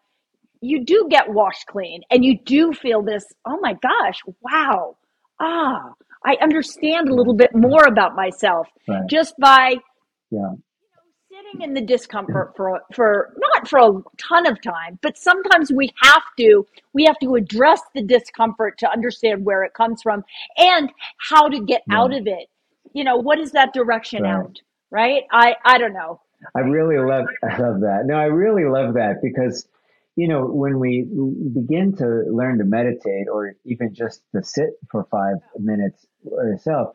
you 0.63 0.85
do 0.85 1.07
get 1.11 1.29
washed 1.29 1.67
clean 1.67 2.03
and 2.11 2.25
you 2.25 2.39
do 2.45 2.73
feel 2.73 3.03
this, 3.03 3.25
oh 3.47 3.59
my 3.61 3.75
gosh, 3.75 4.21
wow. 4.41 4.97
Ah, 5.41 5.93
I 6.25 6.37
understand 6.41 7.09
a 7.11 7.15
little 7.15 7.35
bit 7.35 7.55
more 7.55 7.85
about 7.87 8.17
myself 8.17 8.69
Right. 8.89 9.07
just 9.09 9.35
by 9.39 9.77
Yeah. 10.31 10.55
Sitting 11.37 11.63
in 11.63 11.75
the 11.75 11.81
discomfort 11.83 12.53
for 12.57 12.83
for 12.95 13.35
not 13.39 13.69
for 13.69 13.79
a 13.79 14.03
ton 14.19 14.47
of 14.47 14.61
time 14.63 14.99
but 15.03 15.19
sometimes 15.19 15.73
we 15.73 15.93
have 16.03 16.23
to 16.39 16.67
we 16.95 17.05
have 17.05 17.19
to 17.21 17.35
address 17.35 17.81
the 17.95 18.03
discomfort 18.03 18.79
to 18.79 18.91
understand 18.91 19.45
where 19.45 19.63
it 19.65 19.75
comes 19.75 20.03
from 20.03 20.25
and 20.57 20.91
how 21.19 21.49
to 21.49 21.61
get 21.61 21.83
Yeah. 21.87 21.99
out 22.01 22.15
of 22.15 22.27
it 22.27 22.49
you 22.95 23.05
know 23.05 23.17
what 23.17 23.39
is 23.39 23.53
that 23.53 23.75
direction 23.75 24.25
Right. 24.25 24.33
out 24.33 24.61
right 24.91 25.25
i 25.33 25.57
i 25.65 25.79
don't 25.79 25.93
know 25.95 26.21
I 26.55 26.61
really 26.61 26.99
love 26.99 27.27
I 27.45 27.57
love 27.59 27.81
that. 27.81 28.03
No, 28.07 28.15
I 28.15 28.27
really 28.27 28.65
love 28.67 28.95
that 28.95 29.17
because 29.23 29.67
you 30.17 30.29
know 30.29 30.47
when 30.47 30.79
we 30.79 31.07
begin 31.55 31.97
to 31.97 32.07
learn 32.31 32.59
to 32.59 32.65
meditate 32.65 33.29
or 33.33 33.55
even 33.65 33.95
just 33.95 34.23
to 34.35 34.43
sit 34.45 34.71
for 34.91 35.05
five 35.11 35.37
minutes 35.59 36.07
yourself, 36.25 36.95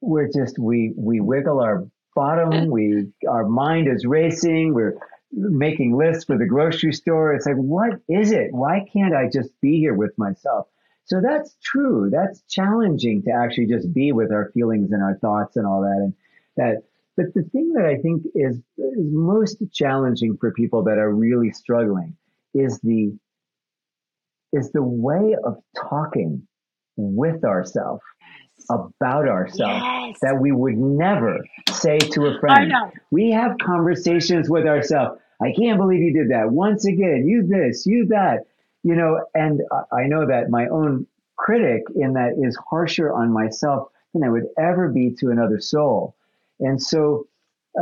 we're 0.00 0.28
just 0.32 0.58
we 0.58 0.92
we 0.96 1.20
wiggle 1.20 1.60
our 1.60 1.86
bottom. 2.14 2.70
We 2.70 3.08
our 3.28 3.46
mind 3.46 3.88
is 3.88 4.04
racing. 4.04 4.74
We're 4.74 4.98
making 5.32 5.96
lists 5.96 6.24
for 6.24 6.38
the 6.38 6.46
grocery 6.46 6.92
store. 6.92 7.34
It's 7.34 7.46
like 7.46 7.56
what 7.56 8.00
is 8.08 8.32
it? 8.32 8.52
Why 8.52 8.86
can't 8.92 9.14
I 9.14 9.28
just 9.28 9.50
be 9.60 9.78
here 9.78 9.94
with 9.94 10.16
myself? 10.16 10.68
So 11.06 11.20
that's 11.20 11.56
true. 11.62 12.08
That's 12.10 12.42
challenging 12.48 13.22
to 13.24 13.30
actually 13.30 13.66
just 13.66 13.92
be 13.92 14.12
with 14.12 14.32
our 14.32 14.50
feelings 14.52 14.90
and 14.92 15.02
our 15.02 15.16
thoughts 15.18 15.56
and 15.56 15.66
all 15.66 15.82
that. 15.82 15.98
And 15.98 16.14
that, 16.56 16.82
but 17.16 17.26
the 17.34 17.42
thing 17.42 17.72
that 17.74 17.84
I 17.84 17.96
think 18.00 18.22
is, 18.34 18.56
is 18.78 19.12
most 19.12 19.62
challenging 19.72 20.38
for 20.38 20.52
people 20.52 20.84
that 20.84 20.98
are 20.98 21.12
really 21.12 21.50
struggling 21.52 22.16
is 22.54 22.80
the, 22.80 23.12
is 24.52 24.72
the 24.72 24.82
way 24.82 25.36
of 25.44 25.58
talking 25.76 26.46
with 26.96 27.44
ourselves 27.44 28.02
about 28.70 29.28
ourselves 29.28 29.82
yes 29.84 30.04
that 30.22 30.40
we 30.40 30.52
would 30.52 30.76
never 30.76 31.44
say 31.70 31.98
to 31.98 32.26
a 32.26 32.38
friend. 32.40 32.72
We 33.10 33.30
have 33.32 33.56
conversations 33.62 34.48
with 34.48 34.66
ourselves. 34.66 35.20
I 35.40 35.52
can't 35.52 35.78
believe 35.78 36.00
you 36.00 36.12
did 36.12 36.30
that. 36.30 36.50
Once 36.50 36.86
again, 36.86 37.26
you 37.26 37.46
this, 37.46 37.86
you 37.86 38.06
that, 38.06 38.46
you 38.82 38.94
know, 38.94 39.24
and 39.34 39.60
I 39.92 40.04
I 40.04 40.06
know 40.06 40.26
that 40.26 40.50
my 40.50 40.66
own 40.68 41.06
critic 41.36 41.82
in 41.94 42.14
that 42.14 42.34
is 42.40 42.56
harsher 42.70 43.12
on 43.12 43.32
myself 43.32 43.88
than 44.12 44.22
I 44.22 44.30
would 44.30 44.46
ever 44.58 44.88
be 44.88 45.14
to 45.20 45.30
another 45.30 45.60
soul. 45.60 46.14
And 46.60 46.80
so, 46.80 47.26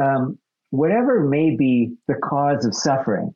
um, 0.01 0.39
whatever 0.71 1.21
may 1.21 1.55
be 1.55 1.95
the 2.09 2.15
cause 2.15 2.65
of 2.65 2.75
suffering, 2.75 3.35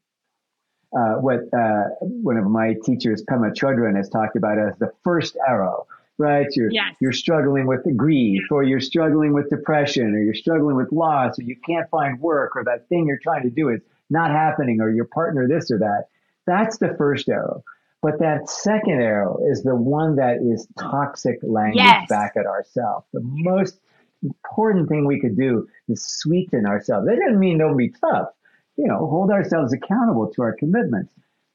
uh, 0.96 1.14
what 1.14 1.40
uh, 1.52 1.84
one 2.00 2.38
of 2.38 2.46
my 2.46 2.74
teachers, 2.84 3.22
Pema 3.28 3.54
Chodron, 3.54 3.96
has 3.96 4.08
talked 4.08 4.36
about 4.36 4.58
as 4.58 4.78
the 4.78 4.92
first 5.04 5.36
arrow, 5.46 5.86
right? 6.18 6.46
You're 6.54 6.70
yes 6.70 6.94
you're 7.00 7.12
struggling 7.12 7.66
with 7.66 7.80
grief, 7.96 8.42
or 8.50 8.62
you're 8.62 8.80
struggling 8.80 9.32
with 9.32 9.50
depression, 9.50 10.14
or 10.14 10.22
you're 10.22 10.34
struggling 10.34 10.76
with 10.76 10.92
loss, 10.92 11.38
or 11.38 11.42
you 11.42 11.56
can't 11.66 11.88
find 11.90 12.20
work, 12.20 12.56
or 12.56 12.64
that 12.64 12.88
thing 12.88 13.06
you're 13.06 13.20
trying 13.22 13.42
to 13.42 13.50
do 13.50 13.68
is 13.68 13.80
not 14.10 14.30
happening, 14.30 14.80
or 14.80 14.90
your 14.90 15.06
partner 15.06 15.48
this 15.48 15.70
or 15.70 15.78
that. 15.78 16.04
That's 16.46 16.78
the 16.78 16.94
first 16.96 17.28
arrow. 17.28 17.62
But 18.02 18.20
that 18.20 18.48
second 18.48 19.00
arrow 19.00 19.40
is 19.50 19.62
the 19.62 19.74
one 19.74 20.16
that 20.16 20.36
is 20.36 20.68
toxic 20.78 21.38
language 21.42 21.76
yes 21.76 22.08
back 22.08 22.34
at 22.36 22.46
ourselves. 22.46 23.06
The 23.12 23.20
most 23.22 23.80
important 24.22 24.88
thing 24.88 25.06
we 25.06 25.20
could 25.20 25.36
do 25.36 25.66
is 25.88 26.06
sweeten 26.06 26.66
ourselves. 26.66 27.06
That 27.06 27.16
doesn't 27.16 27.38
mean 27.38 27.58
don't 27.58 27.76
be 27.76 27.92
tough. 28.00 28.28
You 28.76 28.86
know, 28.86 29.06
hold 29.08 29.30
ourselves 29.30 29.72
accountable 29.72 30.30
to 30.34 30.42
our 30.42 30.54
commitments, 30.54 31.12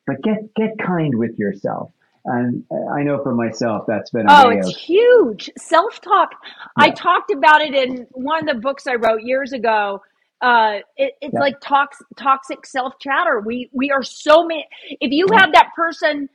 but 0.07 0.22
get 0.24 0.53
get 0.55 0.78
kind 0.80 1.18
with 1.18 1.38
yourself. 1.38 1.91
And 2.26 2.63
I 2.93 3.03
know 3.03 3.22
for 3.24 3.34
myself 3.34 3.86
that's 3.88 4.11
been 4.11 4.28
a 4.28 4.30
Oh, 4.30 4.49
it's 4.49 4.67
of 4.67 4.76
huge. 4.76 5.49
Self 5.57 5.99
talk. 6.01 6.32
I 6.78 6.91
talked 6.91 7.32
about 7.32 7.61
it 7.61 7.74
in 7.74 8.05
one 8.11 8.47
of 8.47 8.55
the 8.55 8.61
books 8.61 8.86
I 8.88 8.95
wrote 8.95 9.22
years 9.24 9.53
ago. 9.53 10.01
Uh, 10.41 10.80
it, 10.97 11.13
it's 11.22 11.34
yeah, 11.34 11.39
like 11.39 11.55
tox, 11.61 12.01
toxic 12.17 12.65
self 12.65 12.93
chatter. 12.99 13.39
We 13.39 13.69
we 13.74 13.91
are 13.91 14.03
so 14.03 14.45
many. 14.45 14.67
If 14.99 15.11
you 15.11 15.28
yeah, 15.32 15.39
had 15.39 15.53
that 15.53 15.69
person 15.76 16.30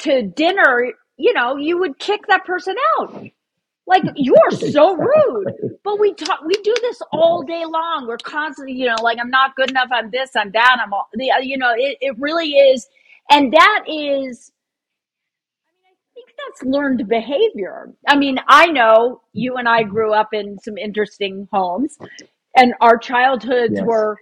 to 0.00 0.22
dinner, 0.22 0.92
you 1.16 1.32
know, 1.32 1.56
you 1.56 1.78
would 1.78 1.98
kick 1.98 2.26
that 2.28 2.44
person 2.44 2.76
out. 2.98 3.24
Like 3.86 4.04
you 4.16 4.34
are 4.34 4.50
so 4.50 4.96
rude. 4.96 5.78
But 5.82 5.98
we 5.98 6.14
talk. 6.14 6.40
We 6.44 6.54
do 6.62 6.74
this 6.82 7.00
all 7.12 7.42
day 7.42 7.64
long. 7.64 8.06
We're 8.06 8.16
constantly, 8.18 8.74
you 8.74 8.86
know, 8.86 8.96
like 9.02 9.18
I'm 9.20 9.30
not 9.30 9.56
good 9.56 9.70
enough. 9.70 9.88
I'm 9.92 10.10
this. 10.10 10.30
I'm 10.36 10.52
that. 10.52 10.78
I'm 10.80 10.92
all. 10.92 11.08
The, 11.14 11.32
you 11.42 11.58
know, 11.58 11.72
it 11.76 11.98
it 12.00 12.16
really 12.18 12.52
is, 12.52 12.88
and 13.30 13.52
that 13.52 13.84
is 13.88 14.52
that's 16.46 16.62
learned 16.64 17.08
behavior. 17.08 17.92
I 18.08 18.16
mean, 18.16 18.38
I 18.48 18.66
know 18.66 19.22
you 19.32 19.56
and 19.56 19.68
I 19.68 19.82
grew 19.82 20.12
up 20.12 20.32
in 20.32 20.58
some 20.58 20.76
interesting 20.78 21.48
homes, 21.52 21.98
and 22.56 22.74
our 22.80 22.98
childhoods 22.98 23.74
yes, 23.74 23.84
were 23.84 24.18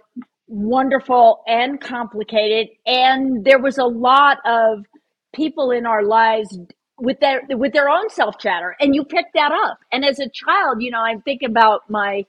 wonderful 0.47 1.43
and 1.47 1.79
complicated, 1.79 2.69
and 2.85 3.43
there 3.45 3.59
was 3.59 3.77
a 3.77 3.85
lot 3.85 4.37
of 4.45 4.85
people 5.33 5.71
in 5.71 5.85
our 5.85 6.03
lives 6.03 6.57
with 6.99 7.19
their 7.19 7.41
with 7.49 7.73
their 7.73 7.89
own 7.89 8.09
self 8.09 8.37
chatter, 8.37 8.75
and 8.79 8.95
you 8.95 9.03
pick 9.03 9.25
that 9.33 9.51
up. 9.51 9.79
And 9.91 10.05
as 10.05 10.19
a 10.19 10.29
child, 10.29 10.81
you 10.81 10.91
know, 10.91 11.01
I'm 11.01 11.21
thinking 11.21 11.49
about 11.49 11.89
my 11.89 12.25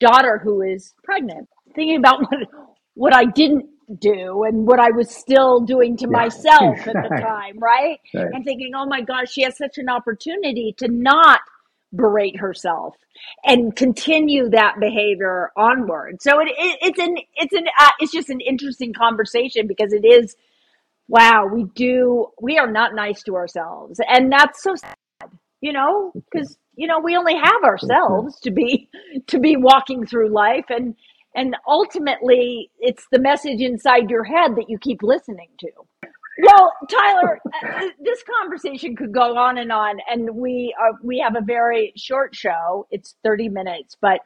daughter 0.00 0.40
who 0.42 0.62
is 0.62 0.94
pregnant, 1.02 1.48
thinking 1.74 1.96
about 1.96 2.20
what 2.30 2.40
what 2.94 3.14
I 3.14 3.24
didn't 3.24 3.66
do 3.98 4.44
and 4.44 4.66
what 4.66 4.80
I 4.80 4.90
was 4.90 5.10
still 5.10 5.60
doing 5.60 5.96
to 5.98 6.06
yeah, 6.06 6.18
myself 6.18 6.78
at 6.86 6.94
the 6.94 7.00
exactly. 7.00 7.22
time, 7.22 7.58
right? 7.58 8.00
Right. 8.14 8.26
And 8.32 8.44
thinking, 8.44 8.72
oh 8.74 8.86
my 8.86 9.00
gosh, 9.00 9.30
she 9.32 9.42
has 9.42 9.56
such 9.56 9.78
an 9.78 9.88
opportunity 9.88 10.74
to 10.78 10.88
not 10.88 11.40
berate 11.92 12.36
herself 12.38 12.96
and 13.44 13.74
continue 13.76 14.48
that 14.50 14.74
behavior 14.80 15.50
onward. 15.56 16.20
So 16.20 16.40
it, 16.40 16.48
it 16.48 16.78
it's 16.82 16.98
an 16.98 17.16
it's 17.36 17.52
an 17.52 17.66
uh, 17.80 17.90
it's 18.00 18.12
just 18.12 18.30
an 18.30 18.40
interesting 18.40 18.92
conversation 18.92 19.66
because 19.66 19.92
it 19.92 20.04
is 20.04 20.34
wow, 21.08 21.46
we 21.46 21.64
do 21.74 22.28
we 22.40 22.58
are 22.58 22.70
not 22.70 22.94
nice 22.94 23.22
to 23.24 23.36
ourselves. 23.36 24.00
And 24.08 24.32
that's 24.32 24.62
so 24.62 24.74
sad, 24.74 24.96
you 25.60 25.72
know, 25.72 26.12
because 26.14 26.56
you 26.76 26.88
know, 26.88 26.98
we 26.98 27.16
only 27.16 27.36
have 27.36 27.62
ourselves 27.62 28.38
to 28.40 28.50
be 28.50 28.88
to 29.28 29.38
be 29.38 29.56
walking 29.56 30.06
through 30.06 30.30
life 30.30 30.66
and 30.68 30.96
and 31.34 31.56
ultimately 31.66 32.70
it's 32.78 33.06
the 33.12 33.18
message 33.18 33.60
inside 33.60 34.10
your 34.10 34.24
head 34.24 34.52
that 34.56 34.66
you 34.68 34.78
keep 34.78 35.02
listening 35.02 35.48
to. 35.60 35.68
Well, 36.42 36.72
Tyler, 36.90 37.40
uh, 37.46 37.88
this 38.02 38.22
conversation 38.40 38.96
could 38.96 39.12
go 39.12 39.36
on 39.36 39.58
and 39.58 39.70
on, 39.70 39.98
and 40.10 40.34
we 40.34 40.74
are 40.80 40.92
we 41.02 41.18
have 41.20 41.36
a 41.36 41.44
very 41.44 41.92
short 41.96 42.34
show. 42.34 42.86
It's 42.90 43.14
thirty 43.24 43.48
minutes, 43.48 43.96
but 44.00 44.20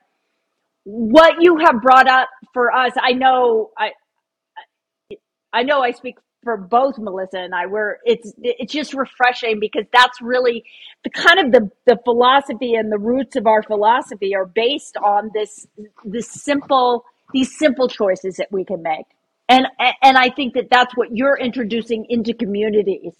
what 0.84 1.34
you 1.40 1.58
have 1.58 1.82
brought 1.82 2.08
up 2.08 2.28
for 2.54 2.72
us, 2.72 2.92
I 3.00 3.12
know 3.12 3.70
I 3.76 3.90
I 5.52 5.62
know 5.64 5.82
I 5.82 5.90
speak 5.90 6.16
for 6.44 6.56
both 6.56 6.98
Melissa 6.98 7.38
and 7.38 7.54
I. 7.54 7.66
We're 7.66 7.98
it's 8.04 8.32
it's 8.38 8.72
just 8.72 8.94
refreshing 8.94 9.60
because 9.60 9.84
that's 9.92 10.20
really 10.22 10.64
the 11.04 11.10
kind 11.10 11.38
of 11.38 11.52
the 11.52 11.70
the 11.86 11.98
philosophy 12.04 12.74
and 12.74 12.92
the 12.92 12.98
roots 12.98 13.36
of 13.36 13.46
our 13.46 13.62
philosophy 13.62 14.34
are 14.34 14.46
based 14.46 14.96
on 14.96 15.30
this 15.34 15.66
this 16.04 16.30
simple 16.30 17.04
these 17.32 17.56
simple 17.58 17.88
choices 17.88 18.36
that 18.36 18.48
we 18.50 18.64
can 18.64 18.82
make. 18.82 19.06
And 19.48 19.66
and 20.02 20.16
I 20.16 20.30
think 20.30 20.54
that 20.54 20.68
that's 20.70 20.96
what 20.96 21.08
you're 21.12 21.38
introducing 21.38 22.06
into 22.08 22.34
communities. 22.34 23.14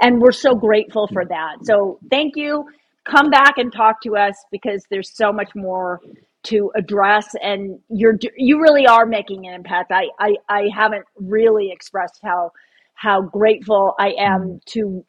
And 0.00 0.20
we're 0.20 0.32
so 0.32 0.54
grateful 0.54 1.08
for 1.12 1.24
that. 1.26 1.64
So 1.64 1.98
thank 2.10 2.36
you. 2.36 2.64
Come 3.04 3.30
back 3.30 3.58
and 3.58 3.72
talk 3.72 4.00
to 4.02 4.16
us 4.16 4.34
because 4.50 4.84
there's 4.90 5.14
so 5.14 5.32
much 5.32 5.50
more 5.54 6.00
to 6.44 6.70
address 6.74 7.34
and 7.42 7.78
you're 7.88 8.18
you 8.36 8.60
really 8.60 8.86
are 8.86 9.06
making 9.06 9.46
an 9.46 9.54
impact. 9.54 9.92
I 9.92 10.08
i, 10.18 10.36
I 10.48 10.68
haven't 10.74 11.04
really 11.16 11.70
expressed 11.70 12.20
how 12.22 12.52
how 12.94 13.22
grateful 13.22 13.94
i 13.98 14.10
am 14.18 14.40
mm-hmm. 14.40 14.56
to 14.66 15.04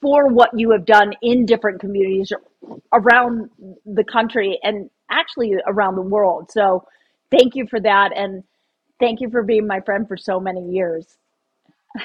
for 0.00 0.28
what 0.28 0.50
you 0.54 0.70
have 0.70 0.86
done 0.86 1.12
in 1.22 1.46
different 1.46 1.80
communities 1.80 2.32
around 2.92 3.50
the 3.84 4.04
country 4.04 4.58
and 4.62 4.90
actually 5.10 5.54
around 5.66 5.96
the 5.96 6.02
world. 6.02 6.50
So 6.50 6.84
thank 7.30 7.54
you 7.54 7.66
for 7.66 7.80
that 7.80 8.16
and 8.16 8.44
thank 9.00 9.20
you 9.20 9.30
for 9.30 9.42
being 9.42 9.66
my 9.66 9.80
friend 9.80 10.06
for 10.06 10.16
so 10.16 10.40
many 10.40 10.70
years. 10.70 11.06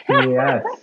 Yes. 0.09 0.63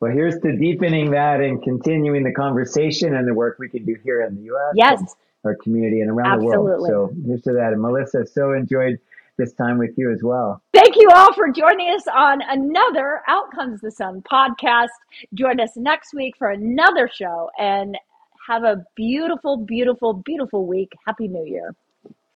Well 0.00 0.12
here's 0.12 0.38
to 0.40 0.54
deepening 0.58 1.12
that 1.12 1.40
and 1.40 1.62
continuing 1.62 2.24
the 2.24 2.32
conversation 2.32 3.14
and 3.14 3.26
the 3.26 3.32
work 3.32 3.56
we 3.58 3.70
can 3.70 3.86
do 3.86 3.96
here 4.04 4.20
in 4.20 4.34
the 4.34 4.50
us 4.50 4.74
yes 4.74 5.16
our 5.44 5.56
community 5.56 6.00
and 6.00 6.10
around 6.10 6.44
Absolutely. 6.44 6.56
the 6.56 6.62
world. 6.62 7.12
So 7.12 7.16
here's 7.26 7.42
to 7.42 7.52
that. 7.52 7.72
And 7.72 7.80
Melissa, 7.80 8.26
so 8.26 8.52
enjoyed 8.52 8.98
this 9.36 9.52
time 9.52 9.78
with 9.78 9.90
you 9.96 10.12
as 10.12 10.22
well. 10.22 10.62
Thank 10.72 10.96
you 10.96 11.08
all 11.14 11.32
for 11.32 11.50
joining 11.50 11.90
us 11.90 12.06
on 12.06 12.40
another 12.42 13.20
Out 13.26 13.50
Comes 13.52 13.80
the 13.80 13.90
Sun 13.90 14.22
podcast. 14.30 14.88
Join 15.34 15.60
us 15.60 15.76
next 15.76 16.14
week 16.14 16.36
for 16.38 16.50
another 16.50 17.10
show 17.12 17.50
and 17.58 17.98
have 18.46 18.64
a 18.64 18.84
beautiful, 18.94 19.56
beautiful, 19.56 20.12
beautiful 20.12 20.66
week. 20.66 20.92
Happy 21.06 21.28
New 21.28 21.44
Year. 21.44 21.74